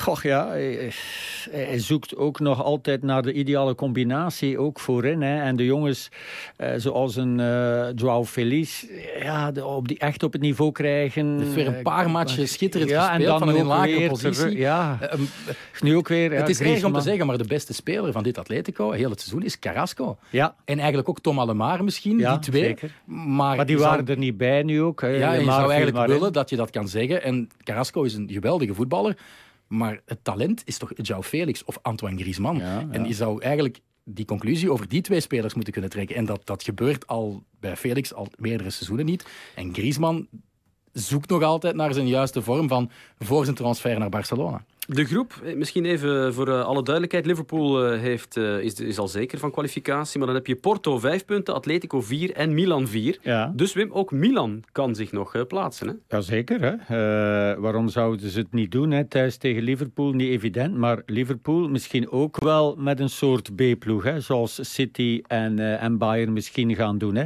Goh, 0.00 0.20
ja, 0.22 0.48
hij, 1.50 1.78
zoekt 1.78 2.16
ook 2.16 2.40
nog 2.40 2.62
altijd 2.64 3.02
naar 3.02 3.22
de 3.22 3.32
ideale 3.32 3.74
combinatie, 3.74 4.58
ook 4.58 4.80
voorin. 4.80 5.22
Hè. 5.22 5.40
En 5.42 5.56
de 5.56 5.64
jongens, 5.64 6.08
eh, 6.56 6.70
zoals 6.76 7.16
een 7.16 7.38
uh, 7.38 7.86
Joao 7.94 8.24
Feliz, 8.24 8.84
ja, 9.22 9.52
de, 9.52 9.64
op 9.64 9.88
die 9.88 9.98
echt 9.98 10.22
op 10.22 10.32
het 10.32 10.40
niveau 10.42 10.72
krijgen. 10.72 11.52
weer 11.54 11.66
een 11.66 11.82
paar 11.82 12.10
matchen 12.10 12.48
schitterend 12.48 12.90
ja, 12.90 13.00
gespeeld 13.00 13.20
en 13.22 13.26
dan 13.26 13.38
van 13.38 13.48
een 13.60 13.66
lagere 13.66 13.98
weer 13.98 14.08
positie. 14.08 14.56
ja, 14.58 14.98
Eh, 15.00 15.18
um, 15.18 15.28
nu 15.80 15.96
ook 15.96 16.08
weer. 16.08 16.32
Ja, 16.32 16.38
het 16.40 16.48
is 16.48 16.60
erg 16.60 16.84
om 16.84 16.92
te 16.92 17.00
zeggen, 17.00 17.26
maar 17.26 17.38
de 17.38 17.46
beste 17.46 17.74
speler 17.74 18.12
van 18.12 18.22
dit 18.22 18.38
Atletico, 18.38 18.90
heel 18.90 19.10
het 19.10 19.20
seizoen, 19.20 19.42
is 19.42 19.58
Carrasco. 19.58 20.16
Ja, 20.30 20.54
En 20.64 20.76
eigenlijk 20.78 21.08
ook 21.08 21.20
Tom 21.20 21.38
Allemar 21.38 21.84
misschien, 21.84 22.18
Ja, 22.18 22.30
die 22.32 22.50
twee. 22.50 22.62
zeker. 22.62 22.90
Maar, 23.04 23.56
maar 23.56 23.66
die 23.66 23.78
zou- 23.78 23.88
waren 23.90 24.06
er 24.06 24.18
niet 24.18 24.36
bij 24.36 24.62
nu 24.62 24.82
ook. 24.82 25.00
hè. 25.00 25.08
Ja, 25.08 25.32
je 25.32 25.44
zou 25.44 25.72
eigenlijk 25.72 26.06
willen 26.06 26.32
dat 26.32 26.50
je 26.50 26.56
dat 26.56 26.70
kan 26.70 26.88
zeggen. 26.88 27.22
En 27.22 27.48
Carrasco 27.64 28.02
is 28.02 28.14
een 28.14 28.28
geweldige 28.32 28.74
voetballer. 28.74 29.16
Maar 29.68 30.00
het 30.04 30.24
talent 30.24 30.62
is 30.64 30.78
toch 30.78 30.92
João 30.94 31.18
Felix 31.18 31.64
of 31.64 31.78
Antoine 31.82 32.20
Griezmann. 32.20 32.58
Ja, 32.58 32.86
En 32.90 33.06
je 33.06 33.14
zou 33.14 33.42
eigenlijk 33.42 33.80
die 34.04 34.24
conclusie 34.24 34.72
over 34.72 34.88
die 34.88 35.00
twee 35.00 35.20
spelers 35.20 35.54
moeten 35.54 35.72
kunnen 35.72 35.90
trekken. 35.90 36.16
En 36.16 36.24
dat, 36.24 36.40
dat 36.44 36.62
gebeurt 36.62 37.06
al 37.06 37.42
bij 37.60 37.76
Felix 37.76 38.14
al 38.14 38.28
meerdere 38.36 38.70
seizoenen 38.70 39.06
niet. 39.06 39.26
En 39.54 39.74
Griezmann 39.74 40.28
zoekt 40.92 41.30
nog 41.30 41.42
altijd 41.42 41.74
naar 41.74 41.94
zijn 41.94 42.08
juiste 42.08 42.42
vorm 42.42 42.68
van 42.68 42.90
voor 43.18 43.44
zijn 43.44 43.56
transfer 43.56 43.98
naar 43.98 44.08
Barcelona. 44.08 44.64
De 44.90 45.04
groep, 45.04 45.40
eh, 45.44 45.54
misschien 45.54 45.84
even 45.84 46.34
voor 46.34 46.48
eh, 46.48 46.64
alle 46.64 46.82
duidelijkheid. 46.82 47.26
Liverpool 47.26 47.84
eh, 47.84 48.00
heeft, 48.00 48.36
is, 48.36 48.80
is 48.80 48.98
al 48.98 49.08
zeker 49.08 49.38
van 49.38 49.50
kwalificatie. 49.50 50.18
Maar 50.18 50.26
dan 50.26 50.36
heb 50.36 50.46
je 50.46 50.56
Porto 50.56 50.98
5 50.98 51.24
punten, 51.24 51.54
Atletico 51.54 52.00
4 52.00 52.32
en 52.32 52.54
Milan 52.54 52.88
4. 52.88 53.18
Ja. 53.22 53.52
Dus 53.56 53.72
Wim, 53.72 53.92
ook 53.92 54.10
Milan 54.10 54.62
kan 54.72 54.94
zich 54.94 55.12
nog 55.12 55.46
plaatsen. 55.46 55.88
Hè? 55.88 55.94
Jazeker. 56.08 56.78
Hè? 56.80 57.60
Waarom 57.60 57.88
zouden 57.88 58.30
ze 58.30 58.38
het 58.38 58.52
niet 58.52 58.72
doen? 58.72 58.90
Hè? 58.90 59.04
Thuis 59.04 59.36
tegen 59.36 59.62
Liverpool, 59.62 60.12
niet 60.12 60.28
evident. 60.28 60.76
Maar 60.76 61.02
Liverpool 61.06 61.68
misschien 61.68 62.10
ook 62.10 62.38
wel 62.40 62.76
met 62.76 63.00
een 63.00 63.08
soort 63.08 63.54
B-ploeg. 63.54 64.04
Hè? 64.04 64.20
Zoals 64.20 64.72
City 64.74 65.22
en, 65.26 65.58
eh, 65.58 65.82
en 65.82 65.98
Bayern 65.98 66.32
misschien 66.32 66.74
gaan 66.74 66.98
doen. 66.98 67.14
Hè? 67.14 67.24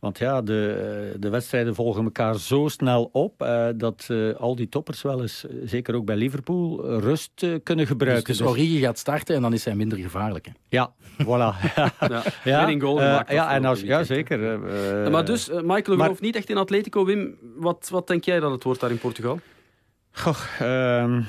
Want 0.00 0.18
ja, 0.18 0.42
de, 0.42 1.14
de 1.18 1.28
wedstrijden 1.28 1.74
volgen 1.74 2.04
elkaar 2.04 2.38
zo 2.38 2.68
snel 2.68 3.08
op... 3.12 3.38
dat 3.76 4.10
al 4.38 4.56
die 4.56 4.68
toppers 4.68 5.02
wel 5.02 5.20
eens, 5.20 5.46
zeker 5.64 5.94
ook 5.94 6.04
bij 6.04 6.16
Liverpool... 6.16 6.94
rust 7.00 7.30
eh, 7.34 7.48
kunnen 7.62 7.84
Dus, 7.84 7.86
gebruiken. 7.88 8.24
dus 8.26 8.36
Dus- 8.38 8.46
Origi 8.48 8.78
gaat 8.80 8.98
starten 8.98 9.34
en 9.36 9.42
dan 9.42 9.52
is 9.52 9.64
hij 9.64 9.74
minder 9.74 9.98
gevaarlijk. 9.98 10.46
hè. 10.46 10.52
ja, 10.68 10.92
voilà. 11.22 11.54
Ja, 12.08 12.22
ja, 12.44 12.78
goal 12.78 13.00
eh, 13.00 13.06
gemaakt 13.06 13.30
ja, 13.32 13.50
en 13.54 13.64
als, 13.64 13.80
ja, 13.80 14.04
zeker. 14.04 14.52
eh, 15.04 15.10
maar 15.10 15.24
dus, 15.24 15.48
Michael 15.48 15.66
maar- 15.68 15.82
gelooft 16.04 16.20
niet 16.20 16.36
echt 16.36 16.50
in 16.50 16.56
Atletico. 16.56 17.04
Wim, 17.04 17.34
wat, 17.56 17.88
wat 17.90 18.06
denk 18.06 18.24
jij 18.24 18.40
dat 18.40 18.50
het 18.50 18.62
wordt 18.64 18.80
daar 18.80 18.90
in 18.90 18.98
Portugal? 18.98 19.40
Goh, 20.12 20.36
ehm, 20.58 21.22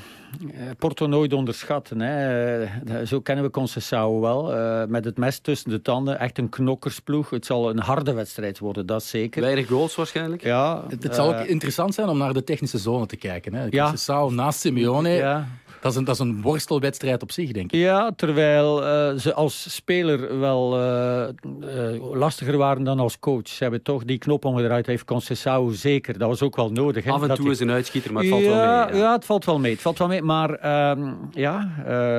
Porto 0.78 1.06
nooit 1.06 1.32
onderschatten. 1.32 2.00
Hè. 2.00 3.06
Zo 3.06 3.20
kennen 3.20 3.44
we 3.44 3.50
Conceição 3.50 4.20
wel. 4.20 4.56
Uh, 4.56 4.84
met 4.84 5.04
het 5.04 5.16
mes 5.16 5.38
tussen 5.38 5.70
de 5.70 5.82
tanden. 5.82 6.18
Echt 6.18 6.38
een 6.38 6.48
knokkersploeg. 6.48 7.30
Het 7.30 7.46
zal 7.46 7.70
een 7.70 7.78
harde 7.78 8.12
wedstrijd 8.12 8.58
worden, 8.58 8.86
dat 8.86 9.04
zeker. 9.04 9.42
Weinig 9.42 9.66
goals 9.66 9.94
waarschijnlijk. 9.94 10.42
Ja, 10.42 10.84
het, 10.88 11.02
het 11.02 11.14
zal 11.14 11.34
ook 11.34 11.44
interessant 11.46 11.94
zijn 11.94 12.08
om 12.08 12.18
naar 12.18 12.32
de 12.32 12.44
technische 12.44 12.78
zone 12.78 13.06
te 13.06 13.16
kijken. 13.16 13.54
Hè. 13.54 13.68
Conceição 13.68 14.34
naast 14.34 14.60
Simeone. 14.60 15.08
Ja. 15.08 15.48
Dat 15.80 15.92
is, 15.92 15.98
een, 15.98 16.04
dat 16.04 16.14
is 16.14 16.20
een 16.20 16.42
worstelwedstrijd 16.42 17.22
op 17.22 17.32
zich, 17.32 17.52
denk 17.52 17.72
ik. 17.72 17.80
Ja, 17.80 18.12
terwijl 18.16 18.82
uh, 18.82 19.18
ze 19.18 19.34
als 19.34 19.74
speler 19.74 20.38
wel 20.38 20.80
uh, 20.80 21.28
uh, 21.60 22.12
lastiger 22.14 22.56
waren 22.56 22.84
dan 22.84 22.98
als 22.98 23.18
coach. 23.18 23.48
Ze 23.48 23.62
hebben 23.62 23.82
toch 23.82 24.04
die 24.04 24.18
knop 24.18 24.44
omgedraaid, 24.44 24.86
heeft 24.86 25.04
Conceição 25.12 25.70
zeker. 25.70 26.18
Dat 26.18 26.28
was 26.28 26.42
ook 26.42 26.56
wel 26.56 26.70
nodig. 26.70 27.04
Hè, 27.04 27.10
Af 27.10 27.22
en 27.22 27.34
toe 27.34 27.50
is 27.50 27.60
een 27.60 27.70
uitschieter, 27.70 28.12
maar 28.12 28.22
het 28.22 28.30
valt 28.30 28.44
ja, 28.44 28.48
wel 28.48 28.58
mee. 28.58 28.96
Ja. 28.96 29.06
ja. 29.06 29.12
het 29.12 29.24
valt 29.24 29.44
wel 29.44 29.58
mee. 29.58 29.72
Het 29.72 29.80
valt 29.80 29.98
wel 29.98 30.08
mee. 30.08 30.22
Maar, 30.22 30.54
ehm, 30.54 31.12
ja, 31.30 31.68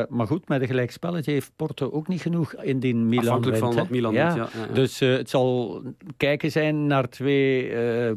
maar 0.10 0.28
goed, 0.28 0.48
met 0.48 0.62
een 0.62 0.68
gelijkspelletje 0.68 1.32
heeft 1.32 1.52
Porto 1.56 1.92
ook 1.92 2.08
niet 2.08 2.22
genoeg 2.22 2.54
in 2.54 2.80
die 2.80 2.96
Milan 2.96 3.26
Afhankelijk 3.26 3.58
van 3.58 3.76
wat 3.76 3.90
Milan 3.90 4.14
ja. 4.14 4.34
doet, 4.34 4.52
ja. 4.54 4.74
Dus 4.74 5.00
het 5.00 5.30
zal 5.30 5.82
kijken 6.18 6.52
zijn 6.52 6.88
naar 6.88 7.10
twee 7.10 7.72
eh, 7.72 8.12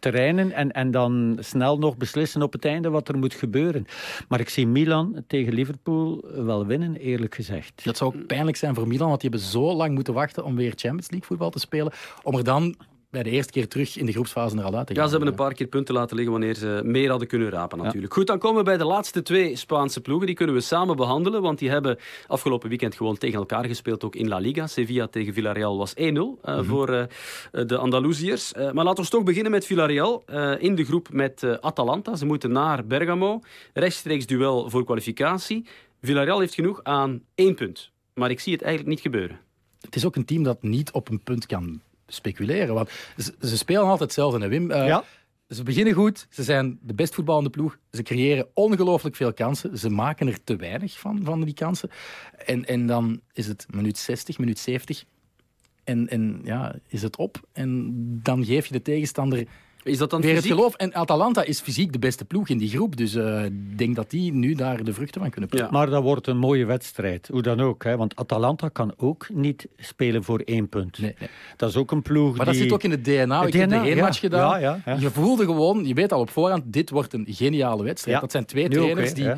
terreinen 0.00 0.52
en, 0.52 0.72
en 0.72 0.90
dan 0.90 1.36
snel 1.40 1.78
nog 1.78 1.96
beslissen 1.96 2.42
op 2.42 2.52
het 2.52 2.64
einde 2.64 2.90
wat 2.90 3.08
er 3.08 3.18
moet 3.18 3.34
gebeuren. 3.34 3.86
Maar 4.28 4.40
ik 4.40 4.48
zie 4.48 4.66
Milan 4.66 5.24
tegen 5.26 5.52
Liverpool 5.52 6.24
wel 6.34 6.66
winnen, 6.66 6.96
eerlijk 6.96 7.34
gezegd. 7.34 7.84
Dat 7.84 7.96
zou 7.96 8.14
ook 8.14 8.26
pijnlijk 8.26 8.56
zijn 8.56 8.74
voor 8.74 8.88
Milan, 8.88 9.08
want 9.08 9.20
die 9.20 9.30
hebben 9.30 9.48
zo 9.48 9.74
lang 9.74 9.94
moeten 9.94 10.14
wachten 10.14 10.44
om 10.44 10.56
weer 10.56 10.72
Champions 10.76 11.10
League 11.10 11.28
voetbal 11.28 11.50
te 11.50 11.58
spelen, 11.58 11.92
om 12.22 12.36
er 12.36 12.44
dan 12.44 12.76
bij 13.10 13.22
de 13.22 13.30
eerste 13.30 13.52
keer 13.52 13.68
terug 13.68 13.96
in 13.96 14.06
de 14.06 14.12
groepsfase 14.12 14.56
er 14.56 14.64
al 14.64 14.76
uit. 14.76 14.88
Ja, 14.94 15.04
ze 15.04 15.10
hebben 15.10 15.28
een 15.28 15.34
paar 15.34 15.54
keer 15.54 15.66
punten 15.66 15.94
laten 15.94 16.16
liggen 16.16 16.32
wanneer 16.32 16.54
ze 16.54 16.80
meer 16.84 17.10
hadden 17.10 17.28
kunnen 17.28 17.50
rapen 17.50 17.78
natuurlijk. 17.78 18.12
Goed, 18.12 18.26
dan 18.26 18.38
komen 18.38 18.58
we 18.58 18.64
bij 18.64 18.76
de 18.76 18.84
laatste 18.84 19.22
twee 19.22 19.56
Spaanse 19.56 20.00
ploegen. 20.00 20.26
Die 20.26 20.36
kunnen 20.36 20.54
we 20.54 20.60
samen 20.60 20.96
behandelen, 20.96 21.42
want 21.42 21.58
die 21.58 21.70
hebben 21.70 21.98
afgelopen 22.26 22.68
weekend 22.68 22.94
gewoon 22.94 23.18
tegen 23.18 23.38
elkaar 23.38 23.64
gespeeld, 23.64 24.04
ook 24.04 24.16
in 24.16 24.28
La 24.28 24.38
Liga. 24.38 24.66
Sevilla 24.66 25.06
tegen 25.06 25.32
Villarreal 25.34 25.78
was 25.78 25.94
1-0 25.94 26.00
uh, 26.00 26.04
mm 26.04 26.36
-hmm. 26.42 26.64
voor 26.64 26.90
uh, 26.90 27.04
de 27.66 27.76
Andalusiërs. 27.76 28.52
Uh, 28.52 28.70
maar 28.70 28.84
laten 28.84 29.04
we 29.04 29.10
toch 29.10 29.22
beginnen 29.22 29.52
met 29.52 29.66
Villarreal 29.66 30.24
in 30.58 30.74
de 30.74 30.84
groep 30.84 31.08
met 31.12 31.60
Atalanta. 31.60 32.16
Ze 32.16 32.26
moeten 32.26 32.52
naar 32.52 32.86
Bergamo. 32.86 33.40
Rechtstreeks 33.72 34.26
duel 34.26 34.70
voor 34.70 34.84
kwalificatie. 34.84 35.66
Villarreal 36.02 36.40
heeft 36.40 36.54
genoeg 36.54 36.80
aan 36.82 37.22
één 37.34 37.54
punt. 37.54 37.90
Maar 38.14 38.30
ik 38.30 38.40
zie 38.40 38.52
het 38.52 38.62
eigenlijk 38.62 38.94
niet 38.94 39.02
gebeuren. 39.02 39.40
Het 39.80 39.96
is 39.96 40.06
ook 40.06 40.16
een 40.16 40.24
team 40.24 40.42
dat 40.42 40.62
niet 40.62 40.92
op 40.92 41.08
een 41.08 41.22
punt 41.22 41.46
kan 41.46 41.80
speculeren. 42.08 42.74
Want 42.74 42.90
ze, 43.16 43.34
ze 43.40 43.56
spelen 43.56 43.82
altijd 43.82 44.00
hetzelfde, 44.00 44.40
hè, 44.40 44.48
Wim? 44.48 44.70
Uh, 44.70 44.86
ja. 44.86 45.04
Ze 45.48 45.62
beginnen 45.62 45.92
goed, 45.92 46.26
ze 46.30 46.42
zijn 46.42 46.78
de 46.82 46.94
best 46.94 47.14
voetballende 47.14 47.50
ploeg. 47.50 47.78
Ze 47.90 48.02
creëren 48.02 48.48
ongelooflijk 48.54 49.16
veel 49.16 49.32
kansen. 49.32 49.78
Ze 49.78 49.90
maken 49.90 50.26
er 50.26 50.44
te 50.44 50.56
weinig 50.56 50.98
van, 50.98 51.20
van 51.24 51.44
die 51.44 51.54
kansen. 51.54 51.90
En, 52.46 52.64
en 52.64 52.86
dan 52.86 53.20
is 53.32 53.46
het 53.46 53.66
minuut 53.70 53.98
60, 53.98 54.38
minuut 54.38 54.58
70. 54.58 55.04
En, 55.84 56.08
en 56.08 56.40
ja, 56.44 56.74
is 56.88 57.02
het 57.02 57.16
op. 57.16 57.40
En 57.52 57.92
dan 58.22 58.44
geef 58.44 58.66
je 58.66 58.72
de 58.72 58.82
tegenstander 58.82 59.46
is 59.88 59.98
dat 59.98 60.10
dan 60.10 60.20
weer 60.20 60.34
fysiek? 60.34 60.48
het 60.48 60.58
geloof. 60.58 60.74
En 60.74 60.94
Atalanta 60.94 61.42
is 61.42 61.60
fysiek 61.60 61.92
de 61.92 61.98
beste 61.98 62.24
ploeg 62.24 62.48
in 62.48 62.58
die 62.58 62.68
groep. 62.68 62.96
Dus 62.96 63.14
ik 63.14 63.22
uh, 63.22 63.42
denk 63.76 63.96
dat 63.96 64.10
die 64.10 64.32
nu 64.32 64.54
daar 64.54 64.84
de 64.84 64.92
vruchten 64.92 65.20
van 65.20 65.30
kunnen 65.30 65.50
plukken. 65.50 65.72
Ja. 65.72 65.78
Maar 65.78 65.90
dat 65.90 66.02
wordt 66.02 66.26
een 66.26 66.38
mooie 66.38 66.66
wedstrijd. 66.66 67.28
Hoe 67.32 67.42
dan 67.42 67.60
ook. 67.60 67.84
Hè? 67.84 67.96
Want 67.96 68.16
Atalanta 68.16 68.68
kan 68.68 68.94
ook 68.96 69.26
niet 69.32 69.68
spelen 69.76 70.24
voor 70.24 70.40
één 70.40 70.68
punt. 70.68 70.98
Nee, 70.98 71.14
nee. 71.18 71.28
Dat 71.56 71.68
is 71.68 71.76
ook 71.76 71.90
een 71.90 72.02
ploeg 72.02 72.36
Maar 72.36 72.46
die... 72.46 72.54
dat 72.54 72.62
zit 72.62 72.72
ook 72.72 72.82
in 72.82 72.90
het 72.90 73.04
DNA. 73.04 73.40
Het 73.40 73.54
ik 73.54 73.60
heb 73.60 73.68
de 73.68 73.76
één 73.76 73.96
ja. 73.96 74.02
match 74.02 74.18
gedaan. 74.18 74.60
Ja, 74.60 74.82
ja, 74.84 74.92
ja. 74.92 75.00
Je 75.00 75.10
voelde 75.10 75.44
gewoon, 75.44 75.86
je 75.86 75.94
weet 75.94 76.12
al 76.12 76.20
op 76.20 76.30
voorhand, 76.30 76.62
dit 76.66 76.90
wordt 76.90 77.12
een 77.12 77.26
geniale 77.28 77.82
wedstrijd. 77.82 78.16
Ja. 78.16 78.22
Dat 78.22 78.32
zijn 78.32 78.44
twee 78.44 78.64
ook, 78.64 78.72
trainers 78.72 79.08
hè, 79.08 79.14
die... 79.14 79.32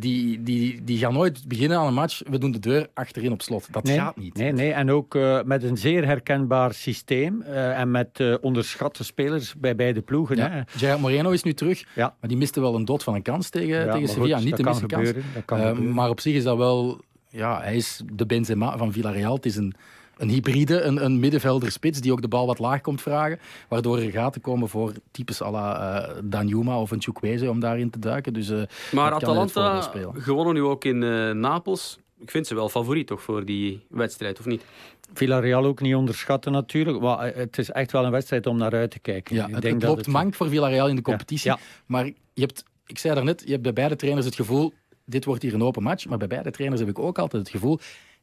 Die, 0.00 0.42
die, 0.42 0.84
die 0.84 0.98
gaan 0.98 1.12
nooit 1.12 1.48
beginnen 1.48 1.78
aan 1.78 1.86
een 1.86 1.94
match. 1.94 2.22
We 2.30 2.38
doen 2.38 2.50
de 2.50 2.58
deur 2.58 2.86
achterin 2.94 3.32
op 3.32 3.42
slot. 3.42 3.68
Dat 3.70 3.84
Nee, 3.84 3.96
gaat 3.98 4.16
niet. 4.16 4.36
Nee, 4.36 4.52
nee. 4.52 4.72
En 4.72 4.90
ook 4.90 5.14
uh, 5.14 5.42
met 5.44 5.62
een 5.62 5.76
zeer 5.76 6.06
herkenbaar 6.06 6.74
systeem. 6.74 7.42
Uh, 7.46 7.78
en 7.78 7.90
met 7.90 8.18
uh, 8.20 8.34
onderschatte 8.40 9.04
spelers 9.04 9.54
bij 9.56 9.76
beide 9.76 10.00
ploegen. 10.02 10.36
Ja. 10.36 10.50
Hè. 10.50 10.60
Gerard 10.66 11.00
Moreno 11.00 11.30
is 11.30 11.42
nu 11.42 11.52
terug. 11.54 11.84
Ja. 11.94 12.14
Maar 12.20 12.28
die 12.28 12.38
miste 12.38 12.60
wel 12.60 12.74
een 12.74 12.84
dood 12.84 13.02
van 13.02 13.14
een 13.14 13.22
kans 13.22 13.48
tegen, 13.48 13.84
Ja, 13.84 13.92
tegen 13.92 14.08
Sevilla. 14.08 14.36
goed, 14.36 14.44
niet 14.44 14.56
de 14.56 14.62
kan 14.62 14.72
kans. 14.72 14.92
gebeuren, 14.92 15.22
dat 15.34 15.44
kan 15.44 15.58
Eh, 15.58 15.66
gebeuren. 15.68 15.94
maar 15.94 16.08
op 16.10 16.20
zich 16.20 16.34
is 16.34 16.42
dat 16.42 16.56
wel... 16.56 17.00
Ja, 17.28 17.60
hij 17.60 17.76
is 17.76 18.02
de 18.12 18.26
Benzema 18.26 18.76
van 18.76 18.92
Villarreal. 18.92 19.34
Het 19.34 19.46
is 19.46 19.56
een, 19.56 19.74
een 20.20 20.28
hybride, 20.28 20.80
een, 20.80 21.04
een 21.04 21.20
middenvelder-spits 21.20 22.00
die 22.00 22.12
ook 22.12 22.22
de 22.22 22.28
bal 22.28 22.46
wat 22.46 22.58
laag 22.58 22.80
komt 22.80 23.02
vragen. 23.02 23.38
Waardoor 23.68 23.98
er 23.98 24.10
gaten 24.10 24.40
komen 24.40 24.68
voor 24.68 24.92
types 25.10 25.42
à 25.42 25.50
la 25.50 26.08
uh, 26.08 26.16
Danjuma 26.24 26.80
of 26.80 26.90
een 26.90 27.02
Chukwueze 27.02 27.50
om 27.50 27.60
daarin 27.60 27.90
te 27.90 27.98
duiken. 27.98 28.32
Dus, 28.32 28.50
uh, 28.50 28.62
Maar 28.92 29.12
het 29.12 29.22
Atalanta, 29.22 29.90
gewonnen 30.12 30.54
nu 30.54 30.62
ook 30.62 30.84
in 30.84 31.02
uh, 31.02 31.30
Napels. 31.30 31.98
Ik 32.18 32.30
vind 32.30 32.46
ze 32.46 32.54
wel 32.54 32.68
favoriet 32.68 33.06
toch 33.06 33.22
voor 33.22 33.44
die 33.44 33.86
wedstrijd, 33.88 34.38
of 34.38 34.44
niet? 34.44 34.64
Villarreal 35.12 35.64
ook 35.64 35.80
niet 35.80 35.94
onderschatten 35.94 36.52
natuurlijk. 36.52 37.00
Maar 37.00 37.18
eh, 37.18 37.36
het 37.36 37.58
is 37.58 37.70
echt 37.70 37.92
wel 37.92 38.04
een 38.04 38.10
wedstrijd 38.10 38.46
om 38.46 38.56
naar 38.56 38.72
uit 38.72 38.90
te 38.90 38.98
kijken. 38.98 39.36
Ja, 39.36 39.46
Ik 39.46 39.52
het, 39.52 39.62
denk 39.62 39.74
het 39.74 39.82
dat 39.82 39.96
loopt 39.96 40.06
mank 40.06 40.34
voor 40.34 40.48
Villarreal 40.48 40.88
in 40.88 40.96
de 40.96 41.02
competitie. 41.02 41.50
Ja. 41.50 41.58
Maar 41.86 42.04
je 42.04 42.40
hebt, 42.40 42.64
ik 42.86 42.98
zei 42.98 43.14
daarnet, 43.14 43.42
je 43.44 43.50
hebt 43.50 43.62
bij 43.62 43.72
beide 43.72 43.96
trainers 43.96 44.26
het 44.26 44.34
gevoel, 44.34 44.72
dit 45.04 45.24
wordt 45.24 45.42
hier 45.42 45.54
een 45.54 45.62
open 45.62 45.82
match. 45.82 46.06
Maar 46.06 46.18
bij 46.18 46.28
beide 46.28 46.50
trainers 46.50 46.80
heb 46.80 46.90
ik 46.90 46.98
ook 46.98 47.18
altijd 47.18 47.42
het 47.42 47.50
gevoel, 47.50 47.78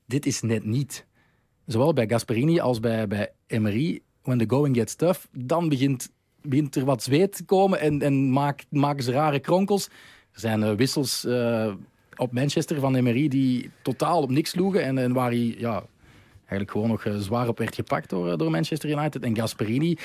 dit 0.05 0.25
is 0.25 0.41
net 0.41 0.65
niet. 0.65 1.05
Zowel 1.67 1.93
bij 1.93 2.07
Gasperini 2.07 2.59
als 2.59 2.79
bij, 2.79 3.07
bij 3.07 3.31
Emery, 3.47 3.99
when 4.23 4.37
the 4.37 4.45
going 4.47 4.75
gets 4.75 4.95
tough, 4.95 5.19
dan 5.31 5.69
begint, 5.69 6.09
begint 6.41 6.75
er 6.75 6.85
wat 6.85 7.03
zweet 7.03 7.35
te 7.35 7.45
komen 7.45 7.79
en, 7.79 8.01
en 8.01 8.31
maak, 8.31 8.65
maken 8.69 9.03
ze 9.03 9.11
rare 9.11 9.39
kronkels. 9.39 9.85
Er 10.31 10.39
zijn 10.39 10.61
uh, 10.61 10.71
wissels 10.71 11.25
uh, 11.25 11.73
op 12.15 12.31
Manchester 12.31 12.79
van 12.79 12.95
Emery 12.95 13.27
die 13.27 13.71
totaal 13.81 14.21
op 14.21 14.29
niks 14.29 14.49
sloegen 14.49 14.83
en, 14.83 14.97
en 14.97 15.13
waar 15.13 15.29
hij 15.29 15.55
ja, 15.57 15.83
eigenlijk 16.39 16.71
gewoon 16.71 16.87
nog 16.87 17.05
uh, 17.05 17.17
zwaar 17.17 17.47
op 17.47 17.57
werd 17.57 17.75
gepakt 17.75 18.09
door, 18.09 18.37
door 18.37 18.51
Manchester 18.51 18.89
United. 18.89 19.23
En 19.23 19.35
Gasperini, 19.35 19.97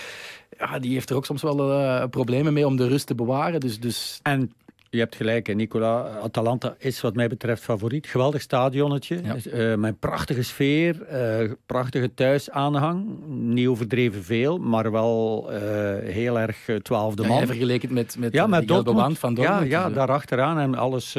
ja, 0.59 0.79
die 0.79 0.93
heeft 0.93 1.11
er 1.11 1.17
ook 1.17 1.27
soms 1.27 1.43
wel 1.43 2.09
problemen 2.09 2.53
mee 2.53 2.67
om 2.67 2.77
de 2.77 2.89
rust 2.89 3.07
te 3.07 3.15
bewaren. 3.15 3.61
Dus, 3.61 3.81
dus... 3.81 4.21
En 4.23 4.53
je 4.93 4.99
hebt 4.99 5.17
gelijk, 5.17 5.55
Nicola. 5.55 6.09
Atalanta 6.23 6.75
is 6.79 7.01
wat 7.01 7.15
mij 7.15 7.29
betreft 7.29 7.63
favoriet. 7.63 8.07
Geweldig 8.07 8.41
stadionnetje. 8.41 9.21
Ja. 9.23 9.37
Uh, 9.47 9.75
met 9.75 9.99
prachtige 9.99 10.43
sfeer. 10.43 10.97
Uh, 11.13 11.51
prachtige 11.67 12.15
thuisaanhang. 12.15 13.07
Niet 13.27 13.67
overdreven 13.67 14.25
veel, 14.25 14.59
maar 14.59 14.93
wel 14.93 15.49
uh, 15.51 15.59
heel 16.03 16.39
erg 16.39 16.69
twaalfde 16.83 17.23
ja, 17.23 17.29
man. 17.29 17.37
Hij 17.37 17.47
vergeleken 17.47 17.93
met, 17.93 18.17
met, 18.19 18.33
ja, 18.33 18.47
met 18.47 18.69
Dortmund. 18.69 19.19
Van 19.19 19.35
Dortmund. 19.35 19.71
Ja, 19.71 19.79
ja 19.81 19.87
dus, 19.87 19.97
daar 19.97 20.11
achteraan 20.11 20.59
en 20.59 20.75
alles 20.75 21.17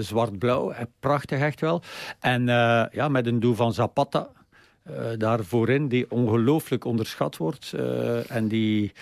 zwart-blauw. 0.00 0.72
Prachtig 1.00 1.40
echt 1.40 1.60
wel. 1.60 1.82
En 2.20 2.46
ja, 2.90 3.08
met 3.08 3.26
een 3.26 3.40
doel 3.40 3.54
van 3.54 3.72
Zapata. 3.72 4.28
Uh, 4.90 4.96
daar 5.18 5.44
voorin, 5.44 5.88
die 5.88 6.10
ongelooflijk 6.10 6.84
onderschat 6.84 7.36
wordt. 7.36 7.72
Uh, 7.76 8.30
en 8.30 8.48
die 8.48 8.92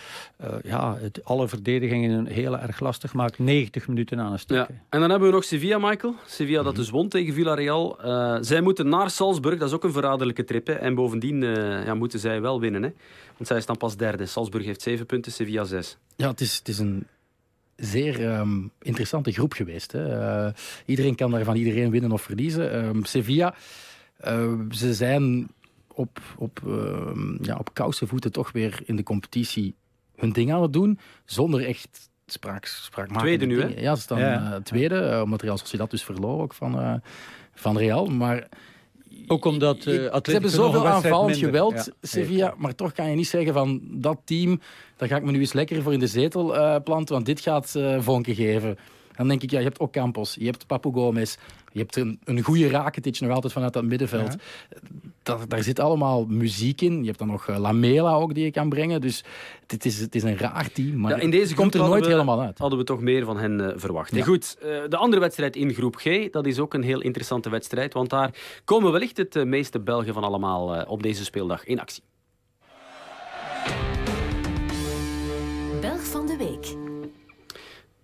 uh, 0.41 0.55
ja, 0.63 0.97
het, 0.97 1.25
alle 1.25 1.49
verdedigingen 1.49 2.27
heel 2.27 2.59
erg 2.59 2.81
lastig 2.81 3.15
maakt. 3.15 3.39
90 3.39 3.89
minuten 3.89 4.21
aan 4.21 4.33
een 4.33 4.39
stuk. 4.39 4.57
Ja. 4.57 4.67
En 4.89 5.01
dan 5.01 5.11
hebben 5.11 5.29
we 5.29 5.35
nog 5.35 5.45
Sevilla, 5.45 5.79
Michael. 5.79 6.15
Sevilla 6.27 6.49
mm 6.51 6.57
-hmm. 6.57 6.65
dat 6.65 6.77
dus 6.77 6.91
won 6.91 7.09
tegen 7.09 7.35
Villarreal. 7.35 7.99
zij 8.41 8.61
moeten 8.61 8.89
naar 8.89 9.11
Salzburg, 9.11 9.59
dat 9.59 9.69
is 9.69 9.75
ook 9.75 9.85
een 9.85 9.93
verraderlijke 9.93 10.45
trip. 10.45 10.67
Hè. 10.67 10.73
En 10.73 10.95
bovendien 10.95 11.43
ja, 11.85 11.95
moeten 11.95 12.19
zij 12.19 12.41
wel 12.41 12.61
winnen. 12.61 12.83
Hè. 12.83 12.91
Want 13.37 13.49
zij 13.49 13.61
staan 13.61 13.77
pas 13.77 13.97
derde. 13.97 14.27
Salzburg 14.27 14.65
heeft 14.65 14.83
7 14.83 15.07
punten, 15.07 15.33
Sevilla 15.33 15.65
6. 15.65 15.97
Ja, 16.17 16.29
het 16.29 16.41
is, 16.41 16.57
het 16.57 16.69
is 16.69 16.79
een 16.79 17.07
zeer 17.77 18.39
um, 18.39 18.71
interessante 18.83 19.33
groep 19.33 19.53
geweest. 19.53 19.93
Hè. 19.93 20.51
iedereen 20.87 21.15
kan 21.15 21.31
daar 21.31 21.45
van 21.45 21.57
iedereen 21.57 21.91
winnen 21.91 22.13
of 22.13 22.23
verliezen. 22.23 22.85
Um, 22.85 23.05
Sevilla, 23.05 23.55
ze 24.71 24.95
zijn 24.95 25.49
op, 25.95 26.21
op, 26.37 26.61
uh, 26.67 27.37
ja, 27.41 27.57
op 27.57 27.75
koude 27.75 28.07
voeten 28.07 28.33
toch 28.33 28.53
weer 28.53 28.81
in 28.85 28.97
de 28.97 29.03
competitie 29.03 29.75
hun 30.17 30.33
ding 30.33 30.53
aan 30.53 30.63
het 30.63 30.73
doen. 30.73 30.99
Zonder 31.25 31.67
echt 31.67 32.11
spraak, 32.27 32.67
spraakmakende 32.67 33.37
Tweede 33.37 33.47
nu, 33.47 33.61
dingen. 33.61 33.77
hè? 33.77 33.83
Ja, 33.83 33.95
ze 33.95 34.03
staan 34.03 34.19
ja. 34.19 34.53
uh, 34.53 34.57
tweede. 34.57 35.11
Uh, 35.13 35.21
omdat 35.23 35.43
Real 35.43 35.59
Sociedad 35.59 35.91
dus 35.91 36.05
verloor 36.05 36.43
ook 36.43 36.55
van, 36.55 37.03
van 37.55 37.79
Real. 37.79 38.07
Maar... 38.07 38.49
Ook 39.27 39.45
omdat 39.45 39.77
uh, 39.77 39.85
Ze 40.23 40.31
hebben 40.33 40.51
zoveel 40.51 40.87
aanvallend 40.87 41.37
geweld, 41.37 41.85
ja, 41.85 41.93
Sevilla. 42.01 42.55
Maar 42.57 42.75
toch 42.75 42.93
kan 42.93 43.11
je 43.11 43.17
niet 43.17 43.29
zeggen 43.29 43.53
van 43.53 43.81
dat 43.83 44.19
team, 44.25 44.61
daar 44.97 45.09
ga 45.09 45.17
ik 45.17 45.23
me 45.23 45.31
nu 45.31 45.39
eens 45.39 45.53
lekker 45.53 45.83
voor 45.83 45.93
in 45.93 45.99
de 45.99 46.07
zetel 46.07 46.57
uh, 46.57 46.77
planten. 46.85 47.15
Want 47.15 47.27
dit 47.27 47.41
gaat 47.41 47.75
uh, 47.77 48.01
vonken 48.01 48.35
geven. 48.35 48.79
Dan 49.17 49.29
denk 49.29 49.43
ik, 49.43 49.51
ja, 49.51 49.59
je 49.59 49.65
hebt 49.65 49.81
ook 49.81 49.93
Campos, 49.93 50.35
je 50.35 50.45
hebt 50.45 50.67
Papu 50.67 50.93
Gomez, 50.93 51.37
je 51.73 51.79
hebt 51.79 51.97
een, 51.97 52.21
een 52.25 52.41
goede 52.41 52.69
Rakitic 52.69 53.21
nog 53.21 53.31
altijd 53.31 53.53
vanuit 53.53 53.73
dat 53.73 53.85
middenveld. 53.85 54.33
Ja. 54.33 54.79
Daar, 55.23 55.49
daar 55.49 55.63
zit 55.63 55.81
allemaal 55.81 56.27
muziek 56.27 56.81
in. 56.81 57.01
Je 57.01 57.07
hebt 57.07 57.19
dan 57.19 57.29
nog 57.29 57.49
uh, 57.49 57.59
Lamela 57.59 58.15
ook 58.15 58.35
die 58.35 58.45
je 58.45 58.51
kan 58.51 58.69
brengen. 58.69 59.01
Dus 59.01 59.25
het 59.67 59.85
is, 59.85 59.99
het 60.01 60.15
is 60.15 60.23
een 60.23 60.39
raar 60.39 60.73
team, 60.73 60.97
maar 60.97 61.11
ja, 61.11 61.17
in 61.17 61.31
deze 61.31 61.55
komt 61.55 61.75
er 61.75 61.81
nooit 61.81 62.05
we, 62.05 62.11
helemaal 62.11 62.41
uit. 62.41 62.59
Hadden 62.59 62.79
we 62.79 62.85
toch 62.85 63.01
meer 63.01 63.25
van 63.25 63.39
hen 63.39 63.61
uh, 63.61 63.69
verwacht. 63.75 64.15
Ja. 64.15 64.25
Goed, 64.25 64.57
uh, 64.63 64.69
de 64.89 64.97
andere 64.97 65.21
wedstrijd 65.21 65.57
in 65.57 65.75
groep 65.75 65.97
G, 65.97 66.31
dat 66.31 66.47
is 66.47 66.59
ook 66.59 66.75
een 66.75 66.83
heel 66.83 67.01
interessante 67.01 67.51
wedstrijd. 67.51 67.93
Want 67.93 68.11
daar 68.11 68.35
komen 68.65 68.93
wellicht 68.93 69.17
het 69.17 69.45
meeste 69.45 69.81
Belgen 69.81 70.15
van 70.15 70.25
allemaal 70.25 70.85
op 70.85 71.03
deze 71.03 71.25
speeldag 71.25 71.65
in 71.65 71.81
actie. 71.81 72.03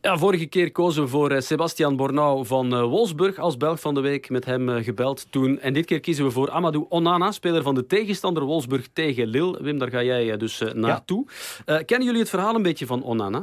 Ja, 0.01 0.17
vorige 0.17 0.47
keer 0.47 0.73
kozen 0.73 1.03
we 1.03 1.09
voor 1.09 1.43
Sebastian 1.43 1.97
Bornau 1.97 2.47
van 2.47 2.83
Wolfsburg 2.83 3.39
als 3.39 3.57
Belg 3.57 3.81
van 3.81 3.95
de 3.95 4.01
week. 4.01 4.31
Met 4.31 4.45
hem 4.45 4.83
gebeld 4.83 5.27
toen. 5.31 5.61
En 5.61 5.73
dit 5.73 5.85
keer 5.85 6.01
kiezen 6.01 6.25
we 6.25 6.31
voor 6.31 6.51
Amadou 6.51 6.87
Onana, 6.89 7.33
speler 7.33 7.63
van 7.63 7.75
de 7.75 7.87
tegenstander 7.87 8.43
Wolfsburg 8.43 8.89
tegen 8.93 9.27
Lille. 9.27 9.63
Wim, 9.63 9.79
daar 9.79 9.91
ga 9.91 10.03
jij 10.03 10.37
dus 10.37 10.63
naartoe. 10.75 11.27
Ja. 11.67 11.83
kennen 11.83 12.07
jullie 12.07 12.21
het 12.21 12.31
verhaal 12.31 12.55
een 12.55 12.63
beetje 12.63 12.87
van 12.87 13.03
Onana? 13.03 13.43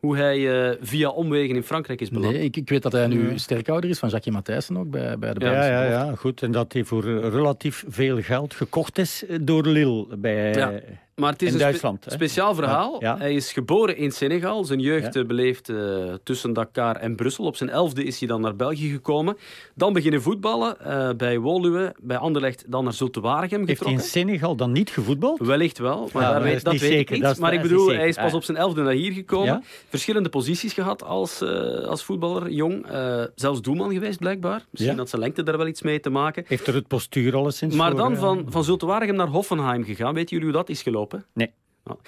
hoe 0.00 0.16
hij 0.16 0.38
uh, 0.38 0.76
via 0.80 1.08
omwegen 1.08 1.56
in 1.56 1.62
Frankrijk 1.62 2.00
is 2.00 2.10
beland. 2.10 2.32
Nee, 2.32 2.44
ik, 2.44 2.56
ik 2.56 2.68
weet 2.68 2.82
dat 2.82 2.92
hij 2.92 3.06
nu 3.06 3.38
sterkhouder 3.38 3.90
is 3.90 3.98
van 3.98 4.08
Jacques 4.08 4.34
Matthijssen 4.34 4.76
ook 4.76 4.90
bij, 4.90 5.18
bij 5.18 5.34
de 5.34 5.44
ja, 5.44 5.66
ja, 5.66 5.84
ja, 5.84 6.14
goed. 6.14 6.42
En 6.42 6.52
dat 6.52 6.72
hij 6.72 6.84
voor 6.84 7.04
relatief 7.04 7.84
veel 7.88 8.22
geld 8.22 8.54
gekocht 8.54 8.98
is 8.98 9.24
door 9.40 9.66
Lille 9.66 10.16
bij, 10.16 10.52
ja. 10.54 10.72
Maar 11.14 11.32
het 11.32 11.42
is 11.42 11.54
een 11.54 11.74
spe 11.74 11.98
speciaal 12.06 12.54
verhaal. 12.54 13.00
Hij 13.00 13.34
is 13.34 13.52
geboren 13.52 13.96
in 13.96 14.12
Senegal. 14.12 14.64
Zijn 14.64 14.80
jeugd 14.80 15.14
ja. 15.14 15.24
beleefd 15.24 15.68
uh, 15.68 16.14
tussen 16.22 16.52
Dakar 16.52 16.96
en 16.96 17.16
Brussel. 17.16 17.44
Op 17.44 17.56
zijn 17.56 17.70
elfde 17.70 18.04
is 18.04 18.18
hij 18.18 18.28
dan 18.28 18.40
naar 18.40 18.56
België 18.56 18.90
gekomen. 18.90 19.36
Dan 19.74 19.92
beginnen 19.92 20.22
voetballen 20.22 20.76
uh, 20.86 21.10
bij 21.16 21.38
Woluwe, 21.38 21.94
bij 22.00 22.16
Anderlecht, 22.16 22.64
dan 22.66 22.84
naar 22.84 22.92
Zulte 22.92 23.20
Waregem 23.20 23.66
getrokken. 23.66 23.86
Heeft 23.86 24.14
hij 24.14 24.20
in 24.22 24.26
Senegal 24.26 24.56
dan 24.56 24.72
niet 24.72 24.90
gevoetbald? 24.90 25.38
Wellicht 25.38 25.78
wel, 25.78 26.08
maar 26.12 26.22
ja, 26.22 26.40
weet, 26.40 26.64
dat, 26.64 26.76
weet 26.76 26.92
ik 26.92 27.10
niet. 27.10 27.38
Maar 27.38 27.52
ik 27.52 27.62
bedoel, 27.62 27.88
hij 27.88 28.08
is 28.08 28.16
pas 28.16 28.34
op 28.34 28.44
zijn 28.44 28.56
elfde 28.56 28.82
naar 28.82 28.92
hier 28.92 29.12
gekomen. 29.12 29.64
Verschillende 29.88 30.28
posities 30.28 30.72
gehad 30.72 31.04
als, 31.04 31.42
uh, 31.42 31.50
als 31.84 32.04
voetballer, 32.04 32.50
jong. 32.50 32.86
zelfs 33.34 33.60
doelman 33.60 33.92
geweest, 33.92 34.18
blijkbaar. 34.18 34.64
Misschien 34.70 34.98
had 34.98 35.08
zijn 35.08 35.22
lengte 35.22 35.42
daar 35.42 35.56
wel 35.56 35.66
iets 35.66 35.82
mee 35.82 36.00
te 36.00 36.10
maken. 36.10 36.44
Heeft 36.46 36.66
er 36.66 36.74
het 36.74 36.86
postuur 36.86 37.36
alleszins 37.36 37.74
Maar 37.74 37.96
dan 37.96 38.16
van, 38.16 38.46
van 38.48 38.64
Zulte 38.64 38.86
Waregem 38.86 39.16
naar 39.16 39.28
Hoffenheim 39.28 39.84
gegaan. 39.84 40.14
Weten 40.14 40.30
jullie 40.30 40.44
hoe 40.44 40.58
dat 40.58 40.68
is 40.68 40.82
gelopen? 40.82 40.99
Nee. 41.32 41.52
Nou, 41.84 41.98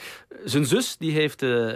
zijn 0.44 0.66
zus 0.66 0.96
die 0.96 1.12
heeft 1.12 1.42
uh, 1.42 1.72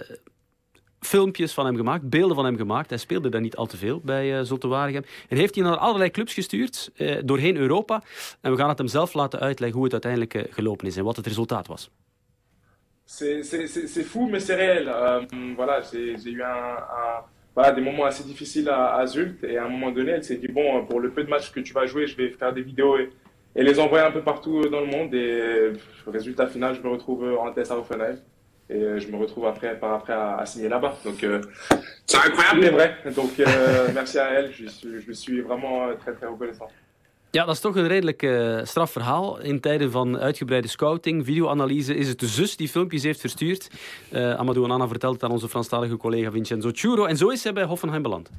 filmpjes 1.00 1.52
van 1.52 1.66
hem 1.66 1.76
gemaakt, 1.76 2.08
beelden 2.08 2.36
van 2.36 2.44
hem 2.44 2.56
gemaakt. 2.56 2.88
Hij 2.88 2.98
speelde 2.98 3.28
daar 3.28 3.40
niet 3.40 3.56
al 3.56 3.66
te 3.66 3.76
veel 3.76 4.00
bij 4.04 4.38
uh, 4.38 4.44
Zulte 4.44 4.68
Waregem. 4.68 5.04
En 5.28 5.36
heeft 5.36 5.54
hij 5.54 5.64
naar 5.64 5.76
allerlei 5.76 6.10
clubs 6.10 6.34
gestuurd, 6.34 6.90
uh, 6.96 7.16
doorheen 7.24 7.56
Europa. 7.56 8.02
En 8.40 8.50
we 8.50 8.56
gaan 8.56 8.68
het 8.68 8.78
hem 8.78 8.88
zelf 8.88 9.14
laten 9.14 9.40
uitleggen 9.40 9.76
hoe 9.76 9.84
het 9.84 10.04
uiteindelijk 10.04 10.54
gelopen 10.54 10.86
is 10.86 10.96
en 10.96 11.04
wat 11.04 11.16
het 11.16 11.26
resultaat 11.26 11.66
was. 11.66 11.90
C'est 13.08 14.04
fou, 14.04 14.28
mais 14.28 14.44
c'est 14.44 14.56
réel. 14.56 14.88
Euh, 14.88 15.54
voilà, 15.56 15.80
j'ai 15.80 16.32
eu 16.32 16.42
un, 16.42 16.76
un, 17.02 17.24
voilà, 17.54 17.72
des 17.72 17.80
moments 17.80 18.04
assez 18.04 18.24
difficiles 18.24 18.68
à, 18.68 18.96
à 18.96 19.06
Zult. 19.06 19.44
Et 19.44 19.56
à 19.58 19.64
un 19.64 19.68
moment 19.68 19.92
donné, 19.92 20.10
elle 20.10 20.24
s'est 20.24 20.40
dit, 20.40 20.48
bon, 20.48 20.84
pour 20.86 21.00
le 21.00 21.10
peu 21.10 21.22
de 21.22 21.30
matchs 21.30 21.52
que 21.52 21.60
tu 21.60 21.72
vas 21.72 21.86
jouer, 21.86 22.08
je 22.08 22.16
vais 22.16 22.30
faire 22.30 22.52
des 22.52 22.62
vidéos 22.62 22.98
et, 22.98 23.10
et 23.56 23.62
les 23.62 23.80
envoyer 23.80 24.04
un 24.04 24.12
peu 24.12 24.22
partout 24.22 24.68
dans 24.68 24.80
le 24.80 24.86
monde. 24.86 25.14
Et 25.14 25.72
résultat 26.06 26.46
final, 26.46 26.74
je 26.74 26.82
me 26.82 26.88
retrouve 26.88 27.36
en 27.40 27.50
test 27.52 27.72
à 27.72 27.78
Offenheim. 27.78 28.16
Et 28.68 28.98
je 28.98 29.08
me 29.12 29.16
retrouve 29.16 29.46
après, 29.46 29.78
par 29.78 29.92
après 29.94 30.12
à, 30.12 30.38
à 30.38 30.46
signer 30.46 30.68
là-bas. 30.68 30.96
Donc 31.04 31.22
euh, 31.22 31.40
c'est 32.04 32.18
incroyable 32.18 32.60
mais 32.60 32.70
vrai. 32.70 32.96
Donc 33.14 33.38
euh, 33.38 33.88
merci 33.94 34.18
à 34.18 34.30
elle. 34.32 34.52
Je, 34.52 34.66
suis, 34.66 35.00
je 35.00 35.12
suis 35.12 35.40
vraiment 35.40 35.94
très 36.00 36.12
très 36.12 36.26
reconnaissant. 36.26 36.68
Ja, 37.36 37.44
dat 37.44 37.54
is 37.54 37.60
toch 37.60 37.76
een 37.76 37.88
redelijk 37.88 38.22
uh, 38.22 38.60
straf 38.62 38.90
verhaal. 38.90 39.40
In 39.40 39.60
tijden 39.60 39.90
van 39.90 40.18
uitgebreide 40.18 40.68
scouting, 40.68 41.24
videoanalyse, 41.24 41.96
is 41.96 42.08
het 42.08 42.20
de 42.20 42.26
zus 42.26 42.56
die 42.56 42.68
filmpjes 42.68 43.02
heeft 43.02 43.20
verstuurd. 43.20 43.70
Uh, 44.12 44.34
Amadou 44.34 44.64
Anana 44.64 44.88
vertelt 44.88 45.14
het 45.14 45.22
aan 45.22 45.30
onze 45.30 45.48
Franstalige 45.48 45.96
collega 45.96 46.30
Vincenzo 46.30 46.70
Churo. 46.72 47.04
En 47.04 47.16
zo 47.16 47.28
is 47.28 47.44
hij 47.44 47.52
bij 47.52 47.64
Hoffenheim 47.64 48.02
beland. 48.02 48.30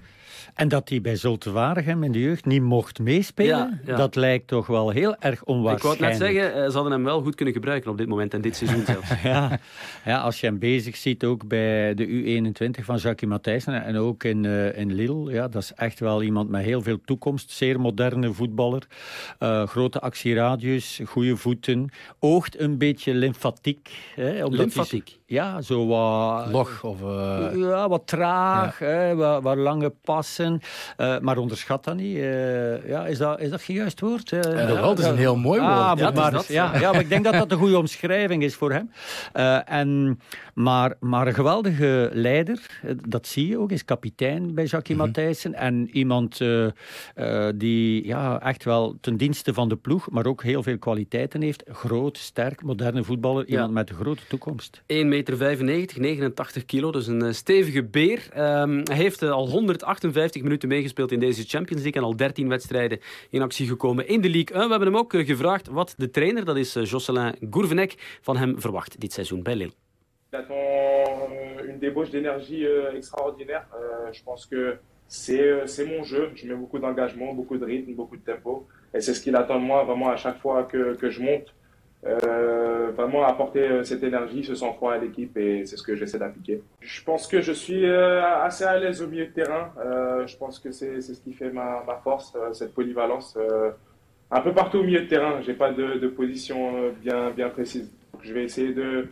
En 0.58 0.68
dat 0.68 0.90
hij 0.90 1.02
bij 1.02 1.16
Zulte 1.16 1.52
Waregem 1.52 2.04
in 2.04 2.12
de 2.12 2.20
jeugd 2.20 2.46
niet 2.46 2.62
mocht 2.62 3.00
meespelen, 3.00 3.82
dat 3.86 4.16
lijkt 4.16 4.48
toch 4.48 4.68
wel 4.68 4.90
heel 4.90 5.16
erg 5.20 5.44
onwaarschijnlijk. 5.44 6.02
Ik 6.02 6.20
wou 6.20 6.30
net 6.30 6.36
zeggen, 6.36 6.64
eh, 6.64 6.70
ze 6.70 6.74
hadden 6.74 6.92
hem 6.92 7.04
wel 7.04 7.22
goed 7.22 7.36
kunnen 7.36 7.54
gebruiken 7.54 7.92
op 7.92 7.98
dit 7.98 8.08
moment 8.08 8.34
en 8.34 8.42
dit 8.42 8.56
seizoen 8.56 8.86
zelfs. 8.94 9.22
ja. 9.24 9.60
ja, 10.06 10.20
als 10.20 10.40
je 10.40 10.48
hem 10.48 10.60
bezig 10.60 10.96
ziet 10.96 11.24
ook 11.24 11.48
bij 11.48 11.94
de 11.94 12.08
U21 12.08 12.84
van 12.84 12.98
Jacques 12.98 13.30
Matthijssen 13.30 13.84
en 13.84 13.98
ook 13.98 14.24
in, 14.24 14.44
uh, 14.44 14.78
in 14.78 14.94
Lille, 14.94 15.32
ja, 15.32 15.48
dat 15.48 15.62
is 15.62 15.74
echt 15.74 16.00
wel 16.00 16.24
iemand 16.24 16.50
met 16.50 16.64
heel 16.64 16.82
veel 16.82 17.00
toekomst. 17.06 17.52
Zeer 17.52 17.80
moderne 17.80 18.34
voetballer, 18.34 18.87
uh, 19.40 19.68
grote 19.68 20.00
actieradius, 20.00 21.00
goede 21.06 21.38
voeten, 21.38 21.90
oogt 22.20 22.60
een 22.60 22.78
beetje 22.78 23.14
lymfatiek. 23.14 23.90
Hè, 24.16 24.48
lymfatiek? 24.48 25.17
Ja, 25.30 25.62
zo 25.62 25.88
wat... 25.88 26.48
Log 26.52 26.84
of... 26.84 27.00
Ja, 27.56 27.90
wat 27.90 28.08
traag, 28.08 28.80
ja. 28.80 28.86
hè, 28.86 29.16
wat, 29.16 29.44
wat 29.44 29.58
lange 29.58 29.90
passen. 29.90 30.62
Uh, 30.98 31.20
maar 31.20 31.38
onderschat 31.38 31.84
dat 31.84 31.96
niet. 31.96 32.18
Uh, 32.18 32.88
ja, 32.88 33.06
is, 33.06 33.18
dat, 33.18 33.40
is 33.40 33.50
dat 33.50 33.62
geen 33.62 33.76
juist 33.76 34.00
woord? 34.00 34.32
Uh, 34.32 34.42
ja, 34.42 34.66
dat 34.66 35.00
is 35.00 35.06
een 35.06 35.18
heel 35.18 35.36
mooi 35.36 35.60
woord. 35.60 35.72
Ah, 35.72 35.92
ja, 35.98 36.12
maar, 36.12 36.44
ja, 36.48 36.80
ja, 36.80 36.92
maar 36.92 37.02
ik 37.02 37.10
denk 37.10 37.24
dat 37.24 37.34
dat 37.34 37.52
een 37.52 37.58
goede 37.58 37.78
omschrijving 37.78 38.44
is 38.44 38.56
voor 38.56 38.72
hem. 38.72 38.92
en, 39.66 40.20
maar, 40.54 40.96
maar 41.00 41.28
een 41.28 41.34
geweldige 41.34 42.10
leider, 42.14 42.82
dat 43.08 43.28
zie 43.28 43.48
je 43.48 43.60
ook, 43.60 43.72
is 43.72 43.86
kapitein 43.86 44.54
bij 44.54 44.66
Jackie 44.66 44.96
mm 44.96 45.02
-hmm. 45.02 45.10
Matthijssen. 45.10 45.54
En 45.54 45.90
iemand 45.92 46.42
die 47.56 48.06
ja, 48.06 48.42
echt 48.42 48.64
wel 48.64 48.98
ten 49.02 49.18
dienste 49.18 49.54
van 49.54 49.70
de 49.70 49.76
ploeg, 49.76 50.10
maar 50.10 50.26
ook 50.26 50.44
heel 50.44 50.64
veel 50.64 50.78
kwaliteiten 50.78 51.42
heeft. 51.42 51.64
Groot, 51.72 52.18
sterk, 52.18 52.64
moderne 52.64 53.04
voetballer. 53.04 53.46
Iemand 53.46 53.72
met 53.72 53.90
een 53.90 53.96
grote 53.96 54.22
toekomst. 54.28 54.82
1,95 54.94 55.17
meter, 55.18 55.64
89 55.64 56.66
kilo, 56.66 56.92
dus 56.92 57.08
een 57.08 57.36
stevige 57.36 57.84
beer. 57.84 58.28
Um, 58.38 58.82
hij 58.84 58.96
heeft 58.96 59.22
al 59.22 59.50
158 59.50 60.12
50 60.12 60.42
minuten 60.42 60.70
meegespeeld 60.70 61.12
in 61.12 61.20
deze 61.20 61.44
Champions 61.44 61.82
League 61.82 62.02
en 62.02 62.08
al 62.08 62.16
13 62.16 62.50
wedstrijden 62.50 63.00
in 63.30 63.42
actie 63.42 63.68
gekomen 63.68 64.08
in 64.08 64.22
de 64.22 64.30
Ligue 64.30 64.56
1. 64.56 64.64
We 64.64 64.70
hebben 64.70 64.88
hem 64.88 64.98
ook 64.98 65.14
eh, 65.14 65.26
gevraagd 65.26 65.68
wat 65.68 65.94
de 65.98 66.10
trainer, 66.10 66.46
dat 66.46 66.58
is 66.58 66.76
eh, 66.76 66.86
Jocelyn 66.86 67.36
Gourvenec, 67.52 68.18
van 68.22 68.38
hem 68.38 68.62
verwacht 68.62 69.00
dit 69.00 69.14
seizoen 69.14 69.44
bij 69.44 69.56
Lille. 69.56 69.72
Il 70.32 70.38
attend 70.38 71.66
une 71.66 71.80
débauche 71.80 72.10
d'énergie 72.10 72.66
euh, 72.66 72.98
extraordinaire. 72.98 73.66
Euh, 73.74 74.12
je 74.12 74.24
pense 74.24 74.46
que 74.46 74.78
c'est 75.08 75.86
mon 75.86 76.04
jeu. 76.04 76.32
Je 76.36 76.46
mets 76.48 76.60
beaucoup 76.60 76.80
d'engagement, 76.80 77.34
beaucoup 77.34 77.58
de 77.58 77.66
rythme, 77.66 77.94
beaucoup 77.94 78.18
de 78.18 78.26
tempo. 78.26 78.68
Et 78.94 79.00
c'est 79.00 79.14
ce 79.14 79.22
qu'il 79.22 79.36
attend 79.36 79.60
moi 79.60 79.84
vraiment 79.86 80.10
à 80.10 80.18
chaque 80.18 80.40
fois 80.40 80.64
que 80.64 81.10
je 81.10 81.22
monte. 81.22 81.54
Euh, 82.06 82.92
vraiment 82.96 83.26
apporter 83.26 83.68
euh, 83.68 83.84
cette 83.84 84.04
énergie, 84.04 84.44
ce 84.44 84.54
sang-froid 84.54 84.94
à 84.94 84.98
l'équipe 84.98 85.36
et 85.36 85.66
c'est 85.66 85.78
ce 85.78 85.84
que 85.84 85.96
j'essaie 85.96 86.20
d'appliquer. 86.20 86.62
Je 86.80 87.04
pense 87.04 87.28
que 87.28 87.42
je 87.42 87.52
suis 87.52 87.86
euh, 87.86 88.24
assez 88.24 88.64
à 88.64 88.78
l'aise 88.78 89.02
au 89.02 89.08
milieu 89.08 89.26
de 89.26 89.32
terrain. 89.32 89.74
Euh, 89.80 90.28
je 90.28 90.38
pense 90.38 90.60
que 90.60 90.72
c'est 90.72 91.02
ce 91.02 91.20
qui 91.20 91.34
fait 91.34 91.52
ma, 91.52 91.84
ma 91.88 91.96
force, 91.96 92.34
euh, 92.36 92.54
cette 92.54 92.74
polyvalence. 92.74 93.36
Euh, 93.36 93.72
un 94.30 94.42
peu 94.42 94.54
partout 94.54 94.78
au 94.80 94.84
milieu 94.84 95.02
de 95.02 95.08
terrain, 95.08 95.42
j'ai 95.42 95.56
pas 95.56 95.72
de, 95.72 95.98
de 95.98 96.08
position 96.08 96.92
bien, 97.02 97.32
bien 97.32 97.50
précise. 97.50 97.90
Donc, 98.14 98.22
je 98.24 98.34
vais 98.34 98.44
essayer 98.44 98.74
de 98.74 99.08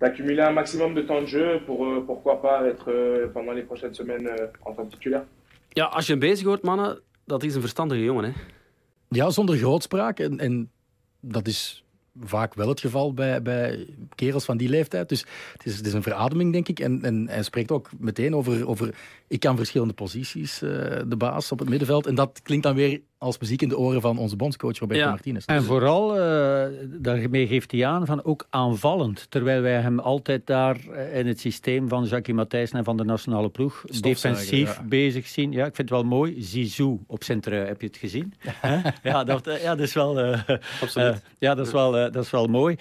d'accumuler 0.00 0.42
un 0.42 0.52
maximum 0.52 0.94
de 0.94 1.02
temps 1.02 1.20
de 1.20 1.26
jeu 1.26 1.60
pour 1.66 1.86
pourquoi 2.06 2.42
pas 2.42 2.66
être 2.66 2.90
pendant 3.32 3.52
les 3.52 3.62
prochaines 3.62 3.94
semaines 3.94 4.28
en 4.64 4.72
tant 4.72 4.84
que 4.86 4.90
titulaire. 4.90 5.24
Ja, 5.74 5.84
als 5.84 6.06
je 6.06 6.12
hem 6.12 6.20
bezig 6.20 6.46
hoort, 6.46 6.62
mannen, 6.62 7.00
dat 7.24 7.42
is 7.42 7.54
een 7.54 7.60
verstandige 7.60 8.04
jongen, 8.04 8.24
hè? 8.24 8.32
Ja, 9.08 9.30
zonder 9.30 9.56
grootspraak. 9.56 10.18
En, 10.18 10.38
en 10.38 10.70
dat 11.20 11.46
is 11.46 11.83
vaak 12.20 12.54
wel 12.54 12.68
het 12.68 12.80
geval 12.80 13.14
bij, 13.14 13.42
bij 13.42 13.86
kerels 14.14 14.44
van 14.44 14.56
die 14.56 14.68
leeftijd. 14.68 15.08
Dus 15.08 15.24
het 15.52 15.66
is, 15.66 15.76
het 15.76 15.86
is 15.86 15.92
een 15.92 16.02
verademing, 16.02 16.52
denk 16.52 16.68
ik. 16.68 16.80
En, 16.80 17.02
en 17.02 17.28
hij 17.28 17.42
spreekt 17.42 17.70
ook 17.70 17.90
meteen 17.98 18.34
over, 18.34 18.68
over 18.68 18.94
ik 19.28 19.40
kan 19.40 19.56
verschillende 19.56 19.94
posities, 19.94 20.62
uh, 20.62 20.70
de 21.06 21.16
baas 21.16 21.52
op 21.52 21.58
het 21.58 21.68
middenveld. 21.68 22.06
En 22.06 22.14
dat 22.14 22.40
klinkt 22.42 22.64
dan 22.64 22.74
weer 22.74 23.00
als 23.18 23.38
muziek 23.38 23.62
in 23.62 23.68
de 23.68 23.78
oren 23.78 24.00
van 24.00 24.18
onze 24.18 24.36
bondscoach 24.36 24.78
Roberto 24.78 25.08
Martinez. 25.08 25.44
En 25.44 25.62
vooral, 25.62 26.10
uh, 26.10 26.66
daarmee 26.84 27.46
geeft 27.46 27.72
hij 27.72 27.86
aan, 27.86 28.06
van 28.06 28.24
ook 28.24 28.46
aanvallend. 28.50 29.26
Terwijl 29.28 29.62
wij 29.62 29.80
hem 29.80 29.98
altijd 29.98 30.46
daar 30.46 30.76
eh, 30.88 31.18
in 31.18 31.26
het 31.26 31.40
systeem 31.40 31.88
van 31.88 32.04
Jackie 32.04 32.34
Matthijssen 32.34 32.78
en 32.78 32.84
van 32.84 32.96
de 32.96 33.04
nationale 33.04 33.48
ploeg 33.48 33.84
defensief 34.00 34.80
bezig 34.84 35.26
zien. 35.26 35.52
Ja, 35.52 35.66
ik 35.66 35.74
vind 35.74 35.88
het 35.88 35.98
wel 35.98 36.08
mooi. 36.08 36.42
Zizou 36.42 37.00
op 37.06 37.22
centrum, 37.22 37.66
heb 37.66 37.80
je 37.80 37.86
het 37.86 37.96
gezien? 37.96 38.34
ja, 39.02 39.24
dat, 39.24 39.44
ja, 39.62 39.74
dat 39.74 39.86
is 39.86 39.94
wel... 39.94 40.26
Uh, 40.26 40.40
Absoluut. 40.80 41.22
ja, 41.38 41.54
dat 41.54 41.66
is 41.66 41.72
wel, 41.72 41.92
dat 41.92 42.16
is 42.24 42.30
wel 42.30 42.46
mooi. 42.46 42.76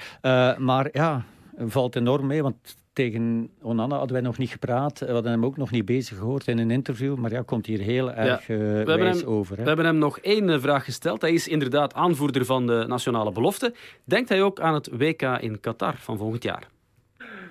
maar 0.58 0.90
ja, 0.92 1.26
valt 1.58 1.96
enorm 1.96 2.28
mee, 2.28 2.42
want 2.42 2.56
tegen 2.94 3.50
Onana 3.62 3.96
hadden 3.96 4.14
wij 4.14 4.22
nog 4.26 4.38
niet 4.38 4.50
gepraat. 4.50 5.00
We 5.00 5.12
hadden 5.12 5.32
hem 5.32 5.46
ook 5.46 5.58
nog 5.58 5.72
niet 5.72 5.86
bezig 5.86 6.18
gehoord 6.18 6.48
in 6.48 6.58
een 6.58 6.72
interview. 6.72 7.16
Maar 7.16 7.32
ja, 7.32 7.42
komt 7.42 7.66
hier 7.66 7.80
heel 7.80 8.12
erg 8.12 8.48
ja. 8.48 8.56
uh, 8.56 8.86
wijs 8.86 9.20
hem, 9.20 9.30
over. 9.30 9.56
Hè. 9.56 9.62
We 9.62 9.68
hebben 9.68 9.86
hem 9.86 9.98
nog 9.98 10.20
één 10.20 10.50
eh, 10.50 10.60
vraag 10.60 10.84
gesteld. 10.84 11.22
Hij 11.22 11.34
is 11.34 11.48
inderdaad 11.48 11.94
aanvoerder 11.94 12.46
van 12.46 12.68
de 12.68 12.86
nationale 12.88 13.32
belofte. 13.32 13.74
Denkt 14.04 14.30
hij 14.30 14.44
ook 14.44 14.60
aan 14.60 14.74
het 14.74 14.90
WK 14.92 15.22
in 15.22 15.60
Qatar 15.60 15.96
van 15.98 16.18
volgend 16.18 16.44
jaar? 16.44 16.68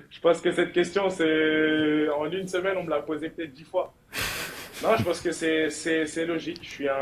Je 0.09 0.20
pense 0.20 0.42
que 0.42 0.52
cette 0.52 0.70
question, 0.70 1.11
c'est 1.11 2.09
en 2.09 2.33
une 2.33 2.48
semaine, 2.48 2.78
on 2.78 2.85
me 2.85 2.90
l'a 2.90 3.00
posé 3.00 3.31
peut-être 3.31 3.55
dix 3.55 3.68
fois. 3.68 3.92
Non, 4.83 4.96
je 4.96 5.02
pense 5.02 5.22
que 5.22 5.33
c'est 6.07 6.26
logique. 6.26 6.62
Je 6.62 6.70
suis 6.70 6.88
un, 6.88 6.94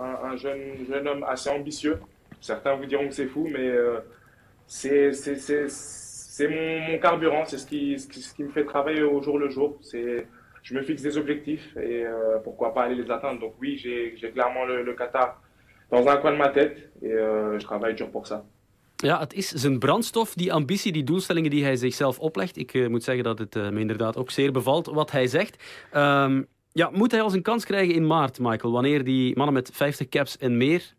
un, 0.00 0.30
un 0.30 0.36
jeune, 0.36 0.86
jeune 0.88 1.06
homme 1.06 1.22
assez 1.22 1.50
ambitieux. 1.50 1.98
Certains 2.40 2.74
vous 2.74 2.86
diront 2.86 3.08
que 3.08 3.14
c'est 3.14 3.26
fou, 3.26 3.48
mais 3.48 3.68
euh, 3.68 4.00
c'est 4.66 5.12
c'est 6.38 6.48
mon, 6.56 6.92
mon, 6.92 6.98
carburant, 6.98 7.44
c'est 7.50 7.58
ce 7.58 7.66
qui, 7.66 7.98
ce, 7.98 8.06
qui, 8.06 8.20
ce 8.22 8.32
qui, 8.34 8.44
me 8.44 8.52
fait 8.56 8.64
travailler 8.64 9.02
au 9.02 9.20
jour 9.26 9.36
le 9.44 9.48
jour. 9.50 9.70
C'est, 9.80 10.26
je 10.62 10.72
me 10.76 10.82
fixe 10.82 11.02
des 11.02 11.16
objectifs 11.22 11.68
et 11.76 12.04
euh, 12.04 12.38
pourquoi 12.44 12.68
pas 12.74 12.82
aller 12.84 12.98
les 13.02 13.10
atteindre. 13.10 13.40
Donc 13.40 13.54
oui, 13.60 13.70
j'ai 13.76 14.30
clairement 14.34 14.64
le, 14.64 14.76
le, 14.88 14.94
Qatar 14.94 15.28
dans 15.90 16.06
un 16.06 16.16
coin 16.18 16.32
de 16.32 16.36
ma 16.36 16.50
tête 16.58 16.76
et 17.02 17.12
euh, 17.12 17.58
je 17.58 17.64
travaille 17.64 17.94
dur 17.94 18.10
pour 18.10 18.26
ça. 18.26 18.44
Ja, 19.02 19.18
het 19.20 19.32
is 19.34 19.48
zijn 19.48 19.78
brandstof, 19.78 20.34
die 20.34 20.52
ambitie, 20.52 20.92
die 20.92 21.04
doelstellingen 21.04 21.50
die 21.50 21.64
hij 21.64 21.76
zichzelf 21.76 22.18
oplegt. 22.18 22.56
Ik 22.56 22.74
uh, 22.74 22.88
moet 22.88 23.04
zeggen 23.04 23.24
dat 23.24 23.38
het 23.38 23.56
uh, 23.56 23.68
me 23.68 23.80
inderdaad 23.80 24.16
ook 24.16 24.30
zeer 24.30 24.52
bevalt 24.52 24.86
wat 24.86 25.10
hij 25.10 25.26
zegt. 25.26 25.62
Um, 25.96 26.46
ja, 26.72 26.90
moet 26.92 27.10
hij 27.10 27.22
als 27.22 27.32
een 27.32 27.42
kans 27.42 27.64
krijgen 27.64 27.94
in 27.94 28.06
maart, 28.06 28.38
Michael? 28.38 28.72
Wanneer 28.72 29.04
die 29.04 29.36
mannen 29.36 29.54
met 29.54 29.70
50 29.72 30.08
caps 30.08 30.38
en 30.38 30.56
meer... 30.56 30.96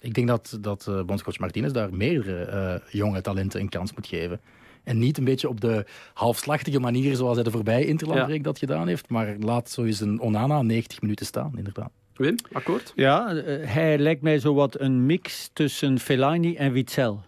Ik 0.00 0.14
denk 0.14 0.28
dat, 0.28 0.58
dat 0.60 0.86
uh, 0.88 1.02
bondscoach 1.02 1.38
Martinez 1.38 1.72
daar 1.72 1.94
meerdere 1.94 2.82
jonge 2.90 3.20
talenten 3.20 3.60
een 3.60 3.68
kans 3.68 3.94
moet 3.94 4.06
geven. 4.06 4.40
En 4.86 4.98
niet 4.98 5.18
een 5.18 5.24
beetje 5.24 5.48
op 5.48 5.60
de 5.60 5.84
halfslachtige 6.14 6.80
manier 6.80 7.16
zoals 7.16 7.34
hij 7.34 7.44
de 7.44 7.50
voorbije 7.50 7.86
Interlandbreek 7.86 8.36
ja. 8.36 8.42
dat 8.42 8.58
gedaan 8.58 8.88
heeft. 8.88 9.08
Maar 9.08 9.36
laat 9.40 9.70
zo 9.70 9.84
eens 9.84 10.00
een 10.00 10.20
Onana 10.20 10.62
90 10.62 11.00
minuten 11.00 11.26
staan, 11.26 11.52
inderdaad. 11.56 11.90
Wim, 12.14 12.36
akkoord? 12.52 12.92
Ja, 12.96 13.34
hij 13.64 13.98
lijkt 13.98 14.22
mij 14.22 14.38
zo 14.38 14.54
wat 14.54 14.80
een 14.80 15.06
mix 15.06 15.50
tussen 15.52 15.98
Fellaini 15.98 16.56
en 16.56 16.72
Witzel 16.72 17.22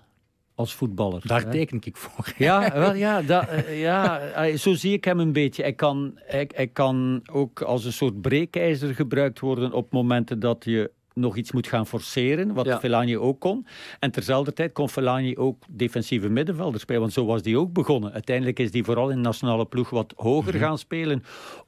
als 0.54 0.74
voetballer. 0.74 1.22
Daar 1.26 1.42
hè? 1.44 1.50
teken 1.50 1.78
ik 1.84 1.96
voor. 1.96 2.32
Ja, 2.48 2.72
wel, 2.72 2.94
ja, 2.94 3.22
dat, 3.22 3.46
ja, 3.70 4.56
zo 4.56 4.74
zie 4.74 4.92
ik 4.92 5.04
hem 5.04 5.18
een 5.18 5.32
beetje. 5.32 5.62
Hij 5.62 5.72
kan, 5.72 6.12
hij, 6.14 6.50
hij 6.54 6.66
kan 6.66 7.22
ook 7.32 7.62
als 7.62 7.84
een 7.84 7.92
soort 7.92 8.20
breekijzer 8.20 8.94
gebruikt 8.94 9.40
worden 9.40 9.72
op 9.72 9.92
momenten 9.92 10.40
dat 10.40 10.64
je 10.64 10.90
nog 11.18 11.36
iets 11.36 11.52
moet 11.52 11.66
gaan 11.66 11.86
forceren, 11.86 12.54
wat 12.54 12.66
ja. 12.66 12.78
Fellaini 12.78 13.16
ook 13.16 13.40
kon. 13.40 13.66
En 13.98 14.10
terzelfde 14.10 14.52
tijd 14.52 14.72
kon 14.72 14.88
Fellaini 14.88 15.36
ook 15.36 15.62
defensieve 15.68 16.28
middenvelder 16.28 16.80
spelen, 16.80 17.00
want 17.00 17.12
zo 17.12 17.24
was 17.24 17.42
die 17.42 17.58
ook 17.58 17.72
begonnen. 17.72 18.12
Uiteindelijk 18.12 18.58
is 18.58 18.70
die 18.70 18.84
vooral 18.84 19.10
in 19.10 19.16
de 19.16 19.22
nationale 19.22 19.66
ploeg 19.66 19.90
wat 19.90 20.12
hoger 20.16 20.54
mm 20.54 20.58
-hmm. 20.58 20.68
gaan 20.68 20.78
spelen 20.78 21.22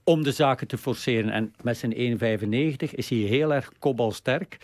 om 0.05 0.23
de 0.23 0.33
zaken 0.33 0.67
te 0.67 0.79
forceren. 0.79 1.31
En 1.31 1.55
met 1.63 1.77
zijn 1.77 1.93
1,95 1.95 2.95
is 2.95 3.09
hij 3.09 3.19
heel 3.19 3.55
erg 3.55 3.73
kopbalsterk 3.79 4.57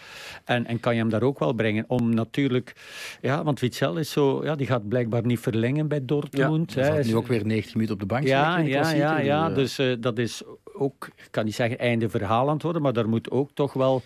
en, 0.45 0.67
en 0.67 0.81
kan 0.81 0.95
je 0.95 1.01
hem 1.01 1.11
daar 1.11 1.23
ook 1.23 1.39
wel 1.39 1.53
brengen. 1.53 1.85
Om 1.89 2.15
natuurlijk, 2.15 2.73
ja, 3.21 3.45
want 3.45 3.61
Witzel 3.61 3.97
is 3.97 4.11
zo, 4.11 4.45
ja, 4.45 4.55
die 4.55 4.67
gaat 4.67 4.89
blijkbaar 4.89 5.27
niet 5.27 5.41
verlengen 5.41 5.89
bij 5.89 6.05
Dortmund. 6.05 6.73
Ja, 6.73 6.83
hij 6.83 7.03
nu 7.05 7.17
ook 7.17 7.27
weer 7.27 7.47
90 7.47 7.75
minuten 7.75 7.95
op 7.95 8.01
de 8.01 8.07
bank. 8.07 8.27
Ja, 8.27 8.59
ja, 8.59 8.91
ja, 8.91 9.19
ja, 9.19 9.51
dus 9.51 9.79
uh, 9.79 9.97
dat 10.01 10.19
is 10.19 10.43
ook, 10.79 11.07
ik 11.07 11.29
kan 11.31 11.45
niet 11.45 11.55
zeggen 11.55 11.79
einde 11.79 12.09
verhaal 12.09 12.47
aan 12.47 12.55
het 12.55 12.63
worden, 12.63 12.83
maar 12.83 12.93
daar 12.93 13.09
moet 13.09 13.31
ook 13.31 13.51
toch 13.55 13.73
wel 13.73 14.03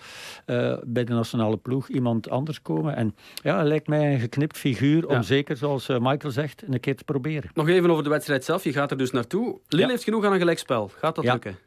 uh, 0.47 0.77
bij 0.85 1.05
de 1.05 1.13
nationale 1.13 1.57
ploeg 1.57 1.89
iemand 1.89 2.31
anders 2.31 2.63
komen. 2.63 2.97
En 2.97 3.15
ja, 3.43 3.59
het 3.59 3.67
lijkt 3.67 3.87
mij 3.87 4.13
een 4.13 4.21
geknipt 4.21 4.57
figuur 4.57 5.07
om 5.07 5.15
ja. 5.15 5.23
zeker, 5.23 5.57
zoals 5.57 5.89
uh, 5.89 5.99
Michael 5.99 6.33
zegt, 6.33 6.63
een 6.69 6.81
keer 6.81 6.97
te 6.97 7.05
proberen. 7.05 7.51
Nog 7.55 7.69
even 7.69 7.91
over 7.91 8.05
de 8.05 8.11
wedstrijd 8.11 8.45
zelf. 8.45 8.65
Je 8.65 8.73
gaat 8.73 8.91
er 8.91 8.97
dus 8.97 9.11
naartoe. 9.11 9.59
Lille 9.69 9.91
heeft 9.91 10.05
genoeg 10.05 10.25
aan 10.25 10.33
een 10.33 10.39
gelijkspel. 10.39 10.91
Gaat 10.99 11.15
dat 11.15 11.25
lukken? 11.25 11.59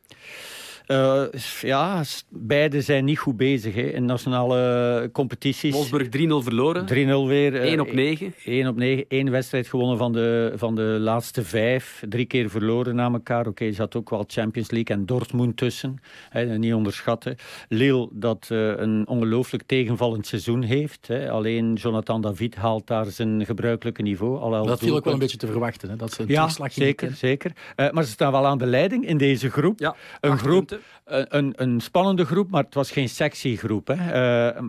Uh, 0.88 1.24
ja, 1.62 2.04
beide 2.30 2.82
zijn 2.82 3.06
niet 3.06 3.20
goed 3.20 3.38
bezig 3.38 3.76
hè, 3.76 3.82
in 3.82 4.06
nationale 4.06 5.10
competities. 5.12 5.74
Wolfsburg 5.74 6.08
3-0 6.08 6.10
verloren. 6.44 6.84
3-0 6.84 7.28
weer. 7.28 7.56
1 7.56 7.80
op 7.80 7.94
9. 7.94 8.34
1 8.46 8.68
op 8.68 8.76
9. 8.76 9.06
Eén 9.08 9.32
wedstrijd 9.32 9.68
gewonnen 9.68 9.98
van 9.98 10.14
de, 10.14 10.54
van 10.56 10.76
de 10.76 10.82
laatste 10.82 11.44
vijf. 11.44 12.04
Drie 12.10 12.26
keer 12.26 12.50
verloren 12.50 12.96
na 12.96 13.12
elkaar. 13.12 13.40
Oké, 13.40 13.50
okay, 13.50 13.68
er 13.68 13.74
zat 13.74 13.96
ook 13.96 14.10
wel 14.10 14.24
Champions 14.28 14.72
League 14.72 14.96
en 14.96 15.06
Dortmund 15.06 15.58
tussen. 15.58 16.02
Hè, 16.30 16.58
niet 16.58 16.74
onderschatten. 16.74 17.36
Lille, 17.68 18.10
dat 18.12 18.50
uh, 18.52 18.78
een 18.78 19.08
ongelooflijk 19.08 19.64
tegenvallend 19.66 20.28
seizoen 20.28 20.62
heeft. 20.62 21.08
Hè. 21.08 21.32
Alleen 21.32 21.74
Jonathan 21.74 22.22
David 22.22 22.56
haalt 22.56 22.88
daar 22.88 23.06
zijn 23.06 23.46
gebruikelijke 23.46 24.02
niveau. 24.02 24.66
Dat 24.66 24.80
viel 24.80 24.96
ook 24.96 25.04
wel 25.04 25.14
een 25.14 25.20
beetje 25.20 25.38
te 25.38 25.48
verwachten. 25.48 25.90
Hè, 25.90 25.96
dat 25.96 26.14
ze 26.14 26.22
een 26.22 26.28
ja, 26.28 26.50
zeker. 26.70 27.12
zeker. 27.16 27.52
Uh, 27.76 27.92
maar 27.92 28.04
ze 28.04 28.12
staan 28.12 28.32
wel 28.32 28.46
aan 28.46 28.58
de 28.58 28.66
leiding 28.66 29.08
in 29.08 29.18
deze 29.18 29.50
groep. 29.50 29.80
Ja, 29.80 29.96
een 30.22 30.38
groep 30.38 30.73
een, 31.06 31.54
een, 31.56 31.82
spannende 31.82 32.26
groep, 32.26 32.50
maar 32.50 32.64
het 32.64 32.74
was 32.74 32.92
geen 32.92 33.10
sexy 33.10 33.56
groep. 33.56 33.88
Hè. 33.88 34.54
Uh, 34.54 34.60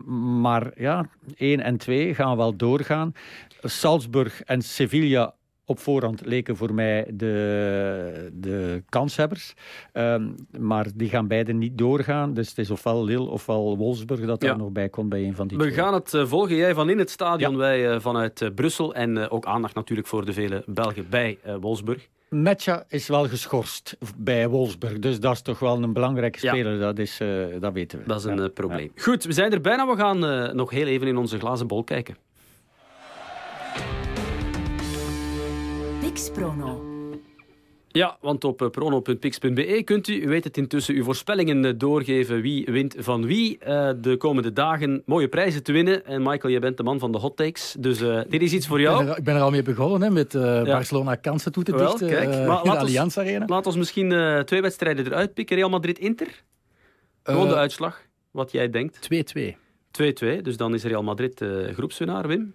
maar 0.41 0.71
ja, 0.77 1.07
1 1.37 1.61
en 1.61 1.77
2 1.77 2.15
gaan 2.15 2.37
wel 2.37 2.57
doorgaan. 2.57 3.13
Salzburg 3.61 4.43
en 4.43 4.63
Sevilla 4.63 5.35
op 5.67 5.79
voorhand 5.79 6.27
leken 6.27 6.57
voor 6.57 6.75
mij 6.75 7.07
de, 7.15 8.31
de 8.33 8.83
kanshebbers. 8.89 9.55
Um, 9.93 10.35
maar 10.59 10.87
die 10.95 11.09
gaan 11.09 11.29
beide 11.29 11.53
niet 11.53 11.79
doorgaan. 11.79 12.35
Dus 12.35 12.49
het 12.49 12.59
is 12.59 12.71
ofwel 12.71 13.05
Lille 13.05 13.29
ofwel 13.29 13.77
Wolfsburg 13.77 14.21
dat 14.21 14.43
ja. 14.43 14.51
er 14.51 14.57
nog 14.57 14.71
bij 14.71 14.89
komt 14.89 15.09
bij 15.09 15.25
een 15.25 15.35
van 15.35 15.49
die 15.49 15.59
We 15.59 15.65
twee. 15.65 15.75
gaan 15.75 15.95
het 15.95 16.13
uh, 16.13 16.27
volgen. 16.27 16.57
Jij 16.57 16.75
van 16.75 16.91
in 16.91 16.99
het 16.99 17.11
stadion, 17.11 17.53
ja. 17.53 17.59
wij 17.59 17.95
uh, 17.95 18.01
vanuit 18.01 18.41
uh, 18.41 18.49
Brussel. 18.55 18.95
En 18.95 19.31
ook 19.31 19.47
aandacht 19.47 19.75
natuurlijk 19.75 20.09
voor 20.09 20.25
de 20.25 20.33
vele 20.33 20.63
Belgen 20.67 21.07
bij 21.11 21.39
Wolfsburg. 21.61 22.09
Metja 22.29 22.85
is 22.89 23.09
wel 23.09 23.29
geschorst 23.29 23.97
bij 24.17 24.49
Wolfsburg. 24.49 24.99
Dus 24.99 25.21
dat 25.21 25.33
is 25.33 25.43
toch 25.43 25.59
wel 25.59 25.83
een 25.83 25.93
belangrijke 25.93 26.39
speler. 26.39 26.73
Ja. 26.73 26.79
Dat, 26.79 26.99
is, 26.99 27.21
dat 27.61 27.73
weten 27.73 27.99
we. 27.99 28.05
Dat 28.07 28.19
is 28.19 28.25
een 28.25 28.53
probleem. 28.53 28.93
Goed, 28.97 29.25
we 29.25 29.33
zijn 29.33 29.53
er 29.53 29.61
bijna. 29.61 29.87
We 29.87 29.97
gaan 29.97 30.19
nog 30.57 30.71
heel 30.71 30.87
even 30.87 31.07
in 31.07 31.17
onze 31.17 31.39
glazen 31.39 31.67
bol 31.67 31.85
kijken. 31.85 32.17
Ja, 37.89 38.17
want 38.21 38.45
op 38.45 38.69
prono.pix.be 38.71 39.83
kunt 39.85 40.09
u, 40.09 40.23
u 40.23 40.29
weet 40.29 40.45
het 40.45 40.57
intussen, 40.57 40.95
uw 40.95 41.05
voorspellingen 41.05 41.79
doorgeven 41.79 42.41
wie 42.41 42.67
wint 42.71 42.95
van 42.99 43.27
wie. 43.27 43.59
Uh, 43.67 43.91
de 44.01 44.17
komende 44.17 44.53
dagen 44.53 45.03
mooie 45.07 45.29
prijzen 45.29 45.63
te 45.63 45.73
winnen. 45.73 46.07
En 46.07 46.23
Michael, 46.23 46.51
jij 46.51 46.61
bent 46.61 46.77
de 46.77 46.83
man 46.83 46.99
van 46.99 47.13
de 47.13 47.19
hot 47.19 47.37
takes. 47.37 47.77
Dus 47.79 48.01
uh, 48.01 48.21
dit 48.29 48.43
is 48.43 48.53
iets 48.53 48.67
voor 48.67 48.81
jou. 48.81 48.99
Ik 48.99 49.05
ben 49.05 49.13
er, 49.13 49.19
ik 49.19 49.25
ben 49.25 49.35
er 49.35 49.41
al 49.41 49.51
mee 49.51 49.63
begonnen 49.63 50.03
hè, 50.03 50.11
met 50.11 50.35
uh, 50.35 50.43
ja. 50.43 50.63
Barcelona 50.65 51.15
kansen 51.15 51.53
toe 51.53 51.63
te 51.63 51.73
Wel, 51.73 51.91
dichten 51.91 52.09
kijk, 52.09 52.47
maar 52.47 52.65
in 52.65 52.71
de 52.71 52.79
Allianz 52.79 53.19
Arena. 53.19 53.47
Laat 53.47 53.67
ons 53.67 53.77
misschien 53.77 54.43
twee 54.45 54.61
wedstrijden 54.61 55.07
eruit 55.07 55.35
pikken. 55.35 55.57
Real 55.57 55.69
Madrid-Inter. 55.69 56.43
Gewoon 57.23 57.49
de 57.49 57.55
uitslag, 57.55 58.01
wat 58.31 58.53
jij 58.53 58.71
denkt. 58.71 59.09
2-2. 59.39 59.55
2-2, 60.03 60.41
dus 60.43 60.57
dan 60.57 60.75
is 60.75 60.85
Real 60.85 61.03
Madrid 61.03 61.45
groepswinnaar, 61.73 62.27
Wim. 62.27 62.55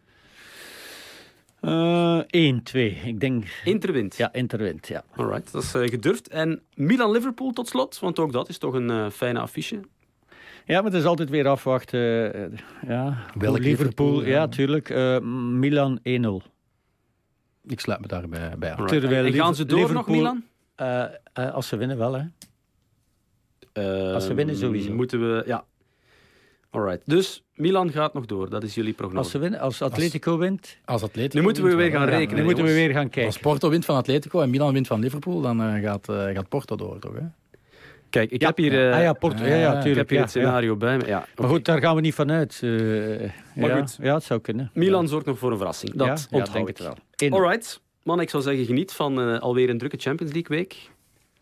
Uh, 1.62 2.20
1-2, 2.20 2.24
ik 3.06 3.20
denk... 3.20 3.46
Inter 3.64 3.92
wint? 3.92 4.16
Ja, 4.16 4.34
Inter 4.34 4.60
wint, 4.60 4.88
ja. 4.88 5.04
Alright, 5.16 5.52
dat 5.52 5.64
is 5.64 5.76
uh, 5.76 5.88
gedurfd. 5.88 6.28
En 6.28 6.62
Milan-Liverpool 6.74 7.52
tot 7.52 7.68
slot, 7.68 8.00
want 8.00 8.20
ook 8.20 8.32
dat 8.32 8.50
is 8.50 8.58
toch 8.58 8.74
een 8.74 8.90
uh, 8.90 9.10
fijne 9.10 9.40
affiche. 9.40 9.80
Ja, 10.66 10.82
maar 10.82 10.92
het 10.92 11.02
is 11.02 11.06
altijd 11.06 11.30
weer 11.30 11.48
afwachten. 11.48 12.00
ja, 12.88 13.18
Welk 13.38 13.58
Liverpool, 13.58 13.60
Liverpool 13.60 14.24
ja, 14.24 14.48
tuurlijk. 14.48 14.90
Milan 15.24 16.00
1-0. 16.00 16.04
Ik 17.64 17.80
sluit 17.80 18.02
me 18.02 18.08
daarbij 18.08 18.58
bij 18.58 18.74
aan. 18.74 18.88
Terwijl 18.88 19.26
en 19.26 19.34
gaan 19.34 19.56
ze 19.56 19.66
door 19.66 19.80
Liverpool, 19.80 20.22
nog, 20.22 20.36
Milan? 20.76 21.54
als 21.54 21.68
ze 21.68 21.78
winnen 21.78 21.98
wel, 21.98 22.14
hè. 22.14 22.24
als 24.14 24.26
ze 24.26 24.34
winnen 24.34 24.56
sowieso. 24.56 24.94
Moeten 24.94 25.20
we, 25.20 25.44
ja. 25.46 25.66
Alright, 26.72 27.02
dus 27.06 27.44
Milan 27.54 27.92
gaat 27.92 28.14
nog 28.14 28.26
door, 28.26 28.50
dat 28.50 28.64
is 28.64 28.76
jullie 28.76 28.94
prognose. 28.94 29.18
Als, 29.18 29.32
ze 29.32 29.38
winnen, 29.38 29.60
als 29.60 29.82
Atletico 29.82 30.32
als, 30.32 30.40
wint... 30.40 30.78
Als 30.86 31.04
Atletico 31.04 31.38
nu 31.38 31.44
moeten 31.44 31.64
we 31.64 31.76
weer 31.76 31.92
gaan 31.92 32.08
rekenen. 32.08 32.36
Nu 32.36 32.44
moeten 32.44 32.64
we 32.64 32.74
weer 32.74 32.92
gaan 32.92 33.10
kijken. 33.10 33.26
Als 33.26 33.38
Porto 33.38 33.70
wint 33.70 33.86
van 33.86 33.96
Atletico 33.96 34.42
en 34.42 34.50
Milan 34.50 34.74
wint 34.74 34.88
van 34.88 35.00
Liverpool, 35.00 35.42
dan 35.42 35.62
uh, 35.62 35.84
gaat, 35.84 36.10
uh, 36.10 36.24
gaat 36.24 36.50
Porto 36.50 36.76
door, 36.76 37.00
toch? 37.00 37.14
Hè? 37.14 37.22
Kijk, 38.10 38.32
ik 38.32 38.42
ja, 38.42 38.48
heb 38.48 38.58
hier, 38.58 38.74
uh, 38.74 38.96
ah, 38.96 39.02
ja, 39.02 39.14
Porto, 39.14 39.44
ja, 39.44 39.56
ja, 39.56 39.72
tuurlijk, 39.72 39.86
ik 39.86 39.96
heb 39.96 40.10
hier 40.10 40.20
het 40.20 40.30
scenario 40.30 40.76
bij 40.76 40.98
me. 40.98 41.06
Ja, 41.06 41.26
maar 41.36 41.50
goed, 41.50 41.66
daar 41.66 41.80
gaan 41.80 41.96
we 41.96 42.02
niet 42.02 42.14
vanuit. 42.14 42.60
maar 42.62 43.70
ja, 43.70 43.78
goed, 43.78 43.98
ja, 44.02 44.14
het 44.14 44.24
zou 44.24 44.40
kunnen. 44.40 44.72
Milan 44.74 45.08
zorgt 45.08 45.26
nog 45.26 45.38
voor 45.38 45.52
een 45.52 45.58
verrassing. 45.58 45.94
Dat 45.94 46.08
ja, 46.08 46.38
onthoud 46.38 46.54
denk 46.54 46.70
ik. 46.70 46.78
het 46.78 47.30
wel. 47.30 47.40
Alright, 47.40 47.82
man, 48.04 48.20
ik 48.20 48.30
zou 48.30 48.44
zeggen, 48.44 48.66
geniet 48.66 48.92
van 48.92 49.40
alweer 49.40 49.70
een 49.70 49.78
drukke 49.78 49.98
Champions 49.98 50.34
League 50.34 50.58
week. 50.58 50.90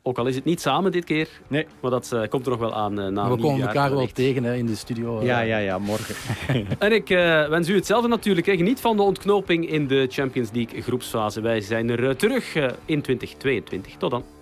Ook 0.08 0.18
al 0.18 0.26
is 0.26 0.36
het 0.36 0.46
niet 0.46 0.62
samen 0.62 0.92
dit 0.92 1.06
keer. 1.06 1.28
Nee. 1.48 1.66
Maar 1.80 1.92
dat 1.92 2.12
uh, 2.14 2.22
komt 2.30 2.46
er 2.46 2.52
nog 2.52 2.60
wel 2.60 2.74
aan 2.74 3.00
uh, 3.00 3.08
na 3.08 3.30
We 3.30 3.38
komen 3.38 3.68
elkaar 3.68 3.92
wel 3.92 4.08
tegen 4.08 4.44
hè, 4.44 4.56
in 4.56 4.66
de 4.66 4.76
studio. 4.76 5.20
Uh. 5.20 5.26
Ja, 5.26 5.40
ja, 5.40 5.58
ja, 5.58 5.78
morgen. 5.78 6.16
en 6.80 6.92
ik 6.92 7.08
wens 7.50 7.70
u 7.70 7.76
hetzelfde 7.76 8.08
natuurlijk. 8.08 8.46
Hè. 8.46 8.56
Geniet 8.56 8.80
van 8.80 8.96
de 8.98 9.04
ontknoping 9.04 9.70
in 9.70 9.88
de 9.88 10.08
Champions 10.10 10.50
League 10.54 10.82
groepsfase. 10.82 11.42
Wij 11.42 11.62
zijn 11.62 11.90
er 11.90 12.16
terug 12.16 12.56
in 12.86 13.02
2022. 13.02 13.96
Tot 13.98 14.12
dan. 14.12 14.37